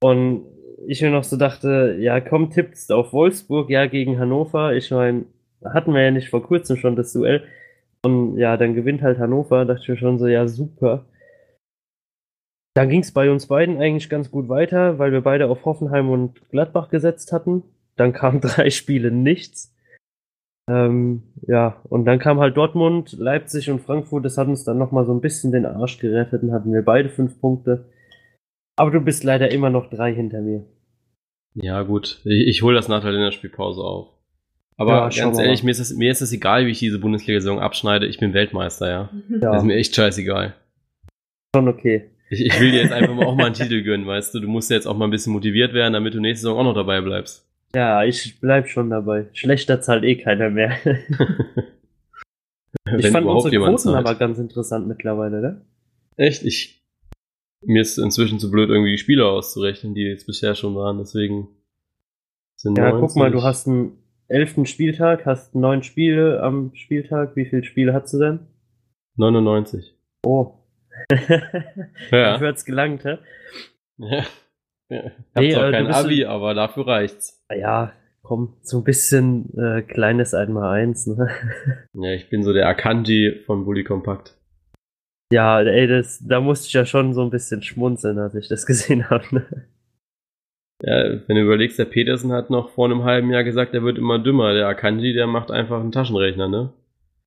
Und 0.02 0.44
ich 0.86 1.00
mir 1.00 1.08
noch 1.10 1.24
so 1.24 1.38
dachte, 1.38 1.96
ja, 1.98 2.20
komm, 2.20 2.50
tippst 2.50 2.92
auf 2.92 3.14
Wolfsburg, 3.14 3.70
ja, 3.70 3.86
gegen 3.86 4.18
Hannover. 4.18 4.74
Ich 4.74 4.90
meine, 4.90 5.24
hatten 5.64 5.94
wir 5.94 6.02
ja 6.02 6.10
nicht 6.10 6.28
vor 6.28 6.42
kurzem 6.42 6.76
schon 6.76 6.94
das 6.94 7.14
Duell. 7.14 7.44
Und 8.02 8.36
ja, 8.36 8.58
dann 8.58 8.74
gewinnt 8.74 9.00
halt 9.00 9.18
Hannover. 9.18 9.64
Dachte 9.64 9.80
ich 9.80 9.88
mir 9.88 9.96
schon 9.96 10.18
so, 10.18 10.26
ja, 10.26 10.46
super. 10.46 11.06
Dann 12.74 12.90
ging 12.90 13.00
es 13.00 13.12
bei 13.12 13.30
uns 13.30 13.46
beiden 13.46 13.78
eigentlich 13.78 14.10
ganz 14.10 14.30
gut 14.30 14.50
weiter, 14.50 14.98
weil 14.98 15.10
wir 15.10 15.22
beide 15.22 15.48
auf 15.48 15.64
Hoffenheim 15.64 16.10
und 16.10 16.50
Gladbach 16.50 16.90
gesetzt 16.90 17.32
hatten. 17.32 17.62
Dann 17.96 18.12
kamen 18.12 18.40
drei 18.42 18.68
Spiele 18.68 19.10
nichts. 19.10 19.73
Ähm, 20.68 21.22
ja, 21.46 21.80
und 21.90 22.06
dann 22.06 22.18
kam 22.18 22.40
halt 22.40 22.56
Dortmund, 22.56 23.12
Leipzig 23.18 23.70
und 23.70 23.82
Frankfurt. 23.82 24.24
Das 24.24 24.38
hat 24.38 24.48
uns 24.48 24.64
dann 24.64 24.78
nochmal 24.78 25.04
so 25.04 25.12
ein 25.12 25.20
bisschen 25.20 25.52
den 25.52 25.66
Arsch 25.66 25.98
gerettet 25.98 26.42
und 26.42 26.52
hatten 26.52 26.72
wir 26.72 26.82
beide 26.82 27.10
fünf 27.10 27.38
Punkte. 27.40 27.84
Aber 28.76 28.90
du 28.90 29.00
bist 29.00 29.24
leider 29.24 29.50
immer 29.50 29.70
noch 29.70 29.90
drei 29.90 30.14
hinter 30.14 30.40
mir. 30.40 30.64
Ja, 31.54 31.82
gut. 31.82 32.20
Ich, 32.24 32.48
ich 32.48 32.62
hole 32.62 32.74
das 32.74 32.88
nach 32.88 33.02
der 33.02 33.12
Länderspielpause 33.12 33.80
auf. 33.82 34.08
Aber 34.76 35.08
Ja, 35.10 35.24
ganz 35.24 35.38
ehrlich, 35.38 35.62
mir 35.62 35.70
ist, 35.70 35.78
es, 35.78 35.94
mir 35.94 36.10
ist 36.10 36.20
es 36.22 36.32
egal, 36.32 36.66
wie 36.66 36.70
ich 36.70 36.80
diese 36.80 36.98
Bundesliga-Saison 36.98 37.60
abschneide. 37.60 38.06
Ich 38.06 38.18
bin 38.18 38.32
Weltmeister, 38.34 38.90
ja. 38.90 39.10
Das 39.28 39.40
Ja, 39.42 39.56
ist 39.58 39.62
mir 39.64 39.76
echt 39.76 39.94
scheißegal. 39.94 40.54
schon 41.54 41.68
okay. 41.68 42.10
Ich, 42.30 42.40
ich 42.44 42.58
will 42.58 42.72
dir 42.72 42.82
jetzt 42.82 42.92
einfach 42.92 43.14
mal 43.14 43.26
auch 43.26 43.36
mal 43.36 43.44
einen 43.46 43.54
Titel 43.54 43.82
gönnen, 43.82 44.06
weißt 44.06 44.34
du. 44.34 44.40
Du 44.40 44.48
musst 44.48 44.70
jetzt 44.70 44.86
auch 44.86 44.96
mal 44.96 45.04
ein 45.04 45.10
bisschen 45.12 45.32
motiviert 45.32 45.74
werden, 45.74 45.92
damit 45.92 46.14
du 46.14 46.20
nächste 46.20 46.46
Saison 46.46 46.58
auch 46.58 46.64
noch 46.64 46.74
dabei 46.74 47.00
bleibst. 47.02 47.46
Ja, 47.74 48.04
ich 48.04 48.38
bleib 48.40 48.68
schon 48.68 48.90
dabei. 48.90 49.28
Schlechter 49.32 49.80
zahlt 49.80 50.04
eh 50.04 50.16
keiner 50.16 50.50
mehr. 50.50 50.76
ich 52.98 53.08
fand 53.08 53.26
unsere 53.26 53.56
Quoten 53.56 53.78
zahlt. 53.78 53.96
aber 53.96 54.14
ganz 54.14 54.38
interessant 54.38 54.86
mittlerweile, 54.86 55.40
ne? 55.40 55.60
Echt? 56.16 56.42
Ich. 56.44 56.82
Mir 57.66 57.80
ist 57.80 57.96
inzwischen 57.98 58.38
zu 58.38 58.50
blöd, 58.50 58.68
irgendwie 58.68 58.92
die 58.92 58.98
Spieler 58.98 59.26
auszurechnen, 59.30 59.94
die 59.94 60.02
jetzt 60.02 60.26
bisher 60.26 60.54
schon 60.54 60.74
waren, 60.74 60.98
deswegen 60.98 61.48
sind 62.56 62.76
Ja, 62.76 62.90
90. 62.90 63.00
guck 63.00 63.16
mal, 63.16 63.30
du 63.30 63.42
hast 63.42 63.66
einen 63.66 63.96
elften 64.28 64.66
Spieltag, 64.66 65.24
hast 65.24 65.54
neun 65.54 65.82
Spiele 65.82 66.42
am 66.42 66.74
Spieltag. 66.74 67.36
Wie 67.36 67.46
viele 67.46 67.64
Spiele 67.64 67.94
hast 67.94 68.12
du 68.12 68.18
denn? 68.18 68.40
99. 69.16 69.94
Oh. 70.24 70.52
Ja. 72.10 72.32
Dafür 72.32 72.48
hat's 72.48 72.64
gelangt, 72.64 73.04
hä? 73.04 73.18
ja. 73.98 74.24
Ja. 74.88 75.06
Ich 75.06 75.12
Nee, 75.36 75.54
hab 75.54 75.60
zwar 75.60 75.64
äh, 75.64 75.66
du 75.66 75.72
kein 75.72 75.86
Abi, 75.94 76.24
aber 76.24 76.54
dafür 76.54 76.86
reicht's. 76.86 77.44
Ja, 77.54 77.92
komm, 78.22 78.56
so 78.62 78.78
ein 78.78 78.84
bisschen 78.84 79.56
äh, 79.56 79.82
kleines 79.82 80.34
Einmaleins, 80.34 81.06
ne? 81.06 81.28
Ja, 81.94 82.12
ich 82.12 82.28
bin 82.30 82.42
so 82.42 82.52
der 82.52 82.68
Akanji 82.68 83.42
von 83.46 83.64
Bully 83.64 83.84
Compact. 83.84 84.36
Ja, 85.32 85.60
ey, 85.60 85.86
das, 85.86 86.22
da 86.26 86.40
musste 86.40 86.66
ich 86.68 86.72
ja 86.74 86.84
schon 86.86 87.14
so 87.14 87.22
ein 87.22 87.30
bisschen 87.30 87.62
schmunzeln, 87.62 88.18
als 88.18 88.34
ich 88.34 88.48
das 88.48 88.66
gesehen 88.66 89.10
habe. 89.10 89.24
Ne? 89.32 89.46
Ja, 90.82 91.20
wenn 91.26 91.36
du 91.36 91.42
überlegst, 91.42 91.78
der 91.78 91.86
Petersen 91.86 92.32
hat 92.32 92.50
noch 92.50 92.70
vor 92.70 92.86
einem 92.86 93.04
halben 93.04 93.30
Jahr 93.30 93.44
gesagt, 93.44 93.74
er 93.74 93.82
wird 93.82 93.96
immer 93.98 94.18
dümmer. 94.18 94.52
Der 94.52 94.68
Akanji, 94.68 95.12
der 95.12 95.26
macht 95.26 95.50
einfach 95.50 95.80
einen 95.80 95.92
Taschenrechner, 95.92 96.48
ne? 96.48 96.72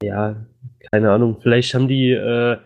Ja, 0.03 0.45
keine 0.91 1.11
Ahnung, 1.11 1.37
vielleicht 1.41 1.73
haben 1.73 1.87
die 1.87 2.11
äh, 2.11 2.57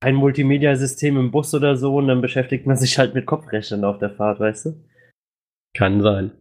ein 0.00 0.14
Multimedia-System 0.14 1.18
im 1.18 1.30
Bus 1.30 1.54
oder 1.54 1.76
so 1.76 1.94
und 1.96 2.08
dann 2.08 2.22
beschäftigt 2.22 2.66
man 2.66 2.76
sich 2.76 2.98
halt 2.98 3.14
mit 3.14 3.26
Kopfrechnern 3.26 3.84
auf 3.84 3.98
der 3.98 4.10
Fahrt, 4.10 4.40
weißt 4.40 4.66
du? 4.66 4.84
Kann 5.74 6.00
sein. 6.00 6.32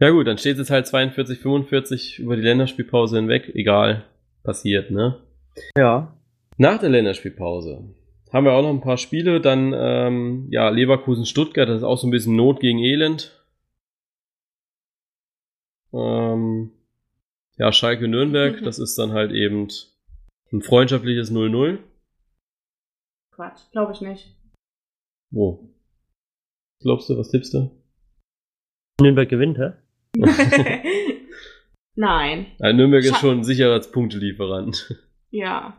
Ja 0.00 0.10
gut, 0.10 0.26
dann 0.26 0.38
steht 0.38 0.58
es 0.58 0.70
halt 0.70 0.86
42, 0.86 1.38
45 1.38 2.18
über 2.18 2.34
die 2.36 2.42
Länderspielpause 2.42 3.16
hinweg. 3.16 3.54
Egal, 3.54 4.04
passiert, 4.42 4.90
ne? 4.90 5.20
Ja. 5.78 6.16
Nach 6.58 6.78
der 6.78 6.90
Länderspielpause 6.90 7.94
haben 8.32 8.46
wir 8.46 8.52
auch 8.52 8.62
noch 8.62 8.70
ein 8.70 8.80
paar 8.80 8.98
Spiele. 8.98 9.40
Dann, 9.40 9.72
ähm, 9.76 10.48
ja, 10.50 10.68
Leverkusen-Stuttgart, 10.68 11.68
das 11.68 11.78
ist 11.78 11.84
auch 11.84 11.98
so 11.98 12.08
ein 12.08 12.10
bisschen 12.10 12.34
Not 12.34 12.58
gegen 12.58 12.80
Elend. 12.80 13.40
Ähm, 15.92 16.72
ja, 17.56 17.70
Schalke-Nürnberg, 17.70 18.62
das 18.64 18.80
ist 18.80 18.98
dann 18.98 19.12
halt 19.12 19.30
eben 19.30 19.68
ein 20.52 20.62
freundschaftliches 20.62 21.30
0-0. 21.30 21.78
Quatsch, 23.34 23.70
glaube 23.72 23.92
ich 23.92 24.00
nicht. 24.00 24.36
Wo? 25.32 25.70
Was 26.78 26.84
glaubst 26.84 27.08
du, 27.10 27.18
was 27.18 27.30
tippst 27.30 27.54
du? 27.54 27.70
Nürnberg 29.00 29.28
gewinnt, 29.28 29.58
hä? 29.58 29.72
Nein, 31.96 32.46
Ja, 32.58 32.72
Nürnberg 32.72 33.04
ist 33.04 33.14
Scha- 33.14 33.20
schon 33.20 33.38
ein 33.38 33.44
sicherer 33.44 33.80
Punktelieferant. 33.80 34.94
ja. 35.30 35.76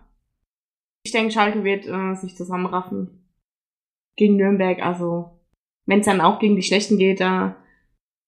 Ich 1.05 1.11
denke, 1.11 1.31
Schalke 1.31 1.63
wird 1.63 1.85
äh, 1.85 2.15
sich 2.15 2.35
zusammenraffen. 2.35 3.27
Gegen 4.17 4.37
Nürnberg, 4.37 4.79
also 4.81 5.39
wenn 5.85 5.99
es 5.99 6.05
dann 6.07 6.19
auch 6.21 6.39
gegen 6.39 6.55
die 6.55 6.63
Schlechten 6.63 6.97
geht, 6.97 7.19
da, 7.19 7.55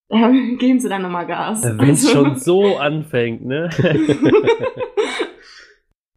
da 0.09 0.29
geben 0.59 0.79
sie 0.79 0.87
dann 0.89 1.01
nochmal 1.01 1.25
Gas. 1.25 1.63
Wenn 1.63 1.89
es 1.89 2.05
Also- 2.05 2.11
schon 2.11 2.35
so 2.37 2.77
anfängt, 2.77 3.43
ne? 3.45 3.69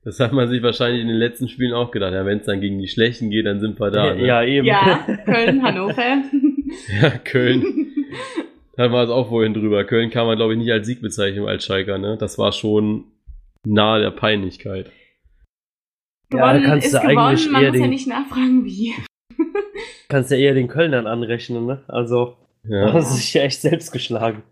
Das 0.02 0.18
hat 0.18 0.32
man 0.32 0.48
sich 0.48 0.62
wahrscheinlich 0.62 1.02
in 1.02 1.08
den 1.08 1.16
letzten 1.18 1.48
Spielen 1.48 1.74
auch 1.74 1.90
gedacht. 1.90 2.14
Ja, 2.14 2.24
wenn 2.24 2.38
es 2.38 2.46
dann 2.46 2.60
gegen 2.60 2.78
die 2.78 2.88
Schlechten 2.88 3.28
geht, 3.30 3.44
dann 3.46 3.60
sind 3.60 3.78
wir 3.78 3.90
da. 3.90 4.14
Ne? 4.14 4.26
Ja, 4.26 4.42
eben. 4.42 4.66
ja, 4.66 5.04
Köln, 5.26 5.62
Hannover. 5.62 6.22
ja, 7.02 7.10
Köln. 7.24 7.64
Da 8.76 8.84
hatten 8.84 8.94
wir 8.94 9.02
es 9.02 9.10
auch 9.10 9.28
vorhin 9.28 9.52
drüber. 9.52 9.84
Köln 9.84 10.08
kann 10.08 10.26
man, 10.26 10.36
glaube 10.38 10.54
ich, 10.54 10.58
nicht 10.58 10.70
als 10.72 10.86
Sieg 10.86 11.02
bezeichnen 11.02 11.46
als 11.46 11.64
Schalker, 11.66 11.98
ne? 11.98 12.16
Das 12.18 12.38
war 12.38 12.50
schon 12.52 13.04
nahe 13.66 14.00
der 14.00 14.10
Peinlichkeit. 14.12 14.90
Ja, 16.32 16.52
da 16.54 16.60
kannst 16.60 16.86
ist 16.86 16.94
du 16.94 17.00
gewonnen, 17.00 17.18
eigentlich 17.18 17.50
man 17.50 17.62
eher 17.62 17.68
muss 17.70 17.76
ja 17.78 17.82
den- 17.82 17.90
nicht 17.90 18.06
nachfragen, 18.08 18.64
wie. 18.64 18.94
Kannst 20.08 20.30
ja 20.30 20.38
eher 20.38 20.54
den 20.54 20.68
Kölnern 20.68 21.06
anrechnen, 21.06 21.66
ne? 21.66 21.82
Also, 21.88 22.36
da 22.62 22.76
Ja. 22.86 22.92
haben 22.92 23.02
sie 23.02 23.16
sich 23.18 23.34
ja 23.34 23.42
echt 23.42 23.60
selbst 23.60 23.92
geschlagen. 23.92 24.44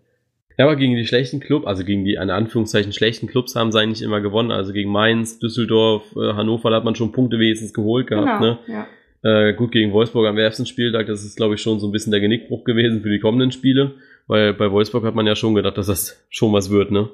Ja, 0.59 0.65
aber 0.65 0.75
gegen 0.75 0.97
die 0.97 1.07
schlechten 1.07 1.39
Clubs, 1.39 1.67
also 1.67 1.85
gegen 1.85 2.05
die 2.05 2.15
in 2.15 2.31
Anführungszeichen 2.31 2.93
schlechten 2.93 3.29
Clubs 3.29 3.55
haben 3.55 3.71
sie 3.71 3.79
eigentlich 3.79 4.03
immer 4.03 4.21
gewonnen. 4.21 4.51
Also 4.51 4.73
gegen 4.73 4.91
Mainz, 4.91 5.39
Düsseldorf, 5.39 6.17
äh, 6.17 6.33
Hannover, 6.35 6.71
da 6.71 6.77
hat 6.77 6.85
man 6.85 6.97
schon 6.97 7.13
Punkte 7.13 7.39
wenigstens 7.39 7.73
geholt 7.73 8.09
gehabt. 8.09 8.41
Genau, 8.41 8.41
Ne? 8.41 8.59
ja. 8.67 8.87
Äh, 9.23 9.55
gut, 9.55 9.71
gegen 9.73 9.93
Wolfsburg 9.93 10.27
am 10.27 10.37
ersten 10.39 10.67
Spieltag, 10.67 11.07
das 11.07 11.25
ist, 11.25 11.37
glaube 11.37 11.55
ich, 11.55 11.63
schon 11.63 11.79
so 11.79 11.87
ein 11.89 11.93
bisschen 11.93 12.11
der 12.11 12.21
Genickbruch 12.21 12.65
gewesen 12.65 13.03
für 13.03 13.11
die 13.11 13.21
kommenden 13.21 13.53
Spiele. 13.53 13.95
Weil 14.27 14.53
bei 14.53 14.71
Wolfsburg 14.71 15.05
hat 15.05 15.15
man 15.15 15.27
ja 15.27 15.37
schon 15.37 15.55
gedacht, 15.55 15.79
dass 15.79 15.87
das 15.87 16.27
schon 16.29 16.53
was 16.53 16.71
wird, 16.71 16.91
ne? 16.91 17.09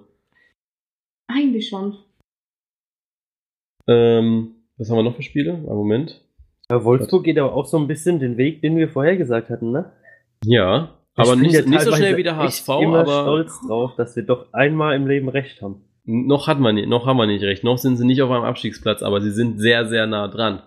Eigentlich 1.29 1.69
schon. 1.69 1.99
Ähm, 3.87 4.55
was 4.79 4.91
haben 4.91 4.97
wir 4.97 5.03
noch 5.03 5.17
für 5.17 5.23
Spiele? 5.23 5.53
Einen 5.55 5.67
Moment. 5.67 6.23
Ja, 6.71 6.83
Wolfsburg 6.83 7.25
geht 7.25 7.39
aber 7.39 7.55
auch 7.55 7.67
so 7.67 7.77
ein 7.79 7.87
bisschen 7.89 8.19
den 8.21 8.39
Weg, 8.39 8.63
den 8.63 8.77
wir 8.77 8.89
vorher 8.89 9.17
gesagt 9.17 9.51
hatten, 9.51 9.71
ne? 9.71 9.93
Ja, 10.45 10.99
aber 11.17 11.37
nicht, 11.37 11.67
nicht 11.67 11.81
so 11.83 11.93
schnell 11.95 12.17
wie 12.17 12.23
der 12.23 12.37
HSV, 12.37 12.69
immer 12.81 13.01
aber 13.01 13.23
stolz 13.23 13.61
drauf, 13.67 13.95
dass 13.97 14.17
wir 14.17 14.25
doch 14.25 14.53
einmal 14.53 14.97
im 14.97 15.07
Leben 15.07 15.29
recht 15.29 15.63
haben. 15.63 15.85
noch 16.05 16.49
hat 16.49 16.61
man 16.61 16.77
noch 16.89 17.07
haben 17.07 17.17
wir 17.17 17.27
nicht 17.27 17.45
recht. 17.45 17.65
Noch 17.65 17.79
sind 17.79 17.97
sie 17.97 18.05
nicht 18.05 18.21
auf 18.23 18.31
einem 18.31 18.45
Abstiegsplatz, 18.45 19.03
aber 19.03 19.21
sie 19.21 19.31
sind 19.31 19.59
sehr, 19.61 19.87
sehr 19.87 20.07
nah 20.07 20.29
dran. 20.29 20.63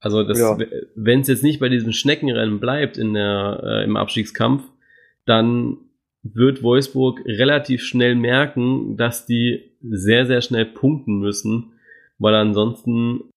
Also 0.00 0.22
Ja. 0.22 0.58
wenn 0.94 1.20
es 1.20 1.28
jetzt 1.28 1.42
nicht 1.42 1.60
bei 1.60 1.68
diesem 1.68 1.92
Schneckenrennen 1.92 2.60
bleibt 2.60 2.96
in 2.98 3.14
der, 3.14 3.60
äh, 3.64 3.84
im 3.84 3.96
Abstiegskampf, 3.96 4.62
dann 5.24 5.78
wird 6.22 6.62
Wolfsburg 6.62 7.20
relativ 7.26 7.82
schnell 7.82 8.14
merken, 8.14 8.96
dass 8.96 9.26
die 9.26 9.70
sehr, 9.80 10.26
sehr 10.26 10.40
schnell 10.42 10.66
punkten 10.66 11.18
müssen, 11.18 11.72
weil 12.18 12.34
ansonsten 12.34 13.30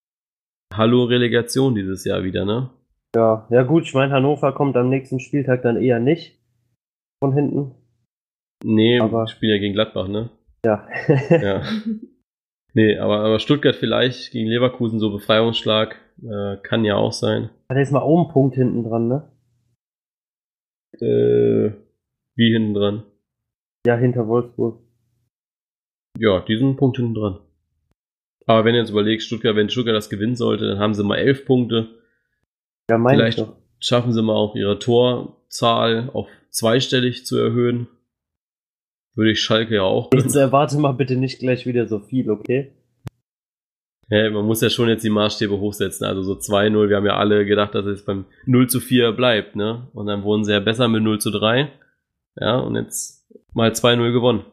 Hallo 0.74 1.04
Relegation 1.06 1.76
dieses 1.76 2.04
Jahr 2.06 2.24
wieder, 2.24 2.46
ne? 2.46 2.70
Ja, 3.16 3.48
ja 3.50 3.64
gut, 3.64 3.84
ich 3.84 3.94
meine, 3.94 4.14
Hannover 4.14 4.54
kommt 4.54 4.76
am 4.78 4.90
nächsten 4.90 5.20
Spieltag 5.20 5.62
dann 5.64 5.78
eher 5.82 6.00
nicht 6.00 6.40
von 7.24 7.34
hinten. 7.34 7.76
Nee, 8.64 9.00
Aber- 9.00 9.28
spielen 9.28 9.54
ja 9.54 9.58
gegen 9.60 9.74
Gladbach, 9.74 10.08
ne? 10.08 10.30
Ja. 10.66 10.88
Ja. 11.30 11.64
Nee, 12.76 13.00
aber, 13.00 13.22
aber 13.22 13.40
Stuttgart 13.40 13.76
vielleicht 13.76 14.32
gegen 14.32 14.48
Leverkusen 14.48 15.00
so 15.00 15.12
Befreiungsschlag 15.12 15.96
äh, 16.22 16.56
kann 16.58 16.86
ja 16.86 16.98
auch 16.98 17.12
sein. 17.12 17.50
Da 17.68 17.80
ist 17.80 17.92
mal 17.92 18.02
auch 18.04 18.28
ein 18.28 18.32
Punkt 18.32 18.54
hinten 18.56 18.84
dran, 18.84 19.08
ne? 19.08 19.32
Äh, 21.02 21.72
wie 22.36 22.54
hinten 22.54 22.76
dran? 22.76 23.04
Ja, 23.88 23.96
hinter 23.96 24.28
Wolfsburg. 24.28 24.80
Ja, 26.20 26.42
diesen 26.42 26.76
Punkt 26.76 26.98
hinten 26.98 27.16
dran. 27.16 27.40
Aber 28.46 28.66
wenn 28.66 28.74
du 28.74 28.80
jetzt 28.80 28.92
überlegst, 28.92 29.26
Stuttgart, 29.26 29.56
wenn 29.56 29.70
Stuttgart 29.72 29.96
das 29.96 30.10
gewinnen 30.12 30.36
sollte, 30.36 30.68
dann 30.68 30.78
haben 30.80 30.94
sie 30.94 31.04
mal 31.04 31.18
elf 31.18 31.46
Punkte. 31.46 31.99
Ja, 32.90 32.98
meine 32.98 33.28
ich 33.28 33.36
Vielleicht 33.36 33.54
schaffen 33.80 34.14
sie 34.14 34.22
mal 34.22 34.36
auch 34.36 34.56
ihre 34.56 34.80
Torzahl 34.80 36.10
auf 36.14 36.28
zweistellig 36.50 37.26
zu 37.26 37.38
erhöhen. 37.38 37.88
Würde 39.16 39.32
ich 39.32 39.42
Schalke 39.42 39.76
ja 39.76 39.84
auch. 39.84 40.10
Jetzt 40.14 40.36
erwarte 40.36 40.78
mal 40.78 40.94
bitte 40.94 41.16
nicht 41.16 41.40
gleich 41.40 41.66
wieder 41.66 41.88
so 41.88 42.00
viel, 42.00 42.30
okay? 42.30 42.72
Ja, 44.10 44.30
man 44.32 44.46
muss 44.46 44.62
ja 44.62 44.70
schon 44.70 44.90
jetzt 44.90 45.04
die 45.04 45.10
Maßstäbe 45.10 45.60
hochsetzen. 45.60 46.08
Also 46.08 46.24
so 46.24 46.34
2-0, 46.34 46.90
wir 46.90 46.96
haben 46.96 47.06
ja 47.06 47.18
alle 47.18 47.46
gedacht, 47.46 47.76
dass 47.76 47.86
es 47.86 48.06
beim 48.06 48.26
0 48.46 48.68
zu 48.68 48.80
4 48.80 49.12
bleibt, 49.12 49.56
ne? 49.56 49.88
Und 49.94 50.08
dann 50.08 50.24
wurden 50.24 50.44
sie 50.44 50.52
ja 50.52 50.60
besser 50.60 50.88
mit 50.88 51.04
0 51.04 51.20
zu 51.20 51.30
3. 51.30 51.72
Ja, 52.38 52.58
und 52.58 52.76
jetzt 52.76 53.28
mal 53.54 53.70
2-0 53.70 54.12
gewonnen. 54.12 54.46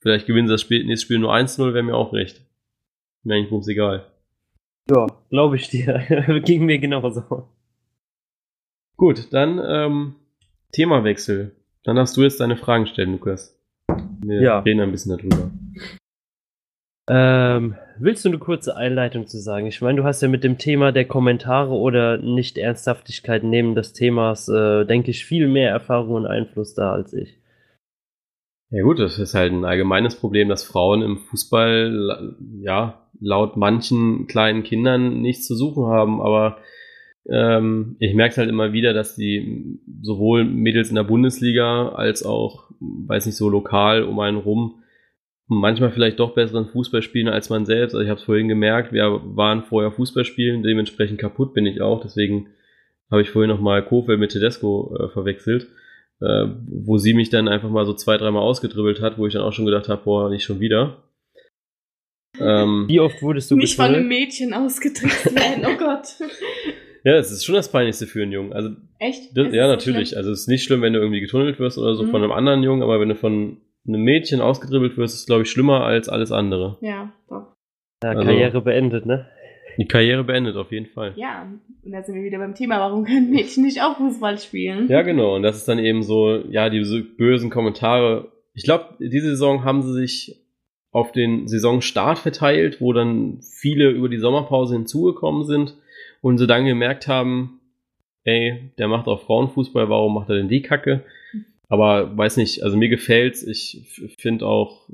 Vielleicht 0.00 0.26
gewinnen 0.26 0.48
sie 0.48 0.54
das 0.54 0.62
Spiel, 0.62 0.84
nächste 0.84 1.04
Spiel 1.04 1.18
nur 1.18 1.34
1-0, 1.34 1.74
wäre 1.74 1.82
mir 1.82 1.96
auch 1.96 2.12
recht. 2.12 2.42
Mir 3.24 3.34
eigentlich 3.34 3.68
egal. 3.68 4.06
Ja, 4.90 5.06
glaube 5.30 5.56
ich 5.56 5.68
dir. 5.68 5.98
Ging 6.44 6.64
mir 6.66 6.78
genauso. 6.78 7.48
Gut, 8.96 9.32
dann 9.32 9.60
ähm, 9.66 10.14
Themawechsel. 10.72 11.52
Dann 11.84 11.96
darfst 11.96 12.16
du 12.16 12.22
jetzt 12.22 12.40
deine 12.40 12.56
Fragen 12.56 12.86
stellen, 12.86 13.12
Lukas. 13.12 13.58
Wir 14.22 14.40
Ja. 14.42 14.58
reden 14.60 14.80
ein 14.80 14.90
bisschen 14.90 15.16
darüber. 15.16 15.50
Ähm, 17.06 17.76
willst 17.98 18.24
du 18.24 18.30
eine 18.30 18.38
kurze 18.38 18.76
Einleitung 18.76 19.26
zu 19.26 19.38
sagen? 19.38 19.66
Ich 19.66 19.82
meine, 19.82 19.98
du 20.00 20.04
hast 20.04 20.22
ja 20.22 20.28
mit 20.28 20.42
dem 20.42 20.56
Thema 20.56 20.90
der 20.92 21.04
Kommentare 21.04 21.72
oder 21.74 22.16
Nicht-Ernsthaftigkeit 22.16 23.44
neben 23.44 23.74
des 23.74 23.92
Themas, 23.92 24.48
äh, 24.48 24.86
denke 24.86 25.10
ich, 25.10 25.26
viel 25.26 25.48
mehr 25.48 25.70
Erfahrung 25.70 26.14
und 26.14 26.26
Einfluss 26.26 26.72
da 26.74 26.92
als 26.92 27.12
ich. 27.12 27.38
Ja 28.74 28.82
gut, 28.82 28.98
das 28.98 29.20
ist 29.20 29.34
halt 29.34 29.52
ein 29.52 29.64
allgemeines 29.64 30.16
Problem, 30.16 30.48
dass 30.48 30.64
Frauen 30.64 31.00
im 31.02 31.18
Fußball 31.18 32.34
ja 32.60 33.06
laut 33.20 33.56
manchen 33.56 34.26
kleinen 34.26 34.64
Kindern 34.64 35.20
nichts 35.20 35.46
zu 35.46 35.54
suchen 35.54 35.86
haben, 35.86 36.20
aber 36.20 36.58
ähm, 37.30 37.94
ich 38.00 38.14
merke 38.14 38.36
halt 38.38 38.48
immer 38.48 38.72
wieder, 38.72 38.92
dass 38.92 39.14
die 39.14 39.78
sowohl 40.02 40.44
Mädels 40.44 40.88
in 40.88 40.96
der 40.96 41.04
Bundesliga 41.04 41.90
als 41.90 42.24
auch, 42.24 42.64
weiß 42.80 43.26
nicht, 43.26 43.36
so 43.36 43.48
lokal 43.48 44.02
um 44.02 44.18
einen 44.18 44.38
rum 44.38 44.82
manchmal 45.46 45.92
vielleicht 45.92 46.18
doch 46.18 46.34
besseren 46.34 46.66
Fußball 46.66 47.02
spielen 47.02 47.28
als 47.28 47.50
man 47.50 47.66
selbst. 47.66 47.94
Also 47.94 48.02
ich 48.02 48.10
habe 48.10 48.18
es 48.18 48.26
vorhin 48.26 48.48
gemerkt, 48.48 48.92
wir 48.92 49.20
waren 49.36 49.62
vorher 49.62 49.92
Fußball 49.92 50.24
spielen, 50.24 50.64
dementsprechend 50.64 51.20
kaputt 51.20 51.54
bin 51.54 51.66
ich 51.66 51.80
auch, 51.80 52.00
deswegen 52.02 52.48
habe 53.08 53.22
ich 53.22 53.30
vorhin 53.30 53.50
nochmal 53.50 53.84
Kofel 53.84 54.16
mit 54.16 54.32
Tedesco 54.32 54.96
äh, 54.98 55.08
verwechselt 55.10 55.68
äh, 56.24 56.46
wo 56.68 56.96
sie 56.98 57.14
mich 57.14 57.30
dann 57.30 57.48
einfach 57.48 57.68
mal 57.70 57.84
so 57.86 57.92
zwei, 57.94 58.16
dreimal 58.16 58.42
ausgedribbelt 58.42 59.00
hat, 59.00 59.18
wo 59.18 59.26
ich 59.26 59.32
dann 59.34 59.42
auch 59.42 59.52
schon 59.52 59.66
gedacht 59.66 59.88
habe, 59.88 60.02
boah, 60.04 60.30
nicht 60.30 60.44
schon 60.44 60.60
wieder. 60.60 61.02
Ähm, 62.40 62.84
Wie 62.88 63.00
oft 63.00 63.20
wurdest 63.22 63.50
du 63.50 63.56
Nicht 63.56 63.76
von 63.76 63.86
einem? 63.86 64.08
Mädchen 64.08 64.52
ausgetrickst 64.54 65.34
werden, 65.34 65.64
oh 65.66 65.76
Gott. 65.78 66.06
ja, 67.04 67.12
das 67.14 67.30
ist 67.30 67.44
schon 67.44 67.54
das 67.54 67.70
Peinlichste 67.70 68.06
für 68.06 68.22
einen 68.22 68.32
Jungen. 68.32 68.52
Also, 68.52 68.70
Echt? 68.98 69.36
das, 69.36 69.52
ja, 69.54 69.66
so 69.66 69.72
natürlich. 69.74 70.08
schlimm? 70.10 70.18
Also, 70.18 70.30
es 70.32 70.40
ist 70.42 70.48
nicht 70.48 70.64
schlimm, 70.64 70.82
wenn 70.82 70.92
du 70.92 70.98
irgendwie 71.00 71.20
getunnelt 71.20 71.58
wirst 71.58 71.78
oder 71.78 71.94
so 71.94 72.04
Mhm. 72.04 72.10
von 72.10 72.22
einem 72.22 72.32
anderen 72.32 72.62
Jungen, 72.62 72.82
aber 72.82 73.00
wenn 73.00 73.08
du 73.10 73.14
von 73.16 73.58
einem 73.86 74.02
Mädchen 74.02 74.40
ausgedribbelt 74.40 74.96
wirst, 74.96 75.14
ist 75.14 75.20
es, 75.20 75.26
glaube 75.26 75.42
ich, 75.42 75.50
schlimmer 75.50 75.84
als 75.84 76.08
alles 76.08 76.32
andere. 76.32 76.78
Ja, 76.80 77.12
doch. 77.28 77.54
Ja, 78.02 78.10
Also- 78.10 78.22
Karriere 78.24 78.60
beendet, 78.62 79.06
ne? 79.06 79.28
Die 79.78 79.86
Karriere 79.86 80.24
beendet 80.24 80.56
auf 80.56 80.72
jeden 80.72 80.86
Fall. 80.86 81.12
Ja, 81.16 81.48
und 81.82 81.92
da 81.92 82.02
sind 82.02 82.14
wir 82.14 82.22
wieder 82.22 82.38
beim 82.38 82.54
Thema, 82.54 82.78
warum 82.78 83.04
können 83.04 83.30
Mädchen 83.30 83.64
nicht 83.64 83.82
auch 83.82 83.96
Fußball 83.96 84.38
spielen? 84.38 84.88
Ja, 84.88 85.02
genau. 85.02 85.36
Und 85.36 85.42
das 85.42 85.56
ist 85.56 85.68
dann 85.68 85.78
eben 85.78 86.02
so, 86.02 86.42
ja, 86.48 86.70
diese 86.70 87.02
bösen 87.02 87.50
Kommentare. 87.50 88.32
Ich 88.54 88.64
glaube, 88.64 88.96
diese 89.00 89.30
Saison 89.30 89.64
haben 89.64 89.82
sie 89.82 89.92
sich 89.92 90.40
auf 90.92 91.10
den 91.10 91.48
Saisonstart 91.48 92.18
verteilt, 92.18 92.80
wo 92.80 92.92
dann 92.92 93.40
viele 93.40 93.90
über 93.90 94.08
die 94.08 94.18
Sommerpause 94.18 94.74
hinzugekommen 94.74 95.44
sind 95.44 95.76
und 96.20 96.38
sie 96.38 96.46
dann 96.46 96.64
gemerkt 96.64 97.08
haben, 97.08 97.60
ey, 98.22 98.70
der 98.78 98.88
macht 98.88 99.08
auch 99.08 99.22
Frauenfußball, 99.22 99.88
warum 99.88 100.14
macht 100.14 100.28
er 100.30 100.36
denn 100.36 100.48
die 100.48 100.62
Kacke? 100.62 101.04
Aber 101.68 102.16
weiß 102.16 102.36
nicht, 102.36 102.62
also 102.62 102.76
mir 102.76 102.88
gefällt's. 102.88 103.42
Ich 103.42 104.14
finde 104.18 104.46
auch 104.46 104.88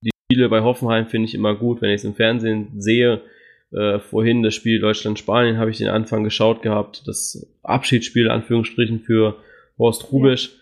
die 0.00 0.10
Spiele 0.24 0.48
bei 0.48 0.62
Hoffenheim 0.62 1.06
finde 1.06 1.28
ich 1.28 1.34
immer 1.34 1.54
gut, 1.54 1.82
wenn 1.82 1.90
ich 1.90 1.96
es 1.96 2.04
im 2.04 2.14
Fernsehen 2.14 2.80
sehe. 2.80 3.20
Äh, 3.72 4.00
vorhin 4.00 4.42
das 4.42 4.54
Spiel 4.54 4.80
Deutschland-Spanien 4.80 5.58
habe 5.58 5.70
ich 5.70 5.78
den 5.78 5.88
Anfang 5.88 6.24
geschaut 6.24 6.62
gehabt. 6.62 7.06
Das 7.06 7.50
Abschiedsspiel, 7.62 8.30
Anführungsstrichen, 8.30 9.00
für 9.00 9.36
Horst 9.78 10.12
Rubisch. 10.12 10.58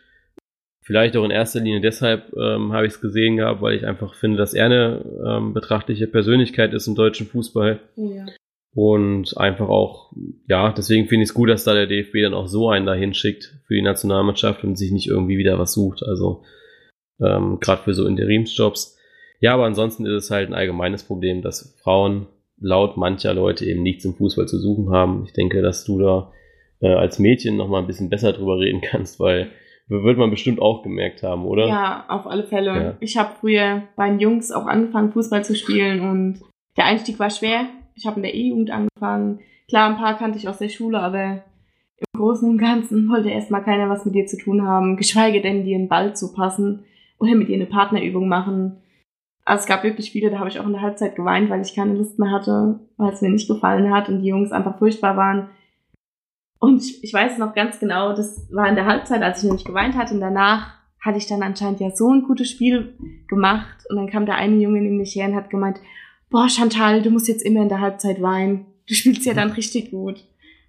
Vielleicht 0.83 1.17
auch 1.17 1.25
in 1.25 1.31
erster 1.31 1.61
Linie 1.61 1.81
deshalb 1.81 2.33
ähm, 2.37 2.73
habe 2.73 2.87
ich 2.87 2.95
es 2.95 3.01
gesehen 3.01 3.37
gehabt, 3.37 3.63
weil 3.63 3.77
ich 3.77 3.87
einfach 3.87 4.15
finde, 4.15 4.39
dass 4.39 4.55
er 4.55 4.67
eine 4.67 5.05
ähm, 5.25 5.55
betrachtliche 5.55 6.07
Persönlichkeit 6.07 6.73
ist 6.73 6.87
im 6.87 6.95
deutschen 6.95 7.27
Fußball. 7.27 7.81
Oh 7.97 8.13
ja. 8.13 8.27
Und 8.73 9.37
einfach 9.37 9.69
auch, 9.69 10.13
ja, 10.49 10.73
deswegen 10.73 11.09
finde 11.09 11.25
ich 11.25 11.31
es 11.31 11.35
gut, 11.35 11.49
dass 11.49 11.65
da 11.65 11.75
der 11.75 11.87
DFB 11.87 12.23
dann 12.23 12.35
auch 12.35 12.47
so 12.47 12.71
einen 12.71 12.87
dahin 12.87 13.15
schickt 13.15 13.57
für 13.67 13.75
die 13.75 13.83
Nationalmannschaft 13.83 14.63
und 14.63 14.77
sich 14.77 14.93
nicht 14.93 15.09
irgendwie 15.09 15.39
wieder 15.39 15.59
was 15.59 15.73
sucht. 15.73 16.03
Also 16.05 16.45
ähm, 17.21 17.59
gerade 17.61 17.83
für 17.83 17.95
so 17.95 18.07
Interimsjobs. 18.07 18.97
Ja, 19.41 19.55
aber 19.55 19.65
ansonsten 19.65 20.07
ist 20.07 20.25
es 20.25 20.31
halt 20.31 20.49
ein 20.49 20.55
allgemeines 20.55 21.03
Problem, 21.03 21.43
dass 21.43 21.77
Frauen 21.83 22.27
laut 22.61 22.97
mancher 22.97 23.35
Leute 23.35 23.65
eben 23.65 23.83
nichts 23.83 24.05
im 24.05 24.15
Fußball 24.15 24.47
zu 24.47 24.59
suchen 24.59 24.91
haben. 24.91 25.25
Ich 25.27 25.33
denke, 25.33 25.63
dass 25.63 25.85
du 25.85 25.99
da 25.99 26.33
äh, 26.81 26.93
als 26.93 27.19
Mädchen 27.19 27.57
noch 27.57 27.69
mal 27.69 27.81
ein 27.81 27.87
bisschen 27.87 28.11
besser 28.11 28.33
drüber 28.33 28.59
reden 28.59 28.81
kannst, 28.83 29.19
weil 29.19 29.51
wird 29.89 30.19
man 30.19 30.31
bestimmt 30.31 30.63
auch 30.63 30.83
gemerkt 30.83 31.25
haben, 31.25 31.45
oder? 31.45 31.67
Ja, 31.67 32.05
auf 32.09 32.27
alle 32.29 32.45
Fälle. 32.45 32.75
Ja. 32.75 32.97
Ich 33.01 33.17
habe 33.17 33.35
früher 33.41 33.83
bei 33.97 34.09
den 34.09 34.21
Jungs 34.21 34.53
auch 34.53 34.67
angefangen, 34.67 35.13
Fußball 35.13 35.45
zu 35.45 35.57
spielen 35.57 36.01
und 36.01 36.41
der 36.77 36.85
Einstieg 36.85 37.19
war 37.19 37.31
schwer. 37.31 37.67
Ich 37.97 38.07
habe 38.07 38.17
in 38.17 38.23
der 38.23 38.35
E-Jugend 38.35 38.71
angefangen. 38.71 39.41
Klar, 39.69 39.91
ein 39.91 39.97
paar 39.97 40.17
kannte 40.17 40.39
ich 40.39 40.49
aus 40.49 40.59
der 40.59 40.69
Schule, 40.69 41.01
aber 41.01 41.43
im 41.99 42.21
Großen 42.21 42.49
und 42.49 42.59
Ganzen 42.59 43.09
wollte 43.09 43.31
erstmal 43.31 43.65
keiner 43.65 43.89
was 43.89 44.05
mit 44.05 44.15
dir 44.15 44.27
zu 44.27 44.39
tun 44.39 44.67
haben, 44.67 44.97
geschweige 44.97 45.41
denn 45.41 45.65
dir 45.65 45.77
einen 45.77 45.89
Ball 45.89 46.15
zu 46.15 46.33
passen 46.33 46.85
oder 47.19 47.35
mit 47.35 47.49
dir 47.49 47.57
eine 47.57 47.67
Partnerübung 47.67 48.29
machen. 48.29 48.77
Also 49.51 49.63
es 49.63 49.67
gab 49.67 49.83
wirklich 49.83 50.13
viele, 50.13 50.31
da 50.31 50.39
habe 50.39 50.49
ich 50.49 50.61
auch 50.61 50.67
in 50.67 50.75
der 50.75 50.81
Halbzeit 50.81 51.17
geweint, 51.17 51.51
weil 51.51 51.61
ich 51.61 51.75
keine 51.75 51.95
Lust 51.95 52.21
mehr 52.21 52.31
hatte, 52.31 52.79
weil 52.97 53.13
es 53.13 53.21
mir 53.21 53.31
nicht 53.31 53.49
gefallen 53.49 53.93
hat 53.93 54.09
und 54.09 54.21
die 54.21 54.29
Jungs 54.29 54.53
einfach 54.53 54.79
furchtbar 54.79 55.17
waren. 55.17 55.49
Und 56.61 56.81
ich, 56.85 57.03
ich 57.03 57.13
weiß 57.13 57.37
noch 57.39 57.53
ganz 57.53 57.81
genau, 57.81 58.13
das 58.15 58.47
war 58.53 58.69
in 58.69 58.77
der 58.77 58.87
Halbzeit, 58.87 59.25
als 59.25 59.39
ich 59.39 59.45
nämlich 59.47 59.65
geweint 59.65 59.97
hatte 59.97 60.15
und 60.15 60.21
danach 60.21 60.75
hatte 61.01 61.19
ich 61.19 61.27
dann 61.27 61.43
anscheinend 61.43 61.81
ja 61.81 61.91
so 61.91 62.13
ein 62.13 62.23
gutes 62.23 62.49
Spiel 62.49 62.95
gemacht 63.27 63.87
und 63.89 63.97
dann 63.97 64.09
kam 64.09 64.25
der 64.25 64.37
eine 64.37 64.55
Junge 64.55 64.83
nämlich 64.83 65.17
her 65.17 65.27
und 65.27 65.35
hat 65.35 65.51
gemeint, 65.51 65.81
boah 66.31 66.49
Chantal, 66.49 67.03
du 67.03 67.11
musst 67.11 67.27
jetzt 67.27 67.43
immer 67.43 67.63
in 67.63 67.69
der 67.69 67.81
Halbzeit 67.81 68.23
weinen, 68.23 68.67
du 68.87 68.95
spielst 68.95 69.27
ja 69.27 69.35
dann 69.35 69.51
richtig 69.51 69.91
gut. 69.91 70.25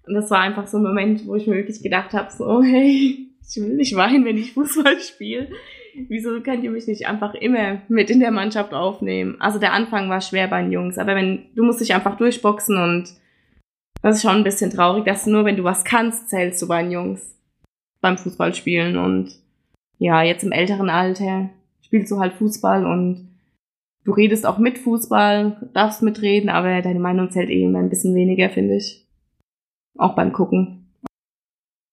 Und 0.08 0.14
das 0.14 0.28
war 0.28 0.40
einfach 0.40 0.66
so 0.66 0.78
ein 0.78 0.82
Moment, 0.82 1.24
wo 1.28 1.36
ich 1.36 1.46
mir 1.46 1.54
wirklich 1.54 1.84
gedacht 1.84 2.14
habe, 2.14 2.32
so 2.32 2.60
hey, 2.64 3.28
ich 3.48 3.62
will 3.62 3.76
nicht 3.76 3.94
weinen, 3.94 4.24
wenn 4.24 4.38
ich 4.38 4.54
Fußball 4.54 4.98
spiele. 4.98 5.50
Wieso 6.08 6.40
könnt 6.40 6.64
ihr 6.64 6.70
mich 6.70 6.86
nicht 6.86 7.06
einfach 7.06 7.34
immer 7.34 7.82
mit 7.88 8.10
in 8.10 8.20
der 8.20 8.30
Mannschaft 8.30 8.72
aufnehmen? 8.72 9.36
Also 9.40 9.58
der 9.58 9.72
Anfang 9.72 10.08
war 10.08 10.20
schwer 10.20 10.48
bei 10.48 10.62
den 10.62 10.72
Jungs, 10.72 10.98
aber 10.98 11.14
wenn 11.14 11.46
du 11.54 11.64
musst 11.64 11.80
dich 11.80 11.94
einfach 11.94 12.16
durchboxen 12.16 12.76
und 12.76 13.12
das 14.00 14.16
ist 14.16 14.22
schon 14.22 14.36
ein 14.36 14.44
bisschen 14.44 14.70
traurig, 14.70 15.04
dass 15.04 15.26
nur 15.26 15.44
wenn 15.44 15.56
du 15.56 15.64
was 15.64 15.84
kannst, 15.84 16.30
zählst 16.30 16.60
du 16.62 16.68
bei 16.68 16.82
den 16.82 16.92
Jungs 16.92 17.38
beim 18.00 18.18
Fußballspielen 18.18 18.96
und 18.96 19.34
ja, 19.98 20.22
jetzt 20.22 20.42
im 20.42 20.52
älteren 20.52 20.90
Alter 20.90 21.50
spielst 21.82 22.10
du 22.10 22.18
halt 22.18 22.32
Fußball 22.32 22.84
und 22.84 23.28
du 24.04 24.12
redest 24.12 24.46
auch 24.46 24.58
mit 24.58 24.78
Fußball, 24.78 25.70
darfst 25.74 26.02
mitreden, 26.02 26.48
aber 26.48 26.82
deine 26.82 27.00
Meinung 27.00 27.30
zählt 27.30 27.50
immer 27.50 27.78
ein 27.78 27.90
bisschen 27.90 28.14
weniger, 28.14 28.50
finde 28.50 28.76
ich. 28.76 29.06
Auch 29.96 30.14
beim 30.14 30.32
Gucken. 30.32 30.81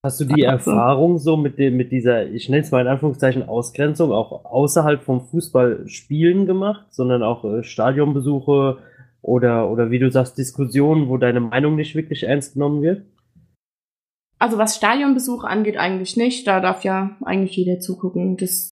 Hast 0.06 0.22
du 0.22 0.26
die 0.26 0.48
also. 0.48 0.72
Erfahrung 0.72 1.18
so 1.18 1.36
mit 1.36 1.58
dem, 1.58 1.76
mit 1.76 1.92
dieser, 1.92 2.26
ich 2.28 2.48
nenne 2.48 2.64
es 2.64 2.72
mal 2.72 2.82
in 2.82 2.88
Anführungszeichen 2.88 3.48
Ausgrenzung, 3.48 4.14
auch 4.14 4.46
außerhalb 4.46 5.04
vom 5.04 5.26
Fußballspielen 5.26 6.46
gemacht, 6.46 6.86
sondern 6.90 7.22
auch 7.22 7.44
äh, 7.44 7.64
Stadionbesuche 7.64 8.78
oder, 9.22 9.70
oder 9.70 9.92
wie 9.92 10.00
du 10.00 10.10
sagst, 10.10 10.38
Diskussionen, 10.38 11.10
wo 11.10 11.18
deine 11.18 11.42
Meinung 11.42 11.76
nicht 11.76 11.96
wirklich 11.96 12.24
ernst 12.24 12.54
genommen 12.54 12.82
wird? 12.82 13.04
Also 14.40 14.58
was 14.58 14.78
Stadionbesuche 14.78 15.46
angeht, 15.46 15.76
eigentlich 15.76 16.16
nicht. 16.16 16.48
Da 16.48 16.62
darf 16.62 16.86
ja 16.86 17.18
eigentlich 17.26 17.58
jeder 17.58 17.82
zugucken. 17.82 18.38
Das 18.38 18.70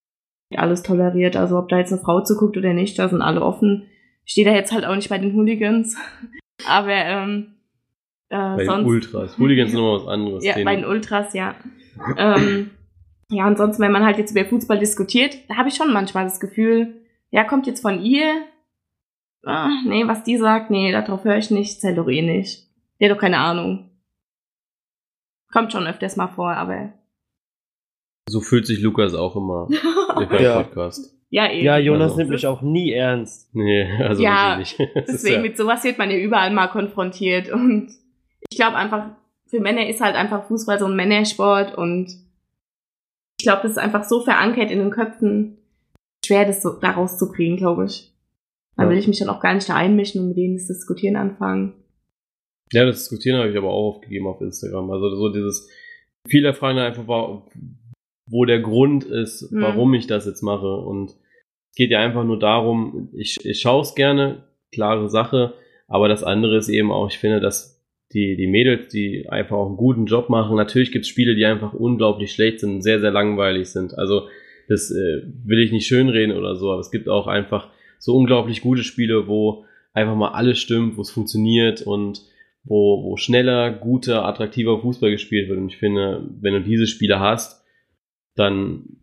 wird 0.49 0.61
alles 0.61 0.81
toleriert. 0.81 1.35
Also 1.35 1.57
ob 1.57 1.67
da 1.67 1.77
jetzt 1.77 1.91
eine 1.91 2.01
Frau 2.01 2.21
zuguckt 2.21 2.55
oder 2.55 2.73
nicht, 2.73 2.97
da 2.97 3.09
sind 3.09 3.21
alle 3.21 3.41
offen. 3.41 3.83
Ich 4.23 4.31
stehe 4.31 4.47
da 4.47 4.55
jetzt 4.55 4.71
halt 4.71 4.85
auch 4.85 4.95
nicht 4.95 5.09
bei 5.09 5.17
den 5.17 5.33
Hooligans. 5.33 5.97
Aber 6.67 6.93
ähm, 6.93 7.56
äh, 8.29 8.55
bei 8.55 8.65
sonst, 8.65 8.83
den 8.83 8.87
Ultras. 8.87 9.37
Hooligans 9.37 9.71
sind 9.71 9.79
immer 9.79 9.93
was 9.93 10.07
anderes. 10.07 10.45
Ja, 10.45 10.55
bei 10.63 10.75
den 10.75 10.85
Ultras, 10.85 11.33
ja. 11.33 11.55
ähm, 12.17 12.71
ja, 13.29 13.45
ansonsten, 13.45 13.83
wenn 13.83 13.91
man 13.91 14.05
halt 14.05 14.17
jetzt 14.17 14.31
über 14.31 14.45
Fußball 14.45 14.79
diskutiert, 14.79 15.37
da 15.49 15.57
habe 15.57 15.69
ich 15.69 15.75
schon 15.75 15.91
manchmal 15.91 16.23
das 16.23 16.39
Gefühl, 16.39 17.01
ja, 17.29 17.43
kommt 17.43 17.67
jetzt 17.67 17.81
von 17.81 18.01
ihr. 18.01 18.45
Ah, 19.43 19.69
nee, 19.85 20.07
was 20.07 20.23
die 20.23 20.37
sagt, 20.37 20.71
nee, 20.71 20.91
darauf 20.91 21.23
höre 21.23 21.37
ich 21.37 21.51
nicht, 21.51 21.79
zählt 21.79 21.97
doch 21.97 22.07
eh 22.07 22.21
nicht. 22.21 22.67
Der 22.99 23.09
hat 23.09 23.17
doch 23.17 23.21
keine 23.21 23.37
Ahnung. 23.37 23.91
Kommt 25.51 25.71
schon 25.71 25.87
öfters 25.87 26.17
mal 26.17 26.27
vor, 26.27 26.51
aber. 26.51 26.93
So 28.29 28.41
fühlt 28.41 28.67
sich 28.67 28.81
Lukas 28.81 29.13
auch 29.13 29.35
immer 29.35 29.67
im 30.17 30.43
ja. 30.43 30.61
Podcast. 30.61 31.17
Ja, 31.29 31.51
eben. 31.51 31.65
Ja, 31.65 31.77
Jonas 31.77 32.11
also, 32.11 32.17
nimmt 32.17 32.29
mich 32.31 32.47
auch 32.47 32.61
nie 32.61 32.91
ernst. 32.91 33.53
Nee, 33.53 33.89
also 34.01 34.23
ja, 34.23 34.57
nicht. 34.57 34.77
deswegen 34.95 35.35
ja 35.35 35.41
mit 35.41 35.57
sowas 35.57 35.83
wird 35.83 35.97
man 35.97 36.09
ja 36.09 36.17
überall 36.17 36.51
mal 36.51 36.67
konfrontiert 36.67 37.49
und 37.49 37.91
ich 38.49 38.57
glaube 38.57 38.77
einfach, 38.77 39.11
für 39.47 39.59
Männer 39.59 39.87
ist 39.87 40.01
halt 40.01 40.15
einfach 40.15 40.47
Fußball 40.47 40.79
so 40.79 40.85
ein 40.85 40.95
Männersport 40.95 41.77
und 41.77 42.09
ich 43.39 43.45
glaube, 43.45 43.61
das 43.63 43.71
ist 43.71 43.77
einfach 43.77 44.03
so 44.03 44.21
verankert 44.21 44.71
in 44.71 44.79
den 44.79 44.91
Köpfen, 44.91 45.57
schwer 46.25 46.45
das 46.45 46.61
so 46.61 46.71
da 46.79 46.91
rauszukriegen, 46.91 47.57
glaube 47.57 47.85
ich. 47.85 48.11
Da 48.75 48.83
ja. 48.83 48.89
will 48.89 48.97
ich 48.97 49.07
mich 49.07 49.19
dann 49.19 49.29
auch 49.29 49.39
gar 49.39 49.53
nicht 49.53 49.69
da 49.69 49.75
einmischen 49.75 50.21
und 50.21 50.27
mit 50.29 50.37
denen 50.37 50.55
das 50.55 50.67
Diskutieren 50.67 51.15
anfangen. 51.15 51.73
Ja, 52.71 52.85
das 52.85 52.99
Diskutieren 52.99 53.39
habe 53.39 53.49
ich 53.49 53.57
aber 53.57 53.69
auch 53.69 53.95
aufgegeben 53.95 54.27
auf 54.27 54.41
Instagram. 54.41 54.91
Also 54.91 55.15
so 55.15 55.29
dieses, 55.29 55.69
viele 56.27 56.53
fragen 56.53 56.79
einfach, 56.79 57.05
wo 58.29 58.45
der 58.45 58.59
Grund 58.59 59.05
ist, 59.05 59.51
mhm. 59.51 59.61
warum 59.61 59.93
ich 59.93 60.07
das 60.07 60.25
jetzt 60.25 60.41
mache. 60.41 60.75
Und 60.75 61.11
es 61.11 61.75
geht 61.75 61.91
ja 61.91 61.99
einfach 61.99 62.23
nur 62.23 62.39
darum, 62.39 63.09
ich, 63.13 63.37
ich 63.45 63.61
schaue 63.61 63.81
es 63.81 63.95
gerne, 63.95 64.43
klare 64.71 65.09
Sache, 65.09 65.53
aber 65.87 66.09
das 66.09 66.23
andere 66.23 66.57
ist 66.57 66.69
eben 66.69 66.91
auch, 66.91 67.09
ich 67.09 67.19
finde, 67.19 67.39
dass 67.39 67.76
die, 68.13 68.37
die 68.37 68.47
Mädels, 68.47 68.91
die 68.91 69.27
einfach 69.29 69.57
auch 69.57 69.67
einen 69.67 69.77
guten 69.77 70.05
Job 70.05 70.29
machen. 70.29 70.55
Natürlich 70.55 70.91
gibt 70.91 71.03
es 71.03 71.09
Spiele, 71.09 71.35
die 71.35 71.45
einfach 71.45 71.73
unglaublich 71.73 72.31
schlecht 72.31 72.59
sind, 72.59 72.81
sehr, 72.81 72.99
sehr 72.99 73.11
langweilig 73.11 73.69
sind. 73.69 73.97
Also 73.97 74.27
das 74.67 74.91
äh, 74.91 75.23
will 75.43 75.59
ich 75.59 75.71
nicht 75.71 75.87
schönreden 75.87 76.35
oder 76.35 76.55
so, 76.55 76.71
aber 76.71 76.79
es 76.79 76.91
gibt 76.91 77.09
auch 77.09 77.27
einfach 77.27 77.69
so 77.99 78.15
unglaublich 78.15 78.61
gute 78.61 78.83
Spiele, 78.83 79.27
wo 79.27 79.65
einfach 79.93 80.15
mal 80.15 80.29
alles 80.29 80.59
stimmt, 80.59 80.97
wo 80.97 81.01
es 81.01 81.09
funktioniert 81.09 81.81
und 81.81 82.21
wo, 82.63 83.03
wo 83.03 83.17
schneller, 83.17 83.71
guter, 83.71 84.25
attraktiver 84.25 84.79
Fußball 84.81 85.11
gespielt 85.11 85.49
wird. 85.49 85.59
Und 85.59 85.69
ich 85.69 85.77
finde, 85.77 86.29
wenn 86.41 86.53
du 86.53 86.61
diese 86.61 86.85
Spiele 86.85 87.19
hast, 87.19 87.63
dann 88.35 88.97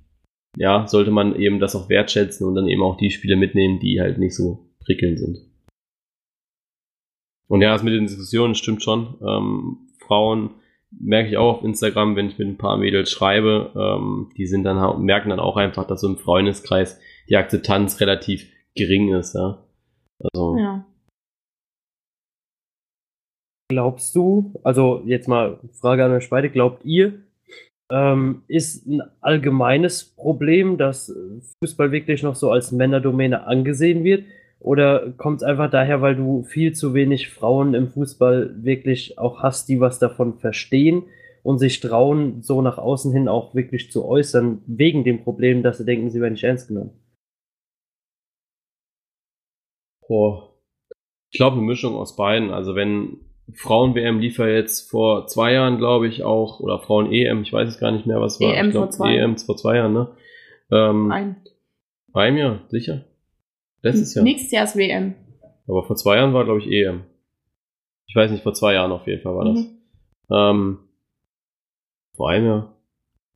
ja, 0.56 0.86
sollte 0.86 1.10
man 1.10 1.34
eben 1.36 1.58
das 1.58 1.74
auch 1.74 1.88
wertschätzen 1.88 2.46
und 2.46 2.54
dann 2.54 2.68
eben 2.68 2.82
auch 2.82 2.96
die 2.96 3.10
Spiele 3.10 3.36
mitnehmen, 3.36 3.80
die 3.80 4.00
halt 4.00 4.18
nicht 4.18 4.36
so 4.36 4.70
prickelnd 4.84 5.18
sind. 5.18 5.38
Und 7.48 7.60
ja, 7.60 7.72
das 7.72 7.82
mit 7.82 7.94
den 7.94 8.06
Diskussionen 8.06 8.54
stimmt 8.54 8.82
schon. 8.82 9.14
Ähm, 9.26 9.76
Frauen 9.98 10.50
merke 10.90 11.28
ich 11.28 11.36
auch 11.36 11.58
auf 11.58 11.64
Instagram, 11.64 12.16
wenn 12.16 12.28
ich 12.28 12.38
mit 12.38 12.48
ein 12.48 12.58
paar 12.58 12.76
Mädels 12.76 13.10
schreibe, 13.10 13.72
ähm, 13.76 14.30
die 14.36 14.46
sind 14.46 14.64
dann 14.64 15.04
merken 15.04 15.30
dann 15.30 15.40
auch 15.40 15.56
einfach, 15.56 15.86
dass 15.86 16.00
so 16.00 16.08
im 16.08 16.16
Freundeskreis 16.16 17.00
die 17.28 17.36
Akzeptanz 17.36 18.00
relativ 18.00 18.46
gering 18.74 19.12
ist, 19.14 19.34
ja. 19.34 19.58
Also. 20.20 20.56
Ja. 20.58 20.86
Glaubst 23.70 24.14
du, 24.14 24.52
also 24.62 25.02
jetzt 25.06 25.26
mal 25.26 25.58
Frage 25.72 26.04
an 26.04 26.12
euch 26.12 26.28
beide, 26.28 26.50
glaubt 26.50 26.84
ihr, 26.84 27.24
ähm, 27.90 28.42
ist 28.46 28.86
ein 28.86 29.02
allgemeines 29.20 30.04
Problem, 30.04 30.76
dass 30.76 31.12
Fußball 31.62 31.90
wirklich 31.90 32.22
noch 32.22 32.34
so 32.34 32.50
als 32.50 32.72
Männerdomäne 32.72 33.46
angesehen 33.46 34.04
wird? 34.04 34.24
Oder 34.64 35.12
kommt 35.18 35.42
es 35.42 35.42
einfach 35.42 35.70
daher, 35.70 36.00
weil 36.00 36.16
du 36.16 36.42
viel 36.42 36.72
zu 36.72 36.94
wenig 36.94 37.28
Frauen 37.28 37.74
im 37.74 37.90
Fußball 37.90 38.64
wirklich 38.64 39.18
auch 39.18 39.42
hast, 39.42 39.68
die 39.68 39.78
was 39.78 39.98
davon 39.98 40.38
verstehen 40.38 41.02
und 41.42 41.58
sich 41.58 41.80
trauen, 41.80 42.42
so 42.42 42.62
nach 42.62 42.78
außen 42.78 43.12
hin 43.12 43.28
auch 43.28 43.54
wirklich 43.54 43.92
zu 43.92 44.06
äußern, 44.06 44.62
wegen 44.66 45.04
dem 45.04 45.22
Problem, 45.22 45.62
dass 45.62 45.76
sie 45.76 45.84
denken, 45.84 46.08
sie 46.08 46.18
werden 46.22 46.32
nicht 46.32 46.44
ernst 46.44 46.68
genommen? 46.68 46.92
Boah. 50.08 50.54
Ich 51.30 51.36
glaube, 51.36 51.58
eine 51.58 51.66
Mischung 51.66 51.94
aus 51.94 52.16
beiden. 52.16 52.50
Also 52.50 52.74
wenn 52.74 53.18
Frauen-WM 53.52 54.18
lief 54.18 54.38
ja 54.38 54.46
jetzt 54.46 54.90
vor 54.90 55.26
zwei 55.26 55.52
Jahren, 55.52 55.76
glaube 55.76 56.08
ich, 56.08 56.24
auch, 56.24 56.60
oder 56.60 56.78
Frauen-EM, 56.78 57.42
ich 57.42 57.52
weiß 57.52 57.68
es 57.68 57.78
gar 57.78 57.90
nicht 57.90 58.06
mehr, 58.06 58.22
was 58.22 58.40
war. 58.40 58.56
EM 58.56 58.70
glaub, 58.70 58.84
vor 58.84 58.90
zwei. 58.92 59.14
EM 59.14 59.36
vor 59.36 59.58
zwei 59.58 59.76
Jahren, 59.76 59.92
ne? 59.92 60.08
Ähm, 60.70 61.12
ein. 61.12 61.36
Einem 62.14 62.36
Jahr, 62.38 62.60
sicher? 62.68 63.04
Letztes 63.84 64.14
Jahr. 64.14 64.24
Nächstes 64.24 64.50
Jahr 64.50 64.64
ist 64.64 64.76
WM. 64.76 65.14
Aber 65.68 65.84
vor 65.84 65.94
zwei 65.96 66.16
Jahren 66.16 66.32
war, 66.32 66.44
glaube 66.44 66.60
ich, 66.60 66.70
EM. 66.70 67.04
Ich 68.06 68.16
weiß 68.16 68.30
nicht, 68.30 68.42
vor 68.42 68.54
zwei 68.54 68.74
Jahren 68.74 68.92
auf 68.92 69.06
jeden 69.06 69.22
Fall 69.22 69.34
war 69.36 69.44
das. 69.44 69.60
Mhm. 69.60 69.78
Ähm, 70.30 70.78
vor 72.14 72.30
einem 72.30 72.46
Jahr. 72.46 72.76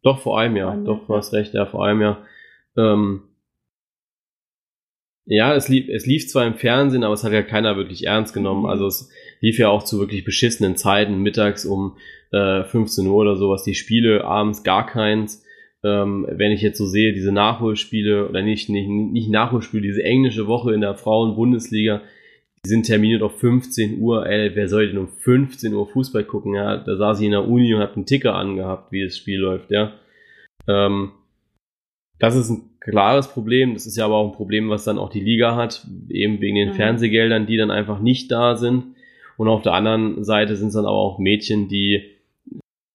Doch, 0.03 0.21
vor 0.21 0.39
einem 0.41 0.57
Jahr. 0.57 0.69
Vor 0.69 0.75
einem 0.75 0.85
Doch, 0.87 1.07
du 1.07 1.15
hast 1.15 1.33
recht, 1.35 1.53
ja, 1.53 1.67
vor 1.67 1.85
einem 1.85 2.01
Jahr. 2.01 2.27
Ähm, 2.77 3.25
ja, 5.27 5.55
es 5.55 5.69
lief, 5.69 5.89
es 5.91 6.07
lief 6.07 6.29
zwar 6.29 6.47
im 6.47 6.55
Fernsehen, 6.55 7.05
aber 7.05 7.13
es 7.13 7.25
hat 7.25 7.33
ja 7.33 7.43
keiner 7.43 7.77
wirklich 7.77 8.07
ernst 8.07 8.33
genommen. 8.33 8.63
Mhm. 8.63 8.71
Also 8.71 8.87
es 8.87 9.11
lief 9.41 9.59
ja 9.59 9.69
auch 9.69 9.83
zu 9.83 10.01
wirklich 10.01 10.25
beschissenen 10.25 10.77
Zeiten, 10.77 11.23
mittags 11.23 11.67
um 11.67 11.99
äh, 12.33 12.65
15 12.65 13.07
Uhr 13.07 13.17
oder 13.17 13.37
sowas, 13.37 13.65
die 13.65 13.75
Spiele, 13.75 14.25
abends 14.25 14.63
gar 14.63 14.87
keins 14.87 15.45
ähm, 15.85 16.27
wenn 16.31 16.53
ich 16.53 16.63
jetzt 16.63 16.79
so 16.79 16.87
sehe, 16.87 17.13
diese 17.13 17.33
Nachholspiele 17.33 18.29
oder 18.29 18.43
nicht, 18.43 18.69
nicht, 18.69 18.89
nicht 18.89 19.31
Nachholspiele, 19.31 19.83
diese 19.83 20.03
englische 20.03 20.47
Woche 20.47 20.75
in 20.75 20.81
der 20.81 20.95
Frauen-Bundesliga, 20.95 22.03
die 22.65 22.69
sind 22.69 22.87
terminiert 22.87 23.23
auf 23.23 23.39
15 23.39 24.01
Uhr, 24.01 24.27
ey, 24.27 24.55
wer 24.55 24.69
soll 24.69 24.89
denn 24.89 24.99
um 24.99 25.09
15 25.09 25.73
Uhr 25.75 25.87
Fußball 25.87 26.25
gucken, 26.25 26.55
ja, 26.55 26.77
da 26.77 26.97
saß 26.97 27.21
ich 27.21 27.27
in 27.27 27.33
der 27.33 27.47
Uni 27.47 27.73
und 27.75 27.81
hab 27.81 27.95
einen 27.95 28.07
Ticker 28.07 28.35
angehabt, 28.35 28.91
wie 28.91 29.05
das 29.05 29.17
Spiel 29.17 29.39
läuft, 29.39 29.71
ja. 29.71 29.93
Ähm, 30.67 31.13
das 32.19 32.35
ist 32.35 32.51
ein 32.51 32.71
klares 32.81 33.29
Problem, 33.29 33.75
das 33.75 33.87
ist 33.87 33.97
ja 33.97 34.05
aber 34.05 34.17
auch 34.17 34.31
ein 34.31 34.37
Problem, 34.37 34.71
was 34.71 34.85
dann 34.85 34.99
auch 34.99 35.11
die 35.11 35.21
Liga 35.21 35.55
hat, 35.55 35.87
eben 36.09 36.41
wegen 36.41 36.57
den 36.57 36.71
mhm. 36.71 36.75
Fernsehgeldern, 36.75 37.47
die 37.47 37.57
dann 37.57 37.71
einfach 37.71 38.01
nicht 38.01 38.31
da 38.33 38.57
sind. 38.57 38.97
Und 39.37 39.49
auf 39.49 39.63
der 39.63 39.75
anderen 39.75 40.25
Seite 40.25 40.57
sind 40.57 40.69
es 40.69 40.75
dann 40.75 40.85
aber 40.85 40.97
auch 40.97 41.19
Mädchen, 41.21 41.69
die 41.69 42.18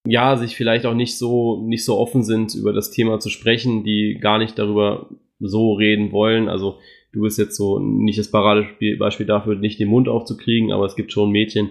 ja, 0.06 0.36
sich 0.36 0.56
vielleicht 0.56 0.86
auch 0.86 0.94
nicht 0.94 1.18
so, 1.18 1.62
nicht 1.66 1.86
so 1.86 1.98
offen 1.98 2.24
sind, 2.24 2.56
über 2.56 2.74
das 2.74 2.92
Thema 2.92 3.20
zu 3.20 3.30
sprechen, 3.30 3.84
die 3.84 4.18
gar 4.20 4.38
nicht 4.38 4.60
darüber 4.60 5.10
so 5.40 5.74
reden 5.74 6.12
wollen. 6.12 6.50
Also 6.50 6.80
du 7.14 7.22
bist 7.22 7.38
jetzt 7.38 7.56
so 7.56 7.80
nicht 7.80 8.20
das 8.20 8.32
Paradebeispiel 8.32 9.26
dafür, 9.26 9.56
nicht 9.56 9.80
den 9.80 9.88
Mund 9.88 10.10
aufzukriegen, 10.10 10.72
aber 10.72 10.86
es 10.86 10.96
gibt 10.96 11.14
schon 11.14 11.32
Mädchen, 11.32 11.70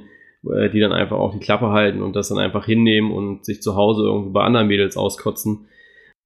äh, 0.51 0.71
die 0.71 0.81
dann 0.81 0.93
einfach 0.93 1.19
auch 1.19 1.33
die 1.33 1.45
Klappe 1.45 1.71
halten 1.71 2.03
und 2.03 2.17
das 2.17 2.29
dann 2.29 2.39
einfach 2.39 2.65
hinnehmen 2.65 3.13
und 3.13 3.45
sich 3.45 3.61
zu 3.61 3.77
Hause 3.77 4.03
irgendwie 4.03 4.33
bei 4.33 4.43
anderen 4.43 4.69
Mädels 4.69 4.97
auskotzen. 4.97 5.67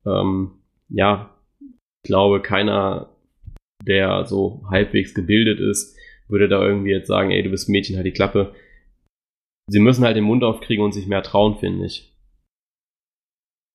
Ähm, 0.06 0.52
ja, 0.88 1.34
ich 1.60 2.08
glaube, 2.08 2.40
keiner, 2.40 3.10
der 3.84 4.26
so 4.26 4.62
halbwegs 4.70 5.12
gebildet 5.12 5.58
ist, 5.58 5.96
würde 6.28 6.48
da 6.48 6.64
irgendwie 6.64 6.90
jetzt 6.90 7.08
sagen, 7.08 7.30
ey, 7.30 7.42
du 7.42 7.50
bist 7.50 7.68
Mädchen, 7.68 7.96
halt 7.96 8.06
die 8.06 8.12
Klappe 8.12 8.54
sie 9.68 9.80
müssen 9.80 10.04
halt 10.04 10.16
den 10.16 10.24
Mund 10.24 10.44
aufkriegen 10.44 10.84
und 10.84 10.92
sich 10.92 11.06
mehr 11.06 11.22
trauen, 11.22 11.58
finde 11.58 11.86
ich. 11.86 12.12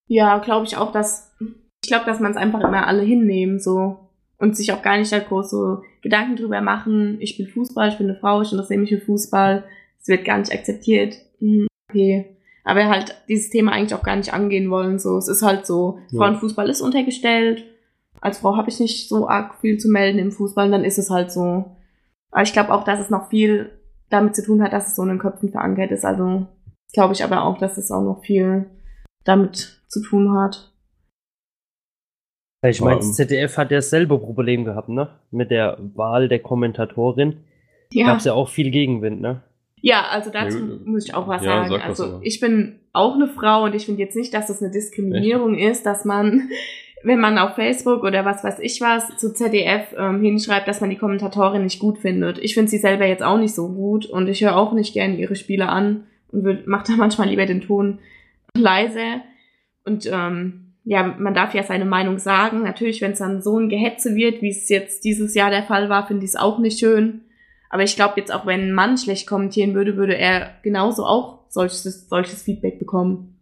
Ja, 0.08 0.40
glaube 0.40 0.66
ich 0.66 0.78
auch, 0.78 0.92
dass 0.92 1.36
ich 1.84 1.90
glaube, 1.90 2.06
dass 2.06 2.20
man 2.20 2.32
es 2.32 2.38
einfach 2.38 2.60
immer 2.60 2.86
alle 2.88 3.02
hinnehmen 3.02 3.60
so 3.60 3.98
und 4.38 4.56
sich 4.56 4.72
auch 4.74 4.82
gar 4.82 4.98
nicht 4.98 5.12
da 5.12 5.20
groß 5.20 5.50
so 5.50 5.82
Gedanken 6.02 6.36
drüber 6.36 6.62
machen. 6.62 7.18
Ich 7.20 7.32
spiele 7.32 7.50
Fußball, 7.50 7.90
ich 7.90 7.98
bin 7.98 8.10
eine 8.10 8.20
Frau, 8.20 8.42
ich 8.42 8.52
interessiere 8.52 8.80
mich 8.80 8.90
für 8.90 9.00
Fußball. 9.02 9.64
Es 10.00 10.08
wird 10.08 10.26
gar 10.26 10.38
nicht 10.38 10.52
akzeptiert. 10.52 11.16
Hm, 11.40 11.68
okay. 11.90 12.38
aber 12.64 12.88
halt 12.88 13.16
dieses 13.28 13.50
Thema 13.50 13.72
eigentlich 13.72 13.96
auch 13.96 14.04
gar 14.04 14.16
nicht 14.16 14.34
angehen 14.34 14.70
wollen. 14.70 15.00
So, 15.00 15.18
es 15.18 15.28
ist 15.28 15.42
halt 15.44 15.66
so, 15.66 16.00
Ja. 16.10 16.20
Frauenfußball 16.20 16.70
ist 16.70 16.82
untergestellt. 16.82 17.66
Als 18.20 18.40
Frau 18.40 18.56
habe 18.56 18.70
ich 18.70 18.80
nicht 18.80 19.10
so 19.10 19.28
arg 19.28 19.60
viel 19.62 19.78
zu 19.80 19.90
melden 19.90 20.20
im 20.20 20.32
Fußball, 20.32 20.68
und 20.68 20.72
dann 20.72 20.86
ist 20.86 21.00
es 21.00 21.10
halt 21.10 21.32
so. 21.32 21.66
Aber 22.32 22.44
ich 22.44 22.54
glaube 22.54 22.72
auch, 22.74 22.84
dass 22.84 23.00
es 23.00 23.10
noch 23.10 23.30
viel 23.30 23.72
damit 24.12 24.36
zu 24.36 24.44
tun 24.44 24.62
hat, 24.62 24.74
dass 24.74 24.88
es 24.88 24.96
so 24.96 25.04
in 25.04 25.10
den 25.10 25.20
Köpfen 25.20 25.50
verankert 25.50 25.92
ist. 25.92 26.06
Also 26.06 26.48
glaube 26.94 27.14
ich 27.14 27.24
aber 27.24 27.44
auch, 27.44 27.58
dass 27.58 27.78
es 27.78 27.92
auch 27.92 28.04
noch 28.04 28.24
viel 28.24 28.70
damit 29.24 29.82
zu 29.88 30.02
tun 30.02 30.38
hat. 30.38 30.72
Ich 32.64 32.82
meine, 32.82 32.98
das 32.98 33.16
ZDF 33.16 33.58
hat 33.58 33.72
ja 33.72 33.78
dasselbe 33.78 34.20
Problem 34.20 34.66
gehabt, 34.66 34.90
ne? 34.90 35.10
Mit 35.32 35.50
der 35.50 35.78
Wahl 35.96 36.28
der 36.28 36.40
Kommentatorin. 36.40 37.38
Ja. 37.92 38.06
Gab 38.08 38.18
es 38.20 38.26
ja 38.26 38.34
auch 38.34 38.50
viel 38.50 38.70
Gegenwind, 38.70 39.20
ne? 39.20 39.42
Ja, 39.82 40.06
also 40.12 40.30
dazu 40.30 40.60
Ja, 40.60 40.78
muss 40.86 41.06
ich 41.06 41.16
auch 41.16 41.28
was 41.28 41.44
Ja, 41.44 41.64
sagen. 41.64 41.70
sag 41.72 41.86
Also 41.86 42.20
ich 42.22 42.40
bin 42.40 42.80
auch 42.94 43.16
eine 43.16 43.28
Frau 43.28 43.64
und 43.64 43.74
ich 43.74 43.86
finde 43.88 44.02
jetzt 44.02 44.16
nicht, 44.16 44.32
dass 44.34 44.48
das 44.48 44.62
eine 44.62 44.72
Diskriminierung 44.72 45.58
ist, 45.58 45.88
dass 45.88 46.06
man, 46.06 46.50
wenn 47.04 47.20
man 47.20 47.38
auf 47.38 47.56
Facebook 47.56 48.04
oder 48.04 48.26
was 48.26 48.44
weiß 48.44 48.60
ich 48.60 48.82
was 48.82 49.18
zu 49.18 49.34
ZDF 49.34 49.96
ähm, 49.98 50.22
hinschreibt, 50.22 50.68
dass 50.68 50.82
man 50.82 50.90
die 50.90 50.98
Kommentatorin 50.98 51.64
nicht 51.64 51.80
gut 51.80 51.98
findet. 51.98 52.38
Ich 52.40 52.54
finde 52.54 52.70
sie 52.70 52.78
selber 52.78 53.06
jetzt 53.06 53.24
auch 53.24 53.38
nicht 53.38 53.56
so 53.56 53.70
gut 53.70 54.06
und 54.06 54.28
ich 54.28 54.44
höre 54.44 54.56
auch 54.56 54.74
nicht 54.74 54.94
gerne 54.94 55.16
ihre 55.16 55.36
Spiele 55.36 55.70
an 55.70 56.06
und 56.32 56.44
würd, 56.44 56.68
mach 56.68 56.84
da 56.84 56.94
manchmal 56.98 57.30
lieber 57.30 57.46
den 57.46 57.62
Ton 57.62 58.00
leise. 58.56 59.22
Und 59.86 60.10
ähm, 60.12 60.74
ja, 60.84 61.04
man 61.04 61.34
darf 61.34 61.54
ja 61.54 61.64
seine 61.64 61.86
Meinung 61.86 62.18
sagen. 62.18 62.64
Natürlich, 62.64 63.02
wenn 63.02 63.12
es 63.12 63.20
dann 63.20 63.42
so 63.42 63.58
ein 63.58 63.70
Gehetze 63.70 64.16
wird, 64.16 64.42
wie 64.42 64.50
es 64.50 64.70
jetzt 64.70 65.04
dieses 65.04 65.36
Jahr 65.36 65.50
der 65.50 65.64
Fall 65.64 65.90
war, 65.90 66.08
finde 66.08 66.24
ich 66.24 66.32
es 66.32 66.36
auch 66.36 66.60
nicht 66.60 66.80
schön. 66.80 67.22
Aber 67.70 67.84
ich 67.84 67.96
glaube 67.96 68.16
jetzt 68.18 68.34
auch, 68.34 68.46
wenn 68.46 68.62
ein 68.62 68.74
Mann 68.74 68.98
schlecht 68.98 69.28
kommentieren 69.28 69.74
würde, 69.74 69.96
würde 69.96 70.18
er 70.18 70.56
genauso 70.62 71.06
auch 71.06 71.40
solches, 71.50 72.10
solches 72.10 72.44
Feedback 72.44 72.80
bekommen. 72.80 73.41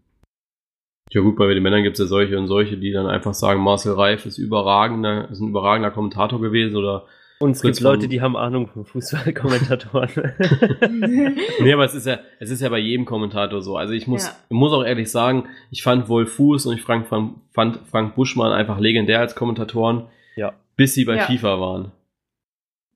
Ja 1.11 1.21
gut, 1.21 1.37
bei 1.37 1.51
den 1.53 1.63
Männern 1.63 1.83
gibt 1.83 1.95
es 1.95 1.99
ja 1.99 2.05
solche 2.05 2.37
und 2.37 2.47
solche, 2.47 2.77
die 2.77 2.91
dann 2.91 3.07
einfach 3.07 3.33
sagen, 3.33 3.61
Marcel 3.61 3.93
Reif 3.93 4.25
ist 4.25 4.37
überragender, 4.37 5.29
ist 5.31 5.39
ein 5.39 5.49
überragender 5.49 5.89
Kommentator 5.91 6.39
gewesen 6.39 6.75
oder 6.75 7.05
Und 7.39 7.51
es 7.51 7.61
Fritz 7.61 7.77
gibt 7.77 7.83
Leute, 7.83 8.07
die 8.07 8.21
haben 8.21 8.35
Ahnung 8.37 8.67
von 8.67 8.85
Fußballkommentatoren. 8.85 10.09
Nee, 11.61 11.73
aber 11.73 11.85
es 11.85 11.95
ist 11.95 12.05
ja, 12.05 12.19
es 12.39 12.51
ist 12.51 12.61
ja 12.61 12.69
bei 12.69 12.77
jedem 12.79 13.05
Kommentator 13.05 13.61
so. 13.61 13.75
Also 13.75 13.93
ich 13.93 14.07
muss, 14.07 14.27
Ja. 14.27 14.33
muss 14.49 14.71
auch 14.71 14.83
ehrlich 14.83 15.09
sagen, 15.11 15.47
ich 15.71 15.83
fand 15.83 16.07
Wolf 16.09 16.33
Fuß 16.33 16.67
und 16.67 16.75
ich 16.75 16.81
Frank, 16.83 17.07
fand 17.07 17.79
Frank 17.89 18.15
Buschmann 18.15 18.51
einfach 18.53 18.79
legendär 18.79 19.19
als 19.19 19.35
Kommentatoren, 19.35 20.03
ja. 20.35 20.53
bis 20.75 20.93
sie 20.93 21.05
bei 21.05 21.15
Ja. 21.17 21.23
FIFA 21.25 21.59
waren. 21.59 21.91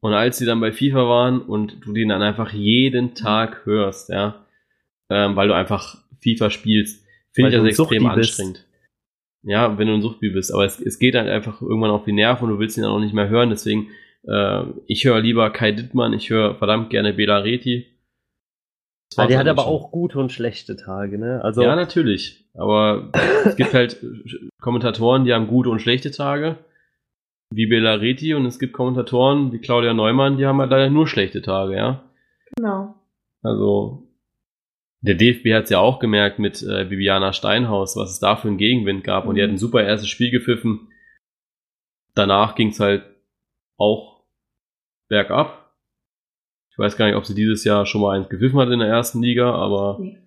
Und 0.02 0.14
als 0.14 0.38
sie 0.38 0.46
dann 0.46 0.60
bei 0.60 0.72
FIFA 0.72 1.08
waren 1.10 1.42
und 1.42 1.78
du 1.86 1.94
den 1.94 2.10
dann 2.10 2.22
einfach 2.22 2.52
jeden 2.54 3.16
Tag 3.16 3.66
hörst, 3.66 4.10
ja, 4.10 4.36
ähm, 5.10 5.36
weil 5.36 5.48
du 5.48 5.56
einfach 5.56 5.98
FIFA 6.22 6.50
spielst, 6.50 7.03
finde 7.34 7.50
ich 7.50 7.56
das 7.56 7.64
ein 7.64 7.68
extrem 7.68 8.04
bist. 8.04 8.40
anstrengend. 8.40 8.66
Ja, 9.44 9.78
wenn 9.78 9.88
du 9.88 9.94
ein 9.94 10.02
Suchtbi 10.02 10.30
bist. 10.30 10.54
Aber 10.54 10.66
es, 10.66 10.80
es 10.80 11.00
geht 11.00 11.16
halt 11.16 11.30
einfach 11.30 11.62
irgendwann 11.62 11.92
auf 11.92 12.06
die 12.06 12.14
Nerven 12.14 12.46
und 12.46 12.52
du 12.52 12.60
willst 12.60 12.78
ihn 12.78 12.84
dann 12.84 12.92
auch 12.92 13.00
nicht 13.00 13.14
mehr 13.14 13.28
hören. 13.28 13.50
Deswegen, 13.50 13.90
äh, 14.26 14.64
ich 14.88 15.04
höre 15.06 15.20
lieber 15.20 15.50
Kai 15.50 15.74
Dittmann, 15.74 16.14
ich 16.14 16.30
höre 16.30 16.56
verdammt 16.56 16.90
gerne 16.90 17.14
Bela 17.14 17.40
Reti. 17.40 17.88
Ah, 19.18 19.28
der 19.28 19.38
hat 19.38 19.48
aber 19.48 19.64
schon. 19.64 19.72
auch 19.72 19.92
gute 19.92 20.18
und 20.20 20.32
schlechte 20.32 20.76
Tage, 20.76 21.20
ne? 21.20 21.42
Also, 21.44 21.62
Ja, 21.62 21.76
natürlich. 21.76 22.46
Aber 22.56 23.12
es 23.46 23.56
gibt 23.56 23.74
halt 23.74 24.04
Kommentatoren, 24.62 25.26
die 25.26 25.34
haben 25.34 25.48
gute 25.48 25.70
und 25.70 25.82
schlechte 25.82 26.12
Tage, 26.12 26.58
wie 27.52 27.68
Bela 27.68 27.96
Reti, 27.96 28.34
und 28.34 28.46
es 28.46 28.60
gibt 28.60 28.74
Kommentatoren 28.74 29.52
wie 29.52 29.60
Claudia 29.60 29.94
Neumann, 29.94 30.38
die 30.38 30.46
haben 30.46 30.60
halt 30.60 30.72
leider 30.72 30.90
nur 30.90 31.08
schlechte 31.08 31.42
Tage, 31.42 31.76
ja. 31.76 32.04
genau. 32.56 32.96
Also, 33.44 34.08
der 35.06 35.16
DFB 35.16 35.54
hat 35.54 35.66
es 35.66 35.70
ja 35.70 35.80
auch 35.80 36.00
gemerkt 36.00 36.40
mit 36.40 36.64
äh, 36.64 36.90
Viviana 36.90 37.34
Steinhaus, 37.34 37.96
was 37.98 38.12
es 38.12 38.20
da 38.20 38.36
für 38.38 38.48
einen 38.48 38.58
Gegenwind 38.58 39.04
gab. 39.04 39.26
Und 39.26 39.36
die 39.36 39.42
Mhm. 39.42 39.46
hat 39.48 39.52
ein 39.52 39.58
super 39.58 39.84
erstes 39.84 40.10
Spiel 40.10 40.32
gepfiffen. 40.32 40.90
Danach 42.16 42.56
ging 42.56 42.70
es 42.70 42.80
halt 42.80 43.04
auch 43.78 44.24
bergab. 45.10 45.74
Ich 46.72 46.78
weiß 46.80 46.96
gar 46.98 47.06
nicht, 47.08 47.16
ob 47.16 47.26
sie 47.26 47.36
dieses 47.36 47.64
Jahr 47.66 47.86
schon 47.86 48.02
mal 48.02 48.16
eins 48.18 48.30
gepfiffen 48.30 48.60
hat 48.60 48.70
in 48.70 48.80
der 48.80 48.88
ersten 48.88 49.22
Liga, 49.22 49.54
aber 49.54 49.98
Nee. 50.00 50.18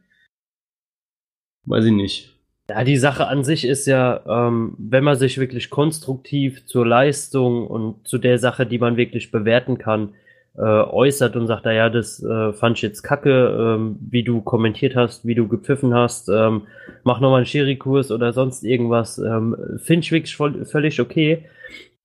weiß 1.64 1.84
ich 1.86 1.92
nicht. 1.92 2.32
Ja, 2.68 2.82
die 2.84 2.96
Sache 2.96 3.28
an 3.28 3.44
sich 3.44 3.64
ist 3.64 3.86
ja, 3.86 4.20
ähm, 4.48 4.74
wenn 4.78 5.04
man 5.04 5.16
sich 5.16 5.38
wirklich 5.38 5.70
konstruktiv 5.70 6.66
zur 6.66 6.84
Leistung 6.86 7.66
und 7.66 8.06
zu 8.06 8.18
der 8.18 8.38
Sache, 8.38 8.66
die 8.66 8.78
man 8.78 8.96
wirklich 8.96 9.30
bewerten 9.30 9.78
kann, 9.78 10.14
äh, 10.58 10.62
äußert 10.62 11.36
und 11.36 11.46
sagt, 11.46 11.64
na 11.64 11.72
ja, 11.72 11.90
das 11.90 12.22
äh, 12.22 12.52
fand 12.52 12.78
ich 12.78 12.82
jetzt 12.82 13.02
kacke, 13.02 13.76
ähm, 13.76 13.98
wie 14.00 14.22
du 14.22 14.40
kommentiert 14.40 14.96
hast, 14.96 15.26
wie 15.26 15.34
du 15.34 15.48
gepfiffen 15.48 15.94
hast, 15.94 16.28
ähm, 16.28 16.62
mach 17.04 17.20
nochmal 17.20 17.38
einen 17.38 17.46
Schiri-Kurs 17.46 18.10
oder 18.10 18.32
sonst 18.32 18.64
irgendwas, 18.64 19.18
ähm, 19.18 19.56
finde 19.78 20.04
ich 20.04 20.12
wirklich 20.12 20.36
voll, 20.36 20.64
völlig 20.64 21.00
okay. 21.00 21.44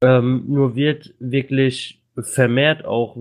Ähm, 0.03 0.45
nur 0.47 0.75
wird 0.75 1.13
wirklich 1.19 2.01
vermehrt 2.17 2.83
auch, 2.85 3.15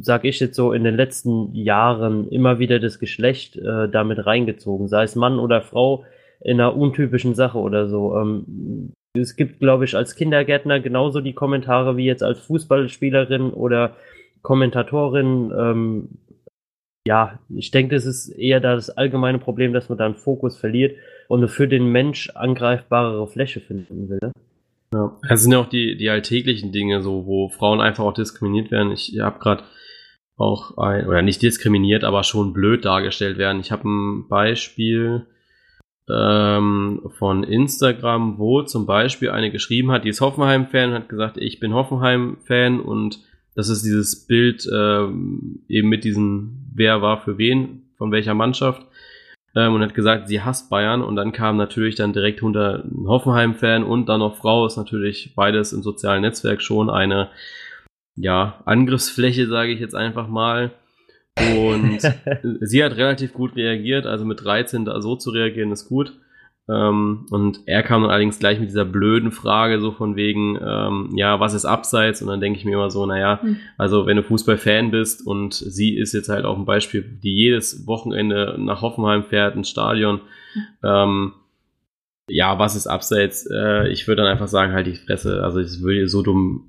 sag 0.00 0.24
ich 0.24 0.40
jetzt 0.40 0.56
so, 0.56 0.72
in 0.72 0.82
den 0.82 0.96
letzten 0.96 1.54
Jahren 1.54 2.28
immer 2.28 2.58
wieder 2.58 2.80
das 2.80 2.98
Geschlecht 2.98 3.56
äh, 3.56 3.88
damit 3.88 4.26
reingezogen, 4.26 4.88
sei 4.88 5.04
es 5.04 5.14
Mann 5.14 5.38
oder 5.38 5.62
Frau, 5.62 6.04
in 6.40 6.60
einer 6.60 6.76
untypischen 6.76 7.34
Sache 7.34 7.58
oder 7.58 7.88
so. 7.88 8.16
Ähm, 8.16 8.92
es 9.14 9.36
gibt, 9.36 9.60
glaube 9.60 9.84
ich, 9.84 9.96
als 9.96 10.14
Kindergärtner 10.14 10.80
genauso 10.80 11.20
die 11.20 11.32
Kommentare 11.32 11.96
wie 11.96 12.04
jetzt 12.04 12.22
als 12.22 12.40
Fußballspielerin 12.40 13.50
oder 13.50 13.96
Kommentatorin. 14.46 15.52
Ähm, 15.58 16.08
ja, 17.04 17.40
ich 17.48 17.72
denke, 17.72 17.96
das 17.96 18.06
ist 18.06 18.28
eher 18.28 18.60
da 18.60 18.76
das 18.76 18.90
allgemeine 18.90 19.40
Problem, 19.40 19.72
dass 19.72 19.88
man 19.88 19.98
da 19.98 20.06
einen 20.06 20.14
Fokus 20.14 20.56
verliert 20.56 20.96
und 21.26 21.48
für 21.48 21.66
den 21.66 21.90
Mensch 21.90 22.30
angreifbarere 22.30 23.26
Fläche 23.26 23.58
finden 23.60 24.08
will. 24.08 24.20
Ne? 24.22 24.32
Ja. 24.94 25.18
Es 25.28 25.42
sind 25.42 25.50
ja 25.50 25.58
auch 25.58 25.68
die, 25.68 25.96
die 25.96 26.08
alltäglichen 26.10 26.70
Dinge, 26.70 27.02
so, 27.02 27.26
wo 27.26 27.48
Frauen 27.48 27.80
einfach 27.80 28.04
auch 28.04 28.12
diskriminiert 28.12 28.70
werden. 28.70 28.92
Ich 28.92 29.18
habe 29.18 29.40
gerade 29.40 29.64
auch 30.36 30.78
ein, 30.78 31.08
oder 31.08 31.22
nicht 31.22 31.42
diskriminiert, 31.42 32.04
aber 32.04 32.22
schon 32.22 32.52
blöd 32.52 32.84
dargestellt 32.84 33.38
werden. 33.38 33.58
Ich 33.60 33.72
habe 33.72 33.88
ein 33.88 34.28
Beispiel 34.28 35.26
ähm, 36.08 37.10
von 37.18 37.42
Instagram, 37.42 38.38
wo 38.38 38.62
zum 38.62 38.86
Beispiel 38.86 39.30
eine 39.30 39.50
geschrieben 39.50 39.90
hat, 39.90 40.04
die 40.04 40.10
ist 40.10 40.20
Hoffenheim-Fan, 40.20 40.92
hat 40.92 41.08
gesagt, 41.08 41.36
ich 41.36 41.58
bin 41.58 41.74
Hoffenheim-Fan 41.74 42.78
und 42.78 43.18
das 43.56 43.70
ist 43.70 43.84
dieses 43.84 44.26
Bild 44.26 44.68
ähm, 44.72 45.60
eben 45.68 45.88
mit 45.88 46.04
diesem, 46.04 46.66
wer 46.74 47.02
war 47.02 47.22
für 47.22 47.38
wen, 47.38 47.82
von 47.96 48.12
welcher 48.12 48.34
Mannschaft 48.34 48.86
ähm, 49.56 49.74
und 49.74 49.82
hat 49.82 49.94
gesagt, 49.94 50.28
sie 50.28 50.42
hasst 50.42 50.68
Bayern 50.68 51.02
und 51.02 51.16
dann 51.16 51.32
kam 51.32 51.56
natürlich 51.56 51.94
dann 51.94 52.12
direkt 52.12 52.42
unter 52.42 52.84
ein 52.84 53.08
Hoffenheim-Fan 53.08 53.82
und 53.82 54.10
dann 54.10 54.20
noch 54.20 54.36
Frau, 54.36 54.66
ist 54.66 54.76
natürlich 54.76 55.32
beides 55.34 55.72
im 55.72 55.82
sozialen 55.82 56.20
Netzwerk 56.20 56.60
schon 56.60 56.90
eine 56.90 57.30
ja, 58.14 58.60
Angriffsfläche, 58.66 59.46
sage 59.46 59.72
ich 59.72 59.80
jetzt 59.80 59.94
einfach 59.94 60.28
mal. 60.28 60.72
Und 61.38 62.00
sie 62.60 62.84
hat 62.84 62.96
relativ 62.96 63.32
gut 63.32 63.56
reagiert, 63.56 64.06
also 64.06 64.26
mit 64.26 64.44
13 64.44 64.84
da 64.84 65.00
so 65.00 65.16
zu 65.16 65.30
reagieren 65.30 65.72
ist 65.72 65.88
gut. 65.88 66.12
Ähm, 66.68 67.26
und 67.30 67.60
er 67.66 67.82
kam 67.82 68.02
dann 68.02 68.10
allerdings 68.10 68.40
gleich 68.40 68.58
mit 68.58 68.68
dieser 68.68 68.84
blöden 68.84 69.30
Frage, 69.30 69.80
so 69.80 69.92
von 69.92 70.16
wegen, 70.16 70.58
ähm, 70.60 71.10
ja, 71.14 71.38
was 71.38 71.54
ist 71.54 71.64
abseits? 71.64 72.22
Und 72.22 72.28
dann 72.28 72.40
denke 72.40 72.58
ich 72.58 72.64
mir 72.64 72.74
immer 72.74 72.90
so, 72.90 73.06
naja, 73.06 73.40
Hm. 73.40 73.56
also 73.78 74.06
wenn 74.06 74.16
du 74.16 74.24
Fußballfan 74.24 74.90
bist 74.90 75.24
und 75.26 75.54
sie 75.54 75.96
ist 75.96 76.12
jetzt 76.12 76.28
halt 76.28 76.44
auch 76.44 76.58
ein 76.58 76.64
Beispiel, 76.64 77.02
die 77.02 77.34
jedes 77.34 77.86
Wochenende 77.86 78.56
nach 78.58 78.82
Hoffenheim 78.82 79.22
fährt, 79.24 79.54
ins 79.54 79.70
Stadion, 79.70 80.20
ähm, 80.82 81.34
ja, 82.28 82.58
was 82.58 82.74
ist 82.74 82.88
abseits? 82.88 83.48
Äh, 83.48 83.88
ich 83.88 84.08
würde 84.08 84.22
dann 84.22 84.32
einfach 84.32 84.48
sagen, 84.48 84.72
halt 84.72 84.88
die 84.88 84.96
Fresse. 84.96 85.44
Also 85.44 85.60
ich 85.60 85.80
würde 85.80 86.08
so 86.08 86.22
dumm, 86.22 86.68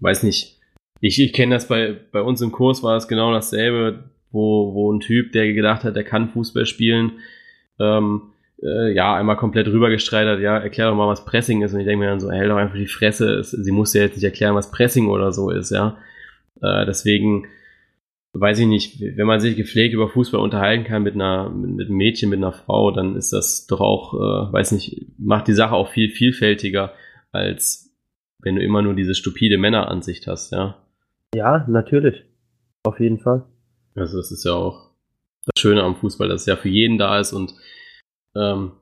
weiß 0.00 0.22
nicht. 0.22 0.58
Ich, 1.00 1.20
ich 1.20 1.32
kenne 1.32 1.54
das 1.54 1.68
bei, 1.68 1.94
bei 2.12 2.22
uns 2.22 2.40
im 2.40 2.50
Kurs 2.50 2.82
war 2.82 2.96
es 2.96 3.08
genau 3.08 3.32
dasselbe, 3.32 4.04
wo, 4.30 4.74
wo 4.74 4.92
ein 4.92 5.00
Typ, 5.00 5.32
der 5.32 5.52
gedacht 5.52 5.84
hat, 5.84 5.96
der 5.96 6.04
kann 6.04 6.30
Fußball 6.30 6.66
spielen, 6.66 7.12
ähm, 7.78 8.22
äh, 8.62 8.92
ja, 8.92 9.14
einmal 9.14 9.36
komplett 9.36 9.68
rübergestreut 9.68 10.26
hat, 10.26 10.40
ja, 10.40 10.58
erklär 10.58 10.88
doch 10.88 10.96
mal, 10.96 11.08
was 11.08 11.24
Pressing 11.24 11.62
ist. 11.62 11.74
Und 11.74 11.80
ich 11.80 11.86
denke 11.86 12.04
mir 12.04 12.10
dann 12.10 12.20
so, 12.20 12.30
hält 12.30 12.50
doch 12.50 12.56
einfach 12.56 12.76
die 12.76 12.86
Fresse. 12.86 13.34
Es, 13.34 13.50
sie 13.50 13.72
muss 13.72 13.94
ja 13.94 14.02
jetzt 14.02 14.16
nicht 14.16 14.24
erklären, 14.24 14.54
was 14.54 14.70
Pressing 14.70 15.08
oder 15.08 15.32
so 15.32 15.50
ist, 15.50 15.70
ja. 15.70 15.98
Äh, 16.60 16.86
deswegen 16.86 17.46
weiß 18.32 18.58
ich 18.60 18.66
nicht, 18.66 19.00
wenn 19.00 19.26
man 19.26 19.40
sich 19.40 19.56
gepflegt 19.56 19.94
über 19.94 20.08
Fußball 20.08 20.40
unterhalten 20.40 20.84
kann 20.84 21.02
mit 21.02 21.14
einer, 21.14 21.50
mit, 21.50 21.70
mit 21.70 21.86
einem 21.88 21.96
Mädchen, 21.96 22.30
mit 22.30 22.38
einer 22.38 22.52
Frau, 22.52 22.90
dann 22.90 23.16
ist 23.16 23.32
das 23.32 23.66
doch 23.66 23.80
auch, 23.80 24.14
äh, 24.14 24.52
weiß 24.52 24.72
nicht, 24.72 25.06
macht 25.18 25.48
die 25.48 25.54
Sache 25.54 25.74
auch 25.74 25.90
viel 25.90 26.10
vielfältiger, 26.10 26.92
als 27.32 27.96
wenn 28.40 28.56
du 28.56 28.62
immer 28.62 28.82
nur 28.82 28.94
diese 28.94 29.14
stupide 29.14 29.58
Männeransicht 29.58 30.26
hast, 30.26 30.52
ja. 30.52 30.76
Ja, 31.34 31.64
natürlich. 31.68 32.24
Auf 32.84 33.00
jeden 33.00 33.18
Fall. 33.18 33.44
Also 33.94 34.18
das 34.18 34.30
ist 34.30 34.44
ja 34.44 34.52
auch 34.52 34.90
das 35.44 35.60
Schöne 35.60 35.82
am 35.82 35.96
Fußball, 35.96 36.28
dass 36.28 36.42
es 36.42 36.46
ja 36.46 36.56
für 36.56 36.68
jeden 36.68 36.98
da 36.98 37.18
ist 37.18 37.32
und 37.32 37.54
ähm, 38.38 38.72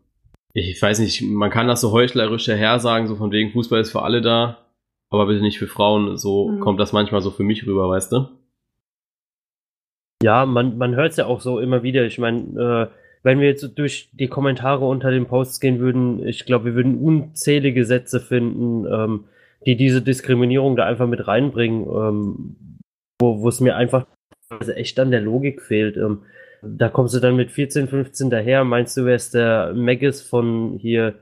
ich 0.53 0.81
weiß 0.81 1.01
nicht, 1.01 1.23
man 1.23 1.51
kann 1.51 1.69
das 1.69 1.81
so 1.81 1.93
heuchlerisch 1.93 2.47
hersagen, 2.49 3.09
so 3.09 3.17
von 3.17 3.31
wegen 3.31 3.53
Fußball 3.53 3.81
ist 3.81 3.93
für 3.93 4.03
alle 4.03 4.23
da, 4.23 4.59
aber 5.11 5.27
bitte 5.27 5.43
nicht 5.43 5.59
für 5.59 5.67
Frauen. 5.67 6.17
So 6.17 6.49
Mhm. 6.49 6.61
kommt 6.61 6.81
das 6.81 6.93
manchmal 6.93 7.21
so 7.21 7.31
für 7.31 7.45
mich 7.45 7.67
rüber, 7.67 7.89
weißt 7.89 8.13
du? 8.13 8.29
Ja, 10.23 10.47
man, 10.47 10.79
man 10.79 10.95
hört 10.95 11.11
es 11.11 11.17
ja 11.19 11.27
auch 11.27 11.41
so 11.41 11.61
immer 11.61 11.83
wieder. 11.83 12.05
Ich 12.07 12.19
meine, 12.19 12.91
äh, 12.91 12.97
wenn 13.23 13.41
wir 13.41 13.49
jetzt 13.49 13.79
durch 13.79 14.09
die 14.13 14.29
Kommentare 14.29 14.87
unter 14.87 15.11
den 15.11 15.27
Posts 15.27 15.61
gehen 15.61 15.79
würden, 15.79 16.27
ich 16.27 16.47
glaube, 16.47 16.67
wir 16.67 16.75
würden 16.75 16.99
unzählige 17.03 17.85
Sätze 17.85 18.21
finden, 18.21 18.87
ähm, 18.91 19.25
die 19.67 19.77
diese 19.77 20.01
Diskriminierung 20.01 20.77
da 20.77 20.85
einfach 20.85 21.07
mit 21.07 21.27
reinbringen, 21.27 21.83
ähm, 21.83 22.57
wo, 23.21 23.43
wo 23.43 23.49
es 23.49 23.61
mir 23.61 23.77
einfach 23.77 24.07
echt 24.75 24.99
an 25.01 25.11
der 25.11 25.21
Logik 25.21 25.61
fehlt. 25.61 25.97
Ähm, 25.97 26.23
da 26.63 26.89
kommst 26.89 27.15
du 27.15 27.21
dann 27.21 27.37
mit 27.37 27.51
14, 27.51 27.89
15 27.89 28.31
daher, 28.31 28.65
meinst 28.65 28.97
du, 28.97 29.05
wärst 29.05 29.35
der 29.35 29.73
Maggis 29.75 30.23
von 30.23 30.79
hier 30.79 31.15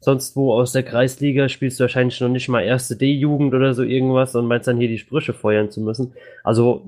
sonst 0.00 0.36
wo 0.36 0.52
aus 0.52 0.72
der 0.72 0.82
Kreisliga, 0.82 1.48
spielst 1.48 1.80
du 1.80 1.84
wahrscheinlich 1.84 2.20
noch 2.20 2.28
nicht 2.28 2.48
mal 2.48 2.62
erste 2.62 2.96
D-Jugend 2.96 3.54
oder 3.54 3.74
so 3.74 3.82
irgendwas 3.82 4.34
und 4.34 4.46
meinst 4.46 4.68
dann 4.68 4.78
hier 4.78 4.88
die 4.88 4.98
Sprüche 4.98 5.32
feuern 5.32 5.70
zu 5.70 5.80
müssen. 5.80 6.14
Also 6.44 6.86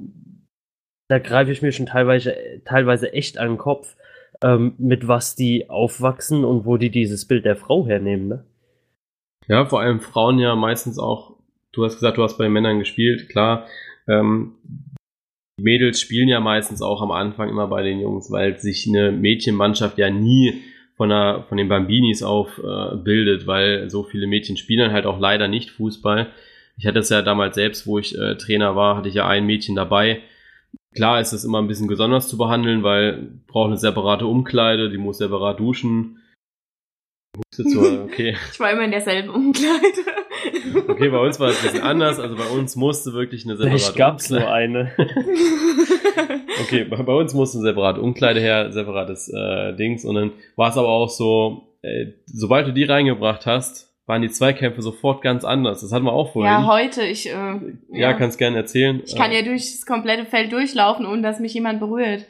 da 1.08 1.18
greife 1.18 1.50
ich 1.50 1.62
mir 1.62 1.72
schon 1.72 1.86
teilweise, 1.86 2.36
teilweise 2.64 3.12
echt 3.12 3.38
an 3.38 3.48
den 3.48 3.58
Kopf, 3.58 3.96
ähm, 4.42 4.74
mit 4.78 5.08
was 5.08 5.34
die 5.34 5.68
aufwachsen 5.68 6.44
und 6.44 6.64
wo 6.64 6.76
die 6.76 6.90
dieses 6.90 7.26
Bild 7.26 7.44
der 7.44 7.56
Frau 7.56 7.86
hernehmen, 7.86 8.28
ne? 8.28 8.44
Ja, 9.48 9.66
vor 9.66 9.80
allem 9.80 10.00
Frauen 10.00 10.38
ja 10.38 10.54
meistens 10.54 10.98
auch, 10.98 11.36
du 11.72 11.84
hast 11.84 11.94
gesagt, 11.94 12.16
du 12.16 12.22
hast 12.22 12.38
bei 12.38 12.48
Männern 12.48 12.78
gespielt, 12.78 13.28
klar, 13.28 13.66
ähm, 14.06 14.54
Mädels 15.62 16.00
spielen 16.00 16.28
ja 16.28 16.40
meistens 16.40 16.82
auch 16.82 17.02
am 17.02 17.10
Anfang 17.10 17.48
immer 17.48 17.66
bei 17.66 17.82
den 17.82 18.00
Jungs, 18.00 18.30
weil 18.30 18.58
sich 18.58 18.86
eine 18.88 19.12
Mädchenmannschaft 19.12 19.98
ja 19.98 20.10
nie 20.10 20.62
von, 20.96 21.08
der, 21.08 21.44
von 21.48 21.56
den 21.56 21.68
Bambinis 21.68 22.22
auf 22.22 22.58
äh, 22.58 22.96
bildet, 22.96 23.46
weil 23.46 23.88
so 23.88 24.02
viele 24.02 24.26
Mädchen 24.26 24.56
spielen 24.56 24.92
halt 24.92 25.06
auch 25.06 25.18
leider 25.18 25.48
nicht 25.48 25.70
Fußball. 25.70 26.28
Ich 26.76 26.86
hatte 26.86 26.98
es 26.98 27.08
ja 27.08 27.22
damals 27.22 27.54
selbst, 27.54 27.86
wo 27.86 27.98
ich 27.98 28.16
äh, 28.18 28.36
Trainer 28.36 28.76
war, 28.76 28.96
hatte 28.96 29.08
ich 29.08 29.14
ja 29.14 29.26
ein 29.26 29.46
Mädchen 29.46 29.76
dabei. 29.76 30.22
Klar 30.94 31.20
ist 31.20 31.32
es 31.32 31.44
immer 31.44 31.58
ein 31.58 31.68
bisschen 31.68 31.86
besonders 31.86 32.28
zu 32.28 32.36
behandeln, 32.36 32.82
weil 32.82 33.30
braucht 33.46 33.68
eine 33.68 33.76
separate 33.76 34.26
Umkleide, 34.26 34.90
die 34.90 34.98
muss 34.98 35.18
separat 35.18 35.60
duschen. 35.60 36.16
Okay. 37.62 38.36
Ich 38.52 38.58
war 38.58 38.72
immer 38.72 38.84
in 38.84 38.90
derselben 38.90 39.28
Umkleide. 39.28 40.19
Okay, 40.88 41.08
bei 41.08 41.18
uns 41.18 41.40
war 41.40 41.48
es 41.48 41.58
ein 41.58 41.62
bisschen 41.70 41.82
anders. 41.82 42.18
Also 42.18 42.36
bei 42.36 42.46
uns 42.46 42.76
musste 42.76 43.12
wirklich 43.12 43.44
eine 43.44 43.56
separate 43.56 43.76
Ich 43.76 43.94
gab's 43.94 44.30
Umkleide. 44.30 44.44
nur 44.44 44.52
eine. 44.52 44.92
okay, 46.62 46.84
bei, 46.84 46.96
bei, 47.02 47.12
uns 47.14 47.34
musste 47.34 47.58
eine 47.58 47.68
separate 47.68 48.00
Umkleide 48.00 48.40
her, 48.40 48.72
separates 48.72 49.28
äh, 49.28 49.74
Dings. 49.74 50.04
Und 50.04 50.14
dann 50.14 50.32
war 50.56 50.70
es 50.70 50.76
aber 50.76 50.88
auch 50.88 51.08
so, 51.08 51.68
äh, 51.82 52.06
sobald 52.26 52.66
du 52.66 52.72
die 52.72 52.84
reingebracht 52.84 53.46
hast, 53.46 53.90
waren 54.06 54.22
die 54.22 54.30
Zweikämpfe 54.30 54.82
sofort 54.82 55.22
ganz 55.22 55.44
anders. 55.44 55.82
Das 55.82 55.92
hatten 55.92 56.04
wir 56.04 56.12
auch 56.12 56.32
vorhin. 56.32 56.52
Ja, 56.52 56.66
heute, 56.66 57.02
ich. 57.02 57.28
Äh, 57.28 57.32
ja, 57.32 57.58
ja 57.92 58.12
kannst 58.12 58.38
gerne 58.38 58.56
erzählen. 58.56 59.02
Ich 59.06 59.16
kann 59.16 59.32
ja 59.32 59.42
durch 59.42 59.62
das 59.72 59.86
komplette 59.86 60.24
Feld 60.24 60.52
durchlaufen, 60.52 61.06
ohne 61.06 61.22
dass 61.22 61.38
mich 61.38 61.54
jemand 61.54 61.80
berührt. 61.80 62.26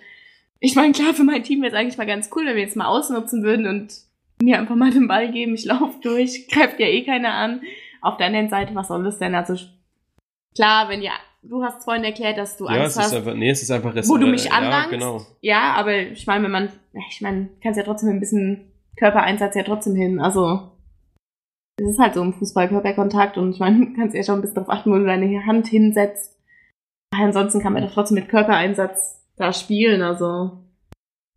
Ich 0.60 0.74
meine, 0.76 0.92
klar, 0.92 1.14
für 1.14 1.24
mein 1.24 1.42
Team 1.42 1.62
wäre 1.62 1.72
es 1.72 1.78
eigentlich 1.78 1.96
mal 1.96 2.06
ganz 2.06 2.28
cool, 2.36 2.44
wenn 2.44 2.54
wir 2.54 2.62
jetzt 2.62 2.76
mal 2.76 2.86
ausnutzen 2.86 3.42
würden 3.42 3.66
und 3.66 3.94
mir 4.42 4.58
einfach 4.58 4.76
mal 4.76 4.90
den 4.90 5.08
Ball 5.08 5.32
geben, 5.32 5.54
ich 5.54 5.64
laufe 5.64 5.98
durch, 6.02 6.48
greift 6.52 6.78
ja 6.78 6.86
eh 6.86 7.02
keiner 7.02 7.32
an. 7.32 7.62
Auf 8.02 8.16
der 8.16 8.26
anderen 8.26 8.48
Seite, 8.48 8.74
was 8.74 8.88
soll 8.88 9.04
das 9.04 9.18
denn? 9.18 9.34
Also 9.34 9.54
klar, 10.54 10.88
wenn 10.88 11.02
ja, 11.02 11.12
du 11.42 11.62
hast 11.62 11.84
vorhin 11.84 12.04
erklärt, 12.04 12.38
dass 12.38 12.56
du 12.56 12.66
ja, 12.66 12.82
Angst 12.82 12.96
es 12.96 12.98
hast, 12.98 13.06
ist 13.12 13.18
einfach, 13.18 13.34
nee, 13.34 13.50
es 13.50 13.62
ist 13.62 13.70
einfach 13.70 13.94
wo 13.94 14.16
du 14.16 14.26
mich 14.26 14.52
anlangst. 14.52 14.92
Ja, 14.92 14.98
genau. 14.98 15.20
ja, 15.40 15.74
aber 15.74 15.96
ich 15.98 16.26
meine, 16.26 16.44
wenn 16.44 16.50
man, 16.50 16.68
ich 17.10 17.20
meine, 17.20 17.48
kannst 17.62 17.78
ja 17.78 17.84
trotzdem 17.84 18.10
ein 18.10 18.20
bisschen 18.20 18.72
Körpereinsatz 18.96 19.54
ja 19.54 19.62
trotzdem 19.62 19.94
hin. 19.94 20.20
Also 20.20 20.70
es 21.80 21.90
ist 21.90 21.98
halt 21.98 22.14
so 22.14 22.22
ein 22.22 22.34
Fußball-Körperkontakt 22.34 23.38
und 23.38 23.52
ich 23.52 23.60
meine, 23.60 23.86
du 23.86 23.94
kannst 23.96 24.14
ja 24.14 24.22
schon 24.22 24.36
ein 24.36 24.40
bisschen 24.42 24.56
darauf 24.56 24.70
achten, 24.70 24.90
wo 24.90 24.96
du 24.96 25.06
deine 25.06 25.46
Hand 25.46 25.66
hinsetzt. 25.66 26.38
Ansonsten 27.12 27.60
kann 27.60 27.72
man 27.72 27.82
doch 27.82 27.92
trotzdem 27.92 28.16
mit 28.16 28.28
Körpereinsatz 28.28 29.26
da 29.36 29.52
spielen, 29.52 30.02
also 30.02 30.58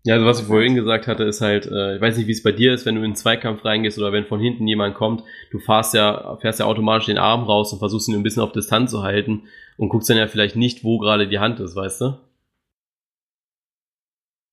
ja, 0.05 0.15
also 0.15 0.25
was 0.25 0.41
ich 0.41 0.47
vorhin 0.47 0.75
gesagt 0.75 1.07
hatte, 1.07 1.23
ist 1.23 1.39
halt, 1.39 1.65
äh, 1.65 1.95
ich 1.95 2.01
weiß 2.01 2.17
nicht, 2.17 2.27
wie 2.27 2.33
es 2.33 2.43
bei 2.43 2.51
dir 2.51 2.73
ist, 2.73 2.85
wenn 2.85 2.95
du 2.95 3.01
in 3.01 3.05
einen 3.05 3.15
Zweikampf 3.15 3.63
reingehst 3.63 3.97
oder 3.97 4.11
wenn 4.11 4.25
von 4.25 4.39
hinten 4.39 4.67
jemand 4.67 4.95
kommt, 4.95 5.23
du 5.51 5.59
fährst 5.59 5.93
ja, 5.93 6.37
fährst 6.41 6.59
ja 6.59 6.65
automatisch 6.65 7.05
den 7.05 7.17
Arm 7.17 7.43
raus 7.43 7.71
und 7.71 7.79
versuchst 7.79 8.09
ihn 8.09 8.15
ein 8.15 8.23
bisschen 8.23 8.43
auf 8.43 8.51
Distanz 8.51 8.91
zu 8.91 9.03
halten 9.03 9.43
und 9.77 9.87
guckst 9.87 10.09
dann 10.09 10.17
ja 10.17 10.27
vielleicht 10.27 10.57
nicht, 10.57 10.83
wo 10.83 10.97
gerade 10.97 11.29
die 11.29 11.39
Hand 11.39 11.61
ist, 11.61 11.77
weißt 11.77 12.01
du? 12.01 12.17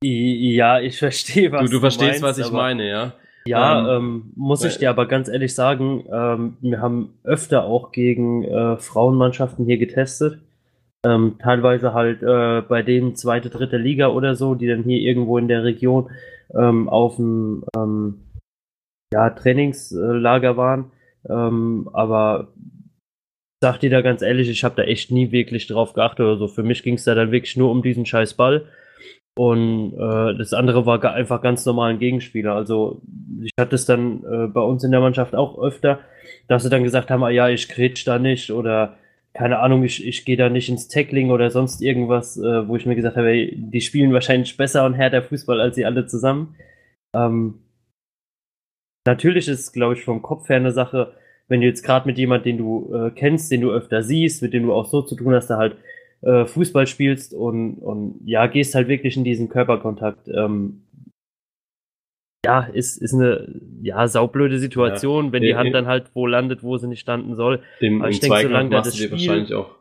Ja, 0.05 0.80
ich 0.80 0.98
verstehe, 0.98 1.51
was 1.51 1.62
du, 1.62 1.66
du, 1.66 1.72
du 1.72 1.80
verstehst, 1.80 2.22
meinst, 2.22 2.38
was 2.38 2.46
ich 2.46 2.53
meine, 2.53 2.88
ja. 2.88 3.14
Ja, 3.46 3.96
ähm, 3.96 4.05
ähm, 4.05 4.32
muss 4.36 4.62
ich 4.64 4.76
dir 4.76 4.90
aber 4.90 5.07
ganz 5.07 5.28
ehrlich 5.28 5.55
sagen, 5.55 6.05
ähm, 6.12 6.59
wir 6.61 6.80
haben 6.80 7.14
öfter 7.24 7.64
auch 7.64 7.90
gegen 7.90 8.44
äh, 8.44 8.76
Frauenmannschaften 8.76 9.64
hier 9.64 9.78
getestet 9.78 10.38
ähm, 11.05 11.36
teilweise 11.38 11.94
halt 11.94 12.22
äh, 12.22 12.62
bei 12.62 12.82
denen 12.82 13.16
zweite, 13.16 13.51
dritte 13.51 13.76
Liga 13.76 14.09
oder 14.09 14.34
so, 14.34 14.55
die 14.55 14.66
dann 14.66 14.82
hier 14.82 14.98
irgendwo 14.98 15.38
in 15.38 15.48
der 15.48 15.64
Region 15.64 16.11
ähm, 16.55 16.88
auf 16.88 17.16
dem 17.16 17.64
ähm, 17.76 18.30
ja, 19.12 19.30
Trainingslager 19.30 20.57
waren. 20.57 20.92
Ähm, 21.28 21.88
aber 21.92 22.53
sag 23.62 23.80
dir 23.80 23.90
da 23.90 24.01
ganz 24.01 24.22
ehrlich, 24.22 24.48
ich 24.48 24.64
habe 24.64 24.76
da 24.76 24.82
echt 24.82 25.11
nie 25.11 25.32
wirklich 25.32 25.66
drauf 25.66 25.92
geachtet 25.92 26.20
oder 26.20 26.36
so. 26.36 26.48
Für 26.48 26.62
mich 26.62 26.82
ging 26.82 26.94
es 26.94 27.05
da 27.05 27.14
dann 27.14 27.32
wirklich 27.32 27.57
nur 27.57 27.70
um 27.70 27.82
diesen 27.82 28.07
scheiß 28.07 28.34
Ball. 28.34 28.66
Und 29.38 29.94
äh, 29.94 30.36
das 30.36 30.53
andere 30.53 30.86
war 30.86 31.03
einfach 31.05 31.40
ganz 31.40 31.64
normal 31.64 31.90
ein 31.90 31.98
Gegenspieler. 31.98 32.55
Also 32.55 33.01
ich 33.42 33.53
hatte 33.59 33.74
es 33.74 33.86
dann 33.86 34.24
äh, 34.24 34.46
bei 34.48 34.61
uns 34.61 34.84
in 34.84 34.90
der 34.90 35.01
Mannschaft 35.01 35.34
auch 35.34 35.59
öfter, 35.59 36.01
dass 36.48 36.62
sie 36.62 36.70
dann 36.70 36.84
gesagt 36.84 37.11
haben, 37.11 37.22
ah, 37.22 37.30
ja, 37.30 37.48
ich 37.48 37.68
kretsch 37.68 38.07
da 38.07 38.18
nicht 38.18 38.51
oder 38.51 38.96
keine 39.32 39.60
Ahnung, 39.60 39.84
ich, 39.84 40.06
ich 40.06 40.24
gehe 40.24 40.36
da 40.36 40.48
nicht 40.48 40.68
ins 40.68 40.88
Tackling 40.88 41.30
oder 41.30 41.50
sonst 41.50 41.82
irgendwas, 41.82 42.36
äh, 42.36 42.68
wo 42.68 42.76
ich 42.76 42.86
mir 42.86 42.96
gesagt 42.96 43.16
habe, 43.16 43.28
ey, 43.30 43.54
die 43.56 43.80
spielen 43.80 44.12
wahrscheinlich 44.12 44.56
besser 44.56 44.84
und 44.84 44.94
härter 44.94 45.22
Fußball 45.22 45.60
als 45.60 45.76
sie 45.76 45.84
alle 45.84 46.06
zusammen. 46.06 46.56
Ähm, 47.14 47.60
natürlich 49.06 49.48
ist 49.48 49.60
es, 49.60 49.72
glaube 49.72 49.94
ich, 49.94 50.04
vom 50.04 50.22
Kopf 50.22 50.48
her 50.48 50.56
eine 50.56 50.72
Sache, 50.72 51.14
wenn 51.48 51.60
du 51.60 51.66
jetzt 51.66 51.82
gerade 51.82 52.06
mit 52.06 52.18
jemand, 52.18 52.44
den 52.44 52.58
du 52.58 52.92
äh, 52.94 53.10
kennst, 53.10 53.50
den 53.50 53.60
du 53.60 53.70
öfter 53.70 54.02
siehst, 54.02 54.42
mit 54.42 54.52
dem 54.52 54.64
du 54.64 54.72
auch 54.72 54.86
so 54.86 55.02
zu 55.02 55.16
tun 55.16 55.34
hast, 55.34 55.48
da 55.48 55.58
halt 55.58 55.76
äh, 56.22 56.46
Fußball 56.46 56.86
spielst 56.86 57.34
und, 57.34 57.74
und 57.74 58.20
ja, 58.24 58.46
gehst 58.46 58.74
halt 58.74 58.88
wirklich 58.88 59.16
in 59.16 59.24
diesen 59.24 59.48
Körperkontakt. 59.48 60.28
Ähm, 60.28 60.82
ja, 62.45 62.62
ist, 62.72 62.97
ist 63.01 63.14
eine 63.14 63.61
ja, 63.82 64.07
saublöde 64.09 64.59
Situation, 64.59 65.26
ja. 65.26 65.32
wenn 65.32 65.43
die 65.43 65.55
Hand 65.55 65.74
dann 65.74 65.86
halt 65.86 66.11
wo 66.14 66.26
landet, 66.26 66.62
wo 66.62 66.76
sie 66.78 66.88
nicht 66.88 67.01
standen 67.01 67.34
soll. 67.34 67.61
Im, 67.80 68.03
im 68.03 68.03
denke, 68.03 68.26
Zweikampf 68.26 68.70
machst 68.70 68.99
du 68.99 69.05
dir 69.05 69.11
wahrscheinlich 69.11 69.55
auch 69.55 69.74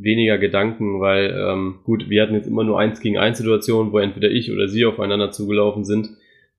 weniger 0.00 0.38
Gedanken, 0.38 1.00
weil 1.00 1.30
ähm, 1.30 1.80
gut, 1.84 2.10
wir 2.10 2.22
hatten 2.22 2.34
jetzt 2.34 2.46
immer 2.46 2.64
nur 2.64 2.78
eins 2.78 3.00
gegen 3.00 3.16
eins 3.16 3.38
Situationen, 3.38 3.92
wo 3.92 3.98
entweder 3.98 4.30
ich 4.30 4.52
oder 4.52 4.68
sie 4.68 4.84
aufeinander 4.84 5.30
zugelaufen 5.30 5.84
sind. 5.84 6.10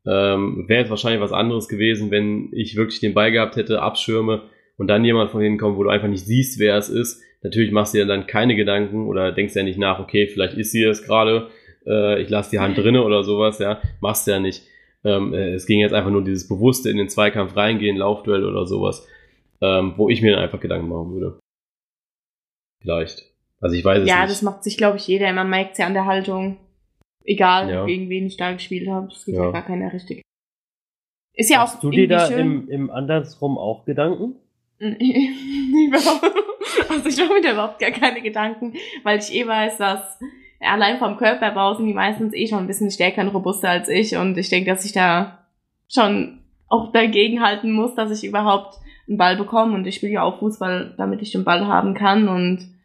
Ähm, 0.08 0.66
Wäre 0.68 0.82
jetzt 0.82 0.90
wahrscheinlich 0.90 1.22
was 1.22 1.34
anderes 1.34 1.68
gewesen, 1.68 2.12
wenn 2.12 2.50
ich 2.52 2.76
wirklich 2.76 3.00
den 3.00 3.14
Ball 3.14 3.32
gehabt 3.32 3.56
hätte, 3.56 3.82
abschirme 3.82 4.44
und 4.78 4.88
dann 4.88 5.06
jemand 5.06 5.32
von 5.32 5.42
hinten 5.42 5.60
kommt, 5.60 5.78
wo 5.78 5.84
du 5.84 5.90
einfach 5.90 6.08
nicht 6.08 6.26
siehst, 6.26 6.60
wer 6.60 6.78
es 6.78 6.90
ist. 6.90 7.22
Natürlich 7.44 7.72
machst 7.72 7.94
du 7.94 8.00
dir 8.00 8.06
dann 8.06 8.26
keine 8.26 8.56
Gedanken 8.56 9.08
oder 9.08 9.32
denkst 9.32 9.56
ja 9.56 9.64
nicht 9.64 9.78
nach, 9.78 10.00
okay, 10.00 10.28
vielleicht 10.28 10.56
ist 10.56 10.72
sie 10.72 10.84
es 10.84 11.04
gerade, 11.04 11.50
äh, 11.86 12.22
ich 12.22 12.30
lasse 12.30 12.52
die 12.52 12.60
Hand 12.60 12.78
drinne 12.78 13.04
oder 13.04 13.24
sowas, 13.24 13.60
ja, 13.60 13.82
machst 14.00 14.26
du 14.26 14.32
ja 14.32 14.40
nicht. 14.40 14.64
Ähm, 15.06 15.34
äh, 15.34 15.54
es 15.54 15.66
ging 15.68 15.80
jetzt 15.80 15.94
einfach 15.94 16.10
nur 16.10 16.24
dieses 16.24 16.48
bewusste 16.48 16.90
in 16.90 16.98
den 16.98 17.10
Zweikampf 17.10 17.56
reingehen, 17.56 17.96
Laufduell 17.96 18.44
oder 18.44 18.66
sowas, 18.66 19.08
ähm, 19.62 19.94
wo 19.98 20.10
ich 20.10 20.22
mir 20.22 20.34
dann 20.34 20.44
einfach 20.44 20.60
Gedanken 20.60 20.90
machen 20.90 21.14
würde. 21.14 21.40
Vielleicht. 22.82 23.32
Also 23.62 23.76
ich 23.76 23.86
weiß 23.86 24.02
es 24.02 24.08
ja, 24.08 24.16
nicht. 24.16 24.22
Ja, 24.24 24.28
das 24.28 24.42
macht 24.42 24.64
sich, 24.64 24.78
glaube 24.78 24.98
ich, 24.98 25.08
jeder. 25.08 25.32
Man 25.32 25.50
merkt 25.50 25.74
es 25.74 25.78
ja 25.78 25.86
an 25.86 25.94
der 25.94 26.06
Haltung. 26.06 26.58
Egal, 27.24 27.70
ja. 27.70 27.86
gegen 27.86 28.10
wen 28.10 28.26
ich 28.26 28.38
da 28.38 28.52
gespielt 28.54 28.88
habe. 28.88 29.08
Das 29.08 29.26
geht 29.26 29.36
ja. 29.36 29.46
ja 29.46 29.52
gar 29.52 29.66
keiner 29.66 29.94
richtig. 29.94 30.22
Ist 31.34 31.50
ja 31.50 31.60
Hast 31.60 31.78
auch 31.78 31.82
du 31.82 31.90
dir 31.92 32.08
da 32.08 32.28
schön. 32.28 32.40
im, 32.40 32.70
im 32.70 32.90
Andersrum 32.90 33.58
auch 33.58 33.86
Gedanken? 33.86 34.36
also 34.80 34.96
ich 37.10 37.18
mache 37.18 37.34
mir 37.34 37.42
da 37.42 37.54
überhaupt 37.54 37.80
gar 37.80 37.92
keine 37.92 38.22
Gedanken, 38.22 38.74
weil 39.04 39.20
ich 39.20 39.34
eh 39.34 39.48
weiß, 39.48 39.78
dass 39.78 40.20
allein 40.60 40.98
vom 40.98 41.18
Körperbau 41.18 41.74
sind 41.74 41.88
die 41.88 41.94
meistens 41.94 42.34
eh 42.34 42.48
schon 42.48 42.60
ein 42.60 42.68
bisschen 42.68 42.92
stärker 42.92 43.22
und 43.22 43.30
robuster 43.30 43.70
als 43.70 43.90
ich 43.90 44.16
und 44.16 44.38
ich 44.38 44.50
denke, 44.50 44.72
dass 44.72 44.86
ich 44.86 44.94
da 44.94 45.46
schon 45.88 46.40
auch 46.68 46.92
dagegen 46.92 47.44
halten 47.44 47.72
muss, 47.72 47.96
dass 47.96 48.12
ich 48.12 48.28
überhaupt 48.28 48.78
einen 49.08 49.18
Ball 49.18 49.38
bekomme 49.38 49.76
und 49.76 49.86
ich 49.86 49.96
spiele 49.96 50.14
ja 50.14 50.24
auch 50.24 50.40
Fußball, 50.40 50.96
damit 50.98 51.22
ich 51.22 51.32
den 51.32 51.44
Ball 51.44 51.68
haben 51.68 51.94
kann 51.94 52.28
und 52.28 52.76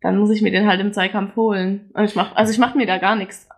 dann 0.00 0.18
muss 0.18 0.30
ich 0.30 0.42
mir 0.42 0.50
den 0.50 0.66
halt 0.66 0.80
im 0.80 0.92
Zweikampf 0.92 1.36
holen. 1.36 1.90
Und 1.92 2.04
ich 2.04 2.14
mach, 2.14 2.34
also 2.34 2.52
ich 2.52 2.58
mache 2.58 2.76
mir 2.76 2.86
da 2.86 2.98
gar 2.98 3.16
nichts. 3.16 3.48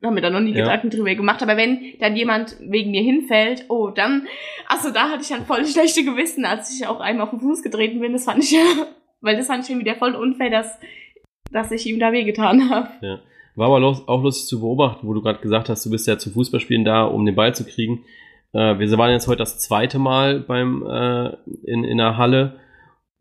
Ich 0.00 0.04
habe 0.04 0.14
mir 0.14 0.20
da 0.20 0.30
noch 0.30 0.40
nie 0.40 0.52
ja. 0.52 0.64
Gedanken 0.64 0.90
drüber 0.90 1.14
gemacht, 1.14 1.42
aber 1.42 1.56
wenn 1.56 1.94
dann 2.00 2.16
jemand 2.16 2.56
wegen 2.60 2.90
mir 2.90 3.02
hinfällt, 3.02 3.66
oh, 3.68 3.90
dann, 3.90 4.26
also 4.68 4.90
da 4.90 5.08
hatte 5.08 5.22
ich 5.22 5.28
dann 5.28 5.46
voll 5.46 5.64
schlechte 5.64 6.04
Gewissen, 6.04 6.44
als 6.44 6.74
ich 6.74 6.86
auch 6.86 7.00
einmal 7.00 7.24
auf 7.24 7.30
den 7.30 7.40
Fuß 7.40 7.62
getreten 7.62 8.00
bin. 8.00 8.12
Das 8.12 8.24
fand 8.24 8.42
ich 8.42 8.50
ja, 8.50 8.64
weil 9.20 9.36
das 9.36 9.46
fand 9.46 9.62
ich 9.62 9.70
schon 9.70 9.78
wieder 9.78 9.94
voll 9.94 10.14
unfair, 10.14 10.50
dass 10.50 10.78
dass 11.50 11.70
ich 11.72 11.86
ihm 11.86 11.98
da 11.98 12.12
wehgetan 12.12 12.70
habe. 12.70 12.88
Ja. 13.00 13.18
War 13.54 13.68
aber 13.68 13.84
auch 14.06 14.22
lustig 14.22 14.48
zu 14.48 14.60
beobachten, 14.60 15.06
wo 15.06 15.14
du 15.14 15.22
gerade 15.22 15.40
gesagt 15.40 15.68
hast, 15.70 15.84
du 15.86 15.90
bist 15.90 16.06
ja 16.06 16.18
zum 16.18 16.32
Fußballspielen 16.32 16.84
da, 16.84 17.04
um 17.04 17.24
den 17.24 17.34
Ball 17.34 17.54
zu 17.54 17.64
kriegen. 17.64 18.04
Äh, 18.52 18.78
wir 18.78 18.98
waren 18.98 19.10
jetzt 19.10 19.28
heute 19.28 19.38
das 19.38 19.58
zweite 19.58 19.98
Mal 19.98 20.40
beim 20.40 20.84
äh, 20.86 21.30
in, 21.64 21.82
in 21.84 21.96
der 21.98 22.18
Halle 22.18 22.60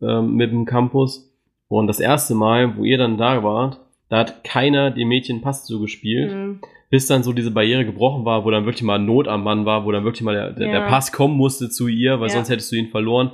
äh, 0.01 0.21
mit 0.21 0.51
dem 0.51 0.65
Campus. 0.65 1.31
Und 1.67 1.87
das 1.87 1.99
erste 1.99 2.35
Mal, 2.35 2.77
wo 2.77 2.83
ihr 2.83 2.97
dann 2.97 3.17
da 3.17 3.43
wart, 3.43 3.79
da 4.09 4.19
hat 4.19 4.43
keiner 4.43 4.91
dem 4.91 5.07
Mädchen 5.07 5.41
Pass 5.41 5.65
zugespielt, 5.65 6.31
mhm. 6.31 6.59
bis 6.89 7.07
dann 7.07 7.23
so 7.23 7.33
diese 7.33 7.51
Barriere 7.51 7.85
gebrochen 7.85 8.23
war, 8.25 8.45
wo 8.45 8.51
dann 8.51 8.65
wirklich 8.65 8.83
mal 8.83 8.99
Not 8.99 9.27
am 9.27 9.43
Mann 9.43 9.65
war, 9.65 9.85
wo 9.85 9.91
dann 9.91 10.03
wirklich 10.03 10.21
mal 10.21 10.35
der, 10.35 10.51
der, 10.51 10.67
Ja. 10.67 10.73
der 10.73 10.87
Pass 10.87 11.11
kommen 11.11 11.35
musste 11.35 11.69
zu 11.69 11.87
ihr, 11.87 12.19
weil 12.19 12.27
Ja. 12.27 12.35
sonst 12.35 12.49
hättest 12.49 12.71
du 12.71 12.75
ihn 12.75 12.89
verloren. 12.89 13.31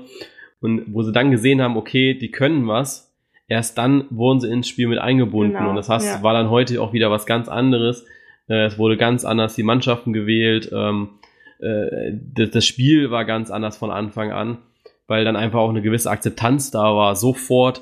Und 0.62 0.94
wo 0.94 1.02
sie 1.02 1.12
dann 1.12 1.32
gesehen 1.32 1.62
haben, 1.62 1.76
okay, 1.76 2.14
die 2.14 2.30
können 2.32 2.68
was, 2.68 3.11
erst 3.52 3.78
dann 3.78 4.06
wurden 4.10 4.40
sie 4.40 4.50
ins 4.50 4.70
Spiel 4.70 4.88
mit 4.88 4.98
eingebunden. 4.98 5.58
Genau, 5.58 5.72
Und 5.72 5.76
das 5.76 5.90
heißt, 5.90 6.06
ja. 6.06 6.24
war 6.24 6.34
dann 6.34 6.50
heute 6.50 6.82
auch 6.82 6.94
wieder 6.94 7.12
was 7.12 7.26
ganz 7.26 7.50
anderes. 7.50 8.06
Äh, 8.48 8.66
es 8.66 8.78
wurde 8.78 8.96
ganz 8.96 9.26
anders 9.26 9.56
die 9.56 9.64
Mannschaften 9.64 10.14
gewählt. 10.14 10.72
Ähm, 10.74 11.20
äh, 11.60 12.14
das, 12.14 12.52
das 12.52 12.66
Spiel 12.66 13.12
war 13.12 13.26
ganz 13.26 13.52
anders 13.52 13.76
von 13.76 13.92
Anfang 13.92 14.32
an, 14.32 14.60
weil 15.08 15.26
dann 15.26 15.36
einfach 15.36 15.60
auch 15.60 15.70
eine 15.70 15.82
gewisse 15.82 16.10
Akzeptanz 16.10 16.72
da 16.72 16.96
war, 16.96 17.16
sofort, 17.18 17.82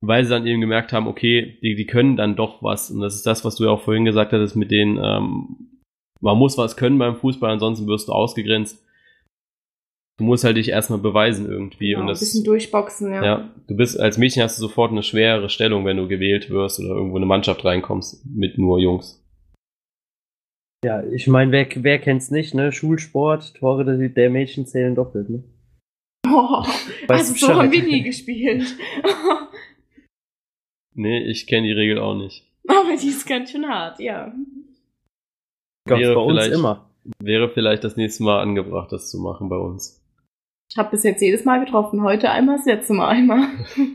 weil 0.00 0.22
sie 0.22 0.30
dann 0.30 0.46
eben 0.46 0.60
gemerkt 0.60 0.92
haben, 0.92 1.08
okay, 1.08 1.58
die, 1.60 1.74
die 1.74 1.86
können 1.86 2.16
dann 2.16 2.36
doch 2.36 2.62
was. 2.62 2.92
Und 2.92 3.00
das 3.00 3.16
ist 3.16 3.26
das, 3.26 3.44
was 3.44 3.56
du 3.56 3.64
ja 3.64 3.70
auch 3.70 3.82
vorhin 3.82 4.04
gesagt 4.04 4.32
hattest, 4.32 4.54
mit 4.54 4.70
den, 4.70 5.00
ähm, 5.02 5.80
man 6.20 6.38
muss 6.38 6.56
was 6.56 6.76
können 6.76 6.98
beim 6.98 7.16
Fußball, 7.16 7.50
ansonsten 7.50 7.88
wirst 7.88 8.06
du 8.06 8.12
ausgegrenzt. 8.12 8.83
Du 10.16 10.24
musst 10.24 10.44
halt 10.44 10.56
dich 10.56 10.68
erstmal 10.68 11.00
beweisen 11.00 11.50
irgendwie. 11.50 11.92
Ja, 11.92 11.98
und 11.98 12.04
ein 12.04 12.08
das, 12.08 12.20
bisschen 12.20 12.44
durchboxen, 12.44 13.12
ja. 13.12 13.24
ja, 13.24 13.50
du 13.66 13.76
bist 13.76 13.98
als 13.98 14.16
Mädchen 14.16 14.42
hast 14.42 14.58
du 14.58 14.62
sofort 14.62 14.92
eine 14.92 15.02
schwere 15.02 15.48
Stellung, 15.48 15.84
wenn 15.84 15.96
du 15.96 16.06
gewählt 16.06 16.50
wirst 16.50 16.78
oder 16.78 16.90
irgendwo 16.90 17.16
in 17.16 17.22
eine 17.22 17.28
Mannschaft 17.28 17.64
reinkommst 17.64 18.24
mit 18.24 18.56
nur 18.56 18.78
Jungs. 18.78 19.20
Ja, 20.84 21.02
ich 21.02 21.26
meine, 21.26 21.50
wer, 21.50 21.66
wer 21.76 21.98
kennt's 21.98 22.30
nicht, 22.30 22.54
ne? 22.54 22.70
Schulsport, 22.70 23.54
Tore 23.54 23.84
der, 23.84 24.08
der 24.08 24.30
Mädchen 24.30 24.66
zählen 24.66 24.94
doppelt, 24.94 25.30
ne? 25.30 25.42
Oh, 26.26 26.62
Weißt 27.08 27.32
also 27.32 27.46
so 27.46 27.54
haben 27.54 27.72
wir 27.72 27.82
nie 27.82 28.02
gespielt. 28.02 28.76
Nee, 30.96 31.24
ich 31.24 31.48
kenne 31.48 31.66
die 31.66 31.72
Regel 31.72 31.98
auch 31.98 32.14
nicht. 32.14 32.44
Aber 32.68 32.96
die 32.96 33.08
ist 33.08 33.26
ganz 33.26 33.50
schön 33.50 33.66
hart, 33.66 33.98
ja. 33.98 34.32
Gab's 35.88 36.00
Wäre 36.00 36.14
bei 36.14 36.20
uns 36.20 36.46
immer. 36.46 36.88
Wäre 37.18 37.48
vielleicht 37.48 37.82
das 37.82 37.96
nächste 37.96 38.22
Mal 38.22 38.40
angebracht, 38.40 38.92
das 38.92 39.10
zu 39.10 39.18
machen 39.18 39.48
bei 39.48 39.56
uns. 39.56 40.03
Ich 40.74 40.78
habe 40.78 40.90
bis 40.90 41.04
jetzt 41.04 41.22
jedes 41.22 41.44
Mal 41.44 41.64
getroffen. 41.64 42.02
Heute 42.02 42.32
einmal, 42.32 42.56
das 42.56 42.66
letzte 42.66 42.94
Mal 42.94 43.08
einmal. 43.10 43.46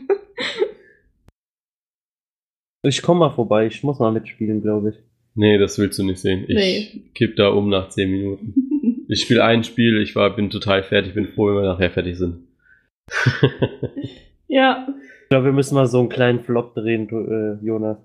Ich 2.82 3.02
komme 3.02 3.20
mal 3.20 3.30
vorbei, 3.30 3.66
ich 3.66 3.82
muss 3.82 3.98
mal 3.98 4.10
mitspielen, 4.10 4.62
glaube 4.62 4.88
ich. 4.88 4.94
Nee, 5.34 5.58
das 5.58 5.78
willst 5.78 5.98
du 5.98 6.02
nicht 6.02 6.18
sehen. 6.18 6.46
Ich 6.48 6.56
Nee. 6.56 7.10
kipp 7.14 7.36
da 7.36 7.48
um 7.48 7.68
nach 7.68 7.90
10 7.90 8.10
Minuten. 8.10 8.54
Ich 9.08 9.20
spiele 9.22 9.44
ein 9.44 9.64
Spiel, 9.64 10.00
ich 10.00 10.16
war, 10.16 10.34
bin 10.34 10.48
total 10.48 10.82
fertig, 10.82 11.12
bin 11.12 11.26
froh, 11.28 11.48
wenn 11.48 11.56
wir 11.56 11.62
nachher 11.64 11.90
fertig 11.90 12.16
sind. 12.16 12.46
ja. 14.48 14.88
Ich 15.24 15.28
glaube, 15.28 15.44
wir 15.46 15.52
müssen 15.52 15.74
mal 15.74 15.86
so 15.88 15.98
einen 16.00 16.08
kleinen 16.08 16.40
Flop 16.40 16.74
drehen, 16.74 17.06
du, 17.08 17.16
äh, 17.18 17.58
Jonas. 17.62 17.98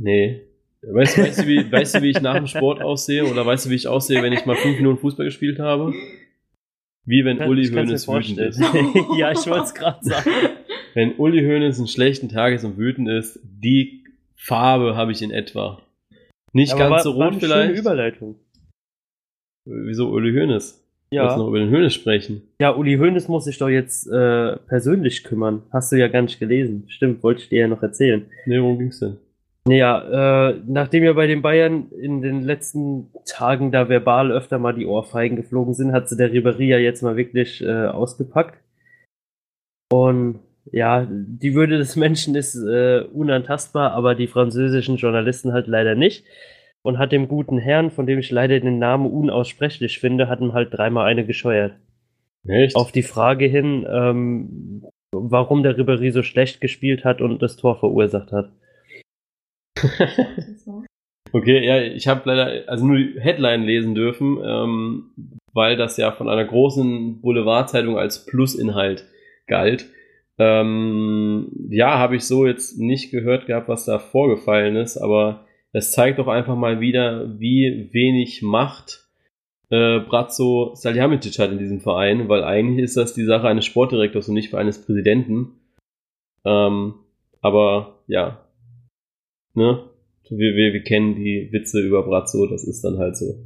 nee. 0.00 0.42
Weißt, 0.82 1.16
du- 1.18 1.22
weißt, 1.22 1.42
du, 1.42 1.46
wie, 1.46 1.70
weißt 1.70 1.94
du, 1.96 2.02
wie 2.02 2.10
ich 2.10 2.20
nach 2.20 2.34
dem 2.36 2.46
Sport 2.48 2.80
aussehe? 2.82 3.26
Oder 3.26 3.46
weißt 3.46 3.66
du, 3.66 3.70
wie 3.70 3.74
ich 3.76 3.86
aussehe, 3.86 4.20
wenn 4.22 4.32
ich 4.32 4.44
mal 4.46 4.56
fünf 4.56 4.76
Minuten 4.78 4.98
Fußball 4.98 5.26
gespielt 5.26 5.58
habe? 5.60 5.92
Wie 7.08 7.24
wenn 7.24 7.40
Uli 7.40 7.66
Hoeneß 7.68 8.06
wütend 8.06 8.38
ist. 8.38 8.60
ja, 9.16 9.32
ich 9.32 9.46
wollte 9.46 9.64
es 9.64 9.74
gerade 9.74 10.04
sagen. 10.04 10.30
Wenn 10.94 11.14
Uli 11.16 11.40
Hoeneß 11.42 11.78
einen 11.78 11.86
schlechten 11.88 12.28
Tag 12.28 12.52
ist 12.52 12.64
und 12.64 12.76
wütend 12.76 13.08
ist, 13.08 13.38
die 13.42 14.04
Farbe 14.36 14.94
habe 14.94 15.12
ich 15.12 15.22
in 15.22 15.30
etwa. 15.30 15.80
Nicht 16.52 16.72
Aber 16.72 16.80
ganz 16.80 16.90
war- 16.92 17.00
so 17.00 17.18
war 17.18 17.26
rot 17.26 17.32
eine 17.34 17.40
schöne 17.40 17.52
vielleicht. 17.54 17.80
Überleitung. 17.80 18.34
Wieso 19.64 20.10
Uli 20.10 20.32
Hoeneß? 20.32 20.84
Ja. 21.10 21.22
Ja. 21.22 21.22
Willst 21.24 21.36
du 21.36 21.40
noch 21.40 21.48
über 21.48 21.58
den 21.60 21.70
Hoeneß 21.70 21.94
sprechen? 21.94 22.42
Ja, 22.60 22.74
Uli 22.76 22.96
Hoeneß 22.98 23.28
muss 23.28 23.44
sich 23.44 23.56
doch 23.56 23.68
jetzt 23.70 24.06
äh, 24.08 24.56
persönlich 24.68 25.24
kümmern. 25.24 25.62
Hast 25.72 25.90
du 25.92 25.96
ja 25.96 26.08
gar 26.08 26.20
nicht 26.22 26.38
gelesen. 26.38 26.84
Stimmt, 26.88 27.22
wollte 27.22 27.40
ich 27.42 27.48
dir 27.48 27.60
ja 27.60 27.68
noch 27.68 27.82
erzählen. 27.82 28.26
Nee, 28.44 28.60
worum 28.60 28.78
ging's 28.78 29.00
denn? 29.00 29.16
Ja, 29.70 30.50
äh, 30.50 30.60
nachdem 30.66 31.04
ja 31.04 31.12
bei 31.12 31.26
den 31.26 31.42
Bayern 31.42 31.90
in 31.90 32.22
den 32.22 32.42
letzten 32.42 33.10
Tagen 33.24 33.72
da 33.72 33.88
verbal 33.88 34.30
öfter 34.30 34.58
mal 34.58 34.72
die 34.72 34.86
Ohrfeigen 34.86 35.36
geflogen 35.36 35.74
sind, 35.74 35.92
hat 35.92 36.08
sie 36.08 36.16
der 36.16 36.30
Ribéry 36.30 36.64
ja 36.64 36.78
jetzt 36.78 37.02
mal 37.02 37.16
wirklich 37.16 37.62
äh, 37.62 37.86
ausgepackt. 37.86 38.58
Und 39.90 40.40
ja, 40.70 41.06
die 41.10 41.54
Würde 41.54 41.78
des 41.78 41.96
Menschen 41.96 42.34
ist 42.34 42.54
äh, 42.54 43.00
unantastbar, 43.12 43.92
aber 43.92 44.14
die 44.14 44.26
französischen 44.26 44.96
Journalisten 44.96 45.52
halt 45.52 45.66
leider 45.66 45.94
nicht. 45.94 46.24
Und 46.82 46.98
hat 46.98 47.12
dem 47.12 47.26
guten 47.26 47.58
Herrn, 47.58 47.90
von 47.90 48.06
dem 48.06 48.20
ich 48.20 48.30
leider 48.30 48.60
den 48.60 48.78
Namen 48.78 49.10
unaussprechlich 49.10 49.98
finde, 49.98 50.28
hat 50.28 50.40
ihm 50.40 50.52
halt 50.52 50.72
dreimal 50.72 51.06
eine 51.06 51.26
gescheuert. 51.26 51.74
Echt? 52.46 52.76
Auf 52.76 52.92
die 52.92 53.02
Frage 53.02 53.46
hin, 53.46 53.86
ähm, 53.90 54.86
warum 55.12 55.62
der 55.62 55.76
Ribéry 55.76 56.12
so 56.12 56.22
schlecht 56.22 56.60
gespielt 56.60 57.04
hat 57.04 57.20
und 57.20 57.42
das 57.42 57.56
Tor 57.56 57.78
verursacht 57.78 58.32
hat. 58.32 58.50
Okay, 61.32 61.64
ja, 61.66 61.80
ich 61.82 62.08
habe 62.08 62.22
leider 62.24 62.70
also 62.70 62.86
nur 62.86 62.96
die 62.96 63.20
Headline 63.20 63.64
lesen 63.64 63.94
dürfen, 63.94 64.38
ähm, 64.42 65.10
weil 65.52 65.76
das 65.76 65.96
ja 65.96 66.12
von 66.12 66.28
einer 66.28 66.44
großen 66.44 67.20
Boulevardzeitung 67.20 67.98
als 67.98 68.24
Plusinhalt 68.24 69.04
galt. 69.46 69.86
Ähm, 70.38 71.50
ja, 71.68 71.98
habe 71.98 72.16
ich 72.16 72.24
so 72.24 72.46
jetzt 72.46 72.78
nicht 72.78 73.10
gehört 73.10 73.46
gehabt, 73.46 73.68
was 73.68 73.84
da 73.84 73.98
vorgefallen 73.98 74.76
ist, 74.76 74.96
aber 74.96 75.44
es 75.72 75.92
zeigt 75.92 76.18
doch 76.18 76.28
einfach 76.28 76.56
mal 76.56 76.80
wieder, 76.80 77.38
wie 77.38 77.90
wenig 77.92 78.40
Macht 78.42 79.08
äh, 79.70 79.98
Brazzo 80.00 80.74
Salihamidzic 80.74 81.38
hat 81.38 81.50
in 81.50 81.58
diesem 81.58 81.80
Verein, 81.80 82.28
weil 82.28 82.42
eigentlich 82.42 82.84
ist 82.84 82.96
das 82.96 83.12
die 83.12 83.24
Sache 83.24 83.48
eines 83.48 83.66
Sportdirektors 83.66 84.28
und 84.28 84.34
nicht 84.34 84.50
für 84.50 84.58
eines 84.58 84.82
Präsidenten. 84.82 85.60
Ähm, 86.44 86.94
aber 87.42 87.98
ja, 88.06 88.47
ne? 89.58 89.84
Wir, 90.30 90.54
wir, 90.54 90.72
wir 90.72 90.82
kennen 90.82 91.14
die 91.14 91.48
Witze 91.52 91.80
über 91.80 92.02
Brazzo, 92.02 92.46
das 92.46 92.64
ist 92.64 92.82
dann 92.82 92.98
halt 92.98 93.16
so. 93.16 93.44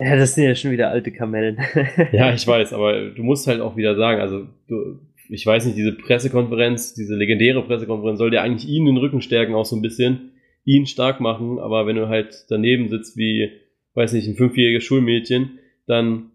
Ja, 0.00 0.16
das 0.16 0.34
sind 0.34 0.44
ja 0.44 0.54
schon 0.54 0.70
wieder 0.70 0.90
alte 0.90 1.12
Kamellen. 1.12 1.58
Ja, 2.12 2.32
ich 2.32 2.46
weiß, 2.46 2.72
aber 2.72 3.10
du 3.10 3.22
musst 3.22 3.46
halt 3.46 3.60
auch 3.60 3.76
wieder 3.76 3.96
sagen, 3.96 4.20
also 4.20 4.46
du, 4.68 4.98
ich 5.28 5.44
weiß 5.44 5.66
nicht, 5.66 5.76
diese 5.76 5.92
Pressekonferenz, 5.92 6.94
diese 6.94 7.14
legendäre 7.14 7.62
Pressekonferenz 7.62 8.18
soll 8.18 8.30
dir 8.30 8.42
eigentlich 8.42 8.68
ihn 8.68 8.86
den 8.86 8.96
Rücken 8.96 9.20
stärken, 9.20 9.54
auch 9.54 9.66
so 9.66 9.76
ein 9.76 9.82
bisschen, 9.82 10.32
ihn 10.64 10.86
stark 10.86 11.20
machen, 11.20 11.58
aber 11.58 11.86
wenn 11.86 11.96
du 11.96 12.08
halt 12.08 12.46
daneben 12.48 12.88
sitzt 12.88 13.16
wie, 13.16 13.50
weiß 13.94 14.12
nicht, 14.12 14.26
ein 14.26 14.36
fünfjähriges 14.36 14.84
Schulmädchen, 14.84 15.58
dann 15.86 16.30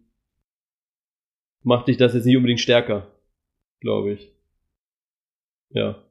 macht 1.63 1.87
dich 1.87 1.97
das 1.97 2.13
jetzt 2.13 2.25
nicht 2.25 2.37
unbedingt 2.37 2.59
stärker, 2.59 3.07
glaube 3.81 4.13
ich. 4.13 4.31
Ja. 5.71 6.04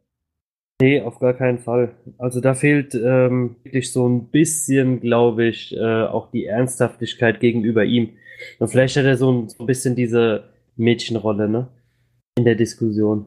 Nee, 0.81 1.01
auf 1.01 1.21
gar 1.21 1.35
keinen 1.35 1.59
Fall. 1.59 1.95
Also 2.19 2.41
da 2.41 2.55
fehlt 2.55 2.95
ähm, 2.95 3.57
wirklich 3.63 3.93
so 3.93 4.09
ein 4.09 4.31
bisschen, 4.31 5.01
glaube 5.01 5.47
ich, 5.47 5.75
äh, 5.77 6.03
auch 6.05 6.31
die 6.31 6.47
Ernsthaftigkeit 6.47 7.39
gegenüber 7.41 7.85
ihm. 7.85 8.11
Und 8.59 8.69
vielleicht 8.69 8.97
hat 8.97 9.05
er 9.05 9.17
so 9.17 9.31
ein, 9.33 9.49
so 9.49 9.63
ein 9.63 9.67
bisschen 9.67 9.95
diese 9.95 10.53
Mädchenrolle, 10.77 11.49
ne? 11.49 11.69
In 12.37 12.45
der 12.45 12.57
Diskussion. 12.57 13.27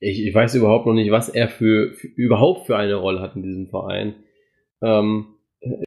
ich, 0.00 0.24
ich 0.26 0.34
weiß 0.34 0.54
überhaupt 0.54 0.86
noch 0.86 0.94
nicht, 0.94 1.10
was 1.10 1.28
er 1.28 1.48
für, 1.48 1.92
für 1.94 2.06
überhaupt 2.08 2.66
für 2.66 2.76
eine 2.76 2.94
Rolle 2.96 3.20
hat 3.20 3.36
in 3.36 3.42
diesem 3.42 3.68
Verein. 3.68 4.14
Ähm, 4.82 5.26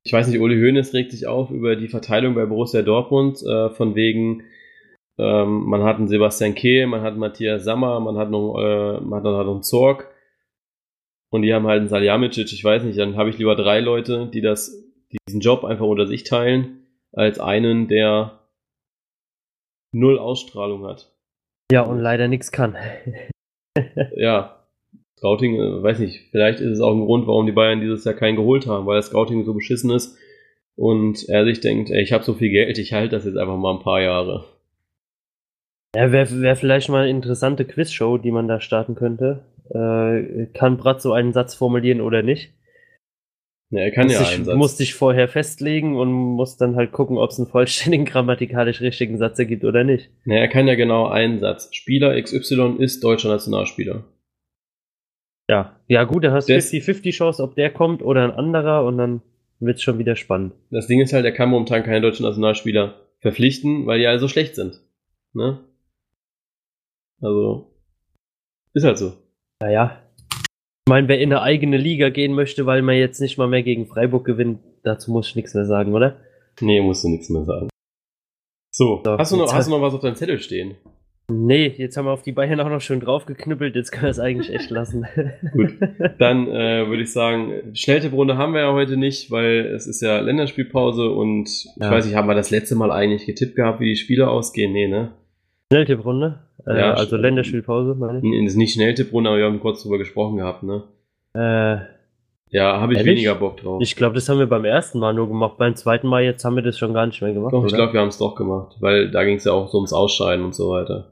ich 0.03 0.11
weiß 0.11 0.27
nicht, 0.27 0.39
Uli 0.39 0.59
Hoeneß 0.59 0.93
regt 0.93 1.11
sich 1.11 1.27
auf 1.27 1.49
über 1.51 1.75
die 1.75 1.87
Verteilung 1.87 2.35
bei 2.35 2.45
Borussia 2.45 2.81
Dortmund, 2.81 3.41
äh, 3.43 3.69
von 3.69 3.95
wegen, 3.95 4.43
ähm, 5.17 5.65
man 5.65 5.83
hat 5.83 5.97
einen 5.97 6.07
Sebastian 6.07 6.55
Kehl, 6.55 6.87
man 6.87 7.01
hat 7.01 7.17
Matthias 7.17 7.63
Sammer, 7.63 7.99
man 7.99 8.17
hat 8.17 8.31
noch, 8.31 8.57
äh, 8.59 8.99
man 9.01 9.17
hat 9.17 9.23
noch 9.23 9.39
einen 9.39 9.63
Zorg 9.63 10.10
und 11.31 11.41
die 11.41 11.53
haben 11.53 11.65
halt 11.65 11.79
einen 11.79 11.87
Salihamidzic, 11.87 12.51
ich 12.51 12.63
weiß 12.63 12.83
nicht, 12.83 12.99
dann 12.99 13.15
habe 13.15 13.29
ich 13.29 13.37
lieber 13.37 13.55
drei 13.55 13.79
Leute, 13.79 14.29
die 14.31 14.41
das, 14.41 14.83
die 15.11 15.17
diesen 15.27 15.39
Job 15.39 15.63
einfach 15.63 15.85
unter 15.85 16.05
sich 16.05 16.23
teilen, 16.23 16.85
als 17.13 17.39
einen, 17.39 17.87
der 17.87 18.39
null 19.93 20.19
Ausstrahlung 20.19 20.85
hat 20.85 21.11
Ja, 21.71 21.81
und 21.81 21.99
leider 21.99 22.27
nichts 22.27 22.51
kann. 22.51 22.75
ja, 24.15 24.61
Scouting, 25.17 25.55
äh, 25.55 25.83
weiß 25.83 25.99
nicht, 25.99 26.29
vielleicht 26.31 26.59
ist 26.59 26.71
es 26.71 26.81
auch 26.81 26.93
ein 26.93 27.05
Grund, 27.05 27.27
warum 27.27 27.45
die 27.45 27.51
Bayern 27.53 27.81
dieses 27.81 28.03
Jahr 28.03 28.15
keinen 28.15 28.35
geholt 28.35 28.67
haben, 28.67 28.85
weil 28.85 28.97
das 28.97 29.07
Scouting 29.07 29.45
so 29.45 29.53
beschissen 29.53 29.89
ist 29.91 30.17
und 30.75 31.29
er 31.29 31.45
sich 31.45 31.61
denkt, 31.61 31.91
ey, 31.91 32.01
ich 32.01 32.11
habe 32.11 32.25
so 32.25 32.33
viel 32.33 32.49
Geld, 32.49 32.77
ich 32.77 32.91
halte 32.91 33.15
das 33.15 33.25
jetzt 33.25 33.37
einfach 33.37 33.57
mal 33.57 33.75
ein 33.75 33.83
paar 33.83 34.01
Jahre. 34.01 34.45
Ja, 35.95 36.11
wäre 36.11 36.41
wär 36.41 36.55
vielleicht 36.55 36.89
mal 36.89 37.03
eine 37.03 37.09
interessante 37.09 37.65
Quizshow, 37.65 38.17
die 38.17 38.31
man 38.31 38.47
da 38.47 38.59
starten 38.61 38.95
könnte. 38.95 39.45
Äh, 39.73 40.47
kann 40.53 40.77
Bratzo 40.77 41.13
einen 41.13 41.33
Satz 41.33 41.55
formulieren 41.55 42.01
oder 42.01 42.23
nicht? 42.23 42.53
Ja, 43.69 43.79
er 43.83 43.91
kann 43.91 44.05
muss 44.07 44.13
ja 44.13 44.19
dich, 44.19 44.33
einen 44.35 44.45
Satz. 44.45 44.57
muss 44.57 44.75
dich 44.77 44.93
vorher 44.95 45.29
festlegen 45.29 45.95
und 45.97 46.11
muss 46.11 46.57
dann 46.57 46.75
halt 46.75 46.91
gucken, 46.91 47.17
ob 47.17 47.29
es 47.29 47.39
einen 47.39 47.47
vollständigen 47.47 48.03
grammatikalisch 48.11 48.81
richtigen 48.81 49.17
Satz 49.17 49.39
ergibt 49.39 49.63
oder 49.63 49.83
nicht. 49.85 50.09
Ja, 50.25 50.35
er 50.35 50.49
kann 50.49 50.67
ja 50.67 50.75
genau 50.75 51.07
einen 51.07 51.39
Satz. 51.39 51.69
Spieler 51.73 52.21
XY 52.21 52.75
ist 52.79 53.01
deutscher 53.03 53.29
Nationalspieler. 53.29 54.03
Ja, 55.49 55.79
ja 55.87 56.03
gut, 56.03 56.23
dann 56.25 56.33
hast 56.33 56.49
du 56.49 56.53
Das- 56.53 56.69
50-50 56.71 57.11
Chance, 57.15 57.41
ob 57.43 57.55
der 57.55 57.71
kommt 57.71 58.01
oder 58.01 58.23
ein 58.25 58.31
anderer 58.31 58.85
und 58.85 58.97
dann 58.97 59.21
wird's 59.59 59.83
schon 59.83 59.99
wieder 59.99 60.15
spannend. 60.17 60.53
Das 60.69 60.87
Ding 60.87 60.99
ist 61.01 61.13
halt, 61.13 61.23
er 61.23 61.31
kann 61.31 61.49
momentan 61.49 61.83
keine 61.83 62.01
deutschen 62.01 62.25
Nationalspieler 62.25 62.95
verpflichten, 63.19 63.85
weil 63.85 63.99
die 63.99 64.07
alle 64.07 64.19
so 64.19 64.27
schlecht 64.27 64.55
sind. 64.55 64.81
Ne? 65.33 65.59
Also, 67.21 67.71
ist 68.73 68.83
halt 68.83 68.97
so. 68.97 69.13
Naja. 69.61 70.01
Ich 70.87 70.89
meine, 70.89 71.07
wer 71.07 71.19
in 71.19 71.31
eine 71.31 71.41
eigene 71.43 71.77
Liga 71.77 72.09
gehen 72.09 72.33
möchte, 72.33 72.65
weil 72.65 72.81
man 72.81 72.95
jetzt 72.95 73.21
nicht 73.21 73.37
mal 73.37 73.47
mehr 73.47 73.63
gegen 73.63 73.85
Freiburg 73.85 74.25
gewinnt, 74.25 74.59
dazu 74.83 75.11
muss 75.11 75.29
ich 75.29 75.35
nichts 75.35 75.53
mehr 75.53 75.65
sagen, 75.65 75.93
oder? 75.93 76.17
Nee, 76.59 76.81
musst 76.81 77.03
du 77.03 77.09
nichts 77.09 77.29
mehr 77.29 77.45
sagen. 77.45 77.69
So, 78.73 79.01
So, 79.05 79.17
hast, 79.17 79.31
du 79.31 79.37
noch, 79.37 79.53
hast 79.53 79.67
du 79.67 79.71
noch 79.71 79.81
was 79.81 79.93
auf 79.93 80.01
deinem 80.01 80.15
Zettel 80.15 80.39
stehen? 80.39 80.75
Nee, 81.31 81.67
jetzt 81.77 81.95
haben 81.95 82.05
wir 82.05 82.11
auf 82.11 82.23
die 82.23 82.31
Bayern 82.33 82.59
auch 82.59 82.69
noch 82.69 82.81
schön 82.81 82.99
draufgeknüppelt, 82.99 83.75
jetzt 83.75 83.91
können 83.91 84.03
wir 84.03 84.09
es 84.09 84.19
eigentlich 84.19 84.51
echt 84.53 84.69
lassen. 84.71 85.05
Gut. 85.53 85.75
Dann 86.17 86.47
äh, 86.47 86.87
würde 86.87 87.03
ich 87.03 87.13
sagen, 87.13 87.73
Schnelltipprunde 87.73 88.37
haben 88.37 88.53
wir 88.53 88.61
ja 88.61 88.73
heute 88.73 88.97
nicht, 88.97 89.29
weil 89.31 89.67
es 89.75 89.87
ist 89.87 90.01
ja 90.01 90.19
Länderspielpause 90.19 91.09
und 91.11 91.47
ich 91.47 91.67
Ja. 91.79 91.91
weiß 91.91 92.05
nicht, 92.05 92.15
haben 92.15 92.27
wir 92.27 92.35
das 92.35 92.49
letzte 92.49 92.75
Mal 92.75 92.91
eigentlich 92.91 93.25
getippt 93.27 93.55
gehabt, 93.55 93.79
wie 93.79 93.89
die 93.89 93.95
Spiele 93.95 94.29
ausgehen? 94.29 94.73
Nee, 94.73 94.87
ne? 94.87 95.11
Schnelltipprunde? 95.71 96.39
Äh, 96.67 96.79
Ja, 96.79 96.93
also 96.93 97.15
Länderspielpause, 97.17 97.95
meine 97.95 98.19
ich. 98.19 98.45
Ist 98.45 98.55
nicht 98.55 98.73
Schnelltipprunde, 98.73 99.29
aber 99.29 99.39
wir 99.39 99.45
haben 99.45 99.59
kurz 99.59 99.83
drüber 99.83 99.97
gesprochen 99.97 100.37
gehabt, 100.37 100.63
ne? 100.63 100.83
Äh, 101.33 101.77
Ja, 102.49 102.81
habe 102.81 102.93
ich 102.93 102.99
Ehrlich? 102.99 103.11
weniger 103.15 103.35
Bock 103.35 103.57
drauf. 103.57 103.81
ich 103.81 103.95
glaube, 103.95 104.15
das 104.15 104.27
haben 104.27 104.39
wir 104.39 104.47
beim 104.47 104.65
ersten 104.65 104.99
Mal 104.99 105.13
nur 105.13 105.27
gemacht. 105.27 105.57
Beim 105.57 105.75
zweiten 105.75 106.07
Mal 106.07 106.23
jetzt 106.23 106.43
haben 106.43 106.55
wir 106.55 106.63
das 106.63 106.77
schon 106.77 106.93
gar 106.93 107.05
nicht 107.07 107.21
mehr 107.21 107.33
gemacht. 107.33 107.53
Doch, 107.53 107.65
ich 107.65 107.73
glaube, 107.73 107.93
wir 107.93 108.01
haben 108.01 108.09
es 108.09 108.17
doch 108.17 108.35
gemacht, 108.35 108.75
weil 108.81 109.09
da 109.09 109.23
ging 109.23 109.37
es 109.37 109.45
ja 109.45 109.53
auch 109.53 109.69
so 109.69 109.77
ums 109.77 109.93
Ausscheiden 109.93 110.43
und 110.45 110.53
so 110.53 110.69
weiter. 110.71 111.11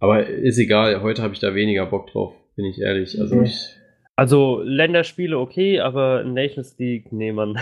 Aber 0.00 0.26
ist 0.26 0.58
egal, 0.58 1.02
heute 1.02 1.22
habe 1.22 1.34
ich 1.34 1.40
da 1.40 1.54
weniger 1.54 1.86
Bock 1.86 2.08
drauf, 2.10 2.32
bin 2.56 2.64
ich 2.64 2.80
ehrlich. 2.80 3.20
Also 3.20 3.36
Mhm. 3.36 3.44
ich, 3.44 3.76
Also 4.16 4.60
Länderspiele 4.62 5.38
okay, 5.38 5.80
aber 5.80 6.22
Nations 6.24 6.76
League, 6.78 7.10
nee, 7.12 7.32
Mann. 7.32 7.54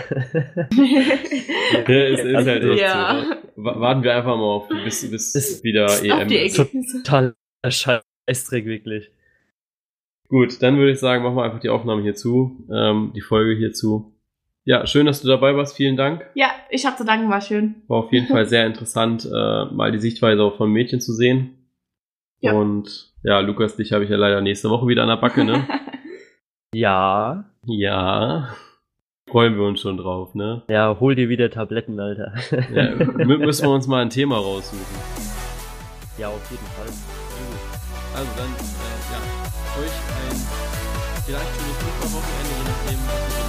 ja, 1.87 2.03
ist, 2.03 2.23
ist 2.25 2.47
halt 2.47 2.63
echt 2.63 2.81
Ja. 2.81 3.23
so. 3.55 3.63
Wa- 3.63 3.79
Warten 3.79 4.03
wir 4.03 4.15
einfach 4.15 4.35
mal 4.35 4.43
auf, 4.43 4.67
bis, 4.83 5.09
bis 5.09 5.33
Ist- 5.35 5.63
wieder 5.63 5.85
Auf 5.85 6.03
EM 6.03 6.29
ist. 6.29 6.57
Total 7.03 7.33
Scheißdreck, 7.65 8.65
wirklich. 8.65 9.11
Gut, 10.27 10.61
dann 10.61 10.77
würde 10.77 10.91
ich 10.91 10.99
sagen, 10.99 11.23
machen 11.23 11.35
wir 11.35 11.43
einfach 11.43 11.59
die 11.59 11.69
Aufnahme 11.69 12.01
hier 12.01 12.15
zu, 12.15 12.65
ähm, 12.73 13.11
die 13.15 13.21
Folge 13.21 13.55
hier 13.57 13.73
zu. 13.73 14.13
Ja, 14.63 14.85
schön, 14.85 15.05
dass 15.05 15.21
du 15.21 15.27
dabei 15.27 15.55
warst. 15.55 15.75
Vielen 15.75 15.95
Dank. 15.97 16.25
Ja, 16.35 16.51
ich 16.69 16.85
hab 16.85 16.97
zu 16.97 17.03
danken, 17.05 17.29
war 17.29 17.41
schön. 17.41 17.75
War 17.87 17.97
auf 17.99 18.11
jeden 18.13 18.27
Fall 18.27 18.45
sehr 18.47 18.65
interessant, 18.65 19.25
äh, 19.25 19.65
mal 19.73 19.91
die 19.91 19.99
Sichtweise 19.99 20.43
auch 20.43 20.57
von 20.57 20.71
Mädchen 20.71 21.01
zu 21.01 21.13
sehen. 21.13 21.57
Ja. 22.39 22.53
Und 22.53 23.13
ja, 23.23 23.39
Lukas, 23.39 23.75
dich 23.77 23.93
habe 23.93 24.03
ich 24.03 24.09
ja 24.09 24.17
leider 24.17 24.41
nächste 24.41 24.69
Woche 24.69 24.87
wieder 24.87 25.03
an 25.03 25.09
der 25.09 25.17
Backe, 25.17 25.43
ne? 25.45 25.65
Ja. 26.73 27.43
ja. 27.65 28.49
Freuen 29.29 29.55
wir 29.57 29.63
uns 29.65 29.81
schon 29.81 29.97
drauf, 29.97 30.33
ne? 30.35 30.63
Ja, 30.69 30.97
hol 30.99 31.15
dir 31.15 31.29
wieder 31.29 31.49
Tabletten, 31.49 31.99
Alter. 31.99 32.33
Ja, 32.73 32.83
mü- 32.95 33.37
müssen 33.45 33.65
wir 33.65 33.71
uns 33.73 33.87
mal 33.87 34.01
ein 34.01 34.09
Thema 34.09 34.37
raussuchen. 34.37 34.79
ja 36.17 36.27
auf 36.29 36.51
jeden 36.51 36.65
Fall. 36.65 36.87
Also 38.15 38.29
dann, 38.37 38.47
äh, 38.47 38.99
ja, 39.11 39.19
euch 39.81 39.97
ein 40.19 40.37
vielleicht 41.25 41.51
schönes 41.55 41.77
Fußballwochenende, 41.77 42.55
je 42.57 42.63
nachdem, 42.67 42.99
was 43.07 43.37
ihr 43.37 43.40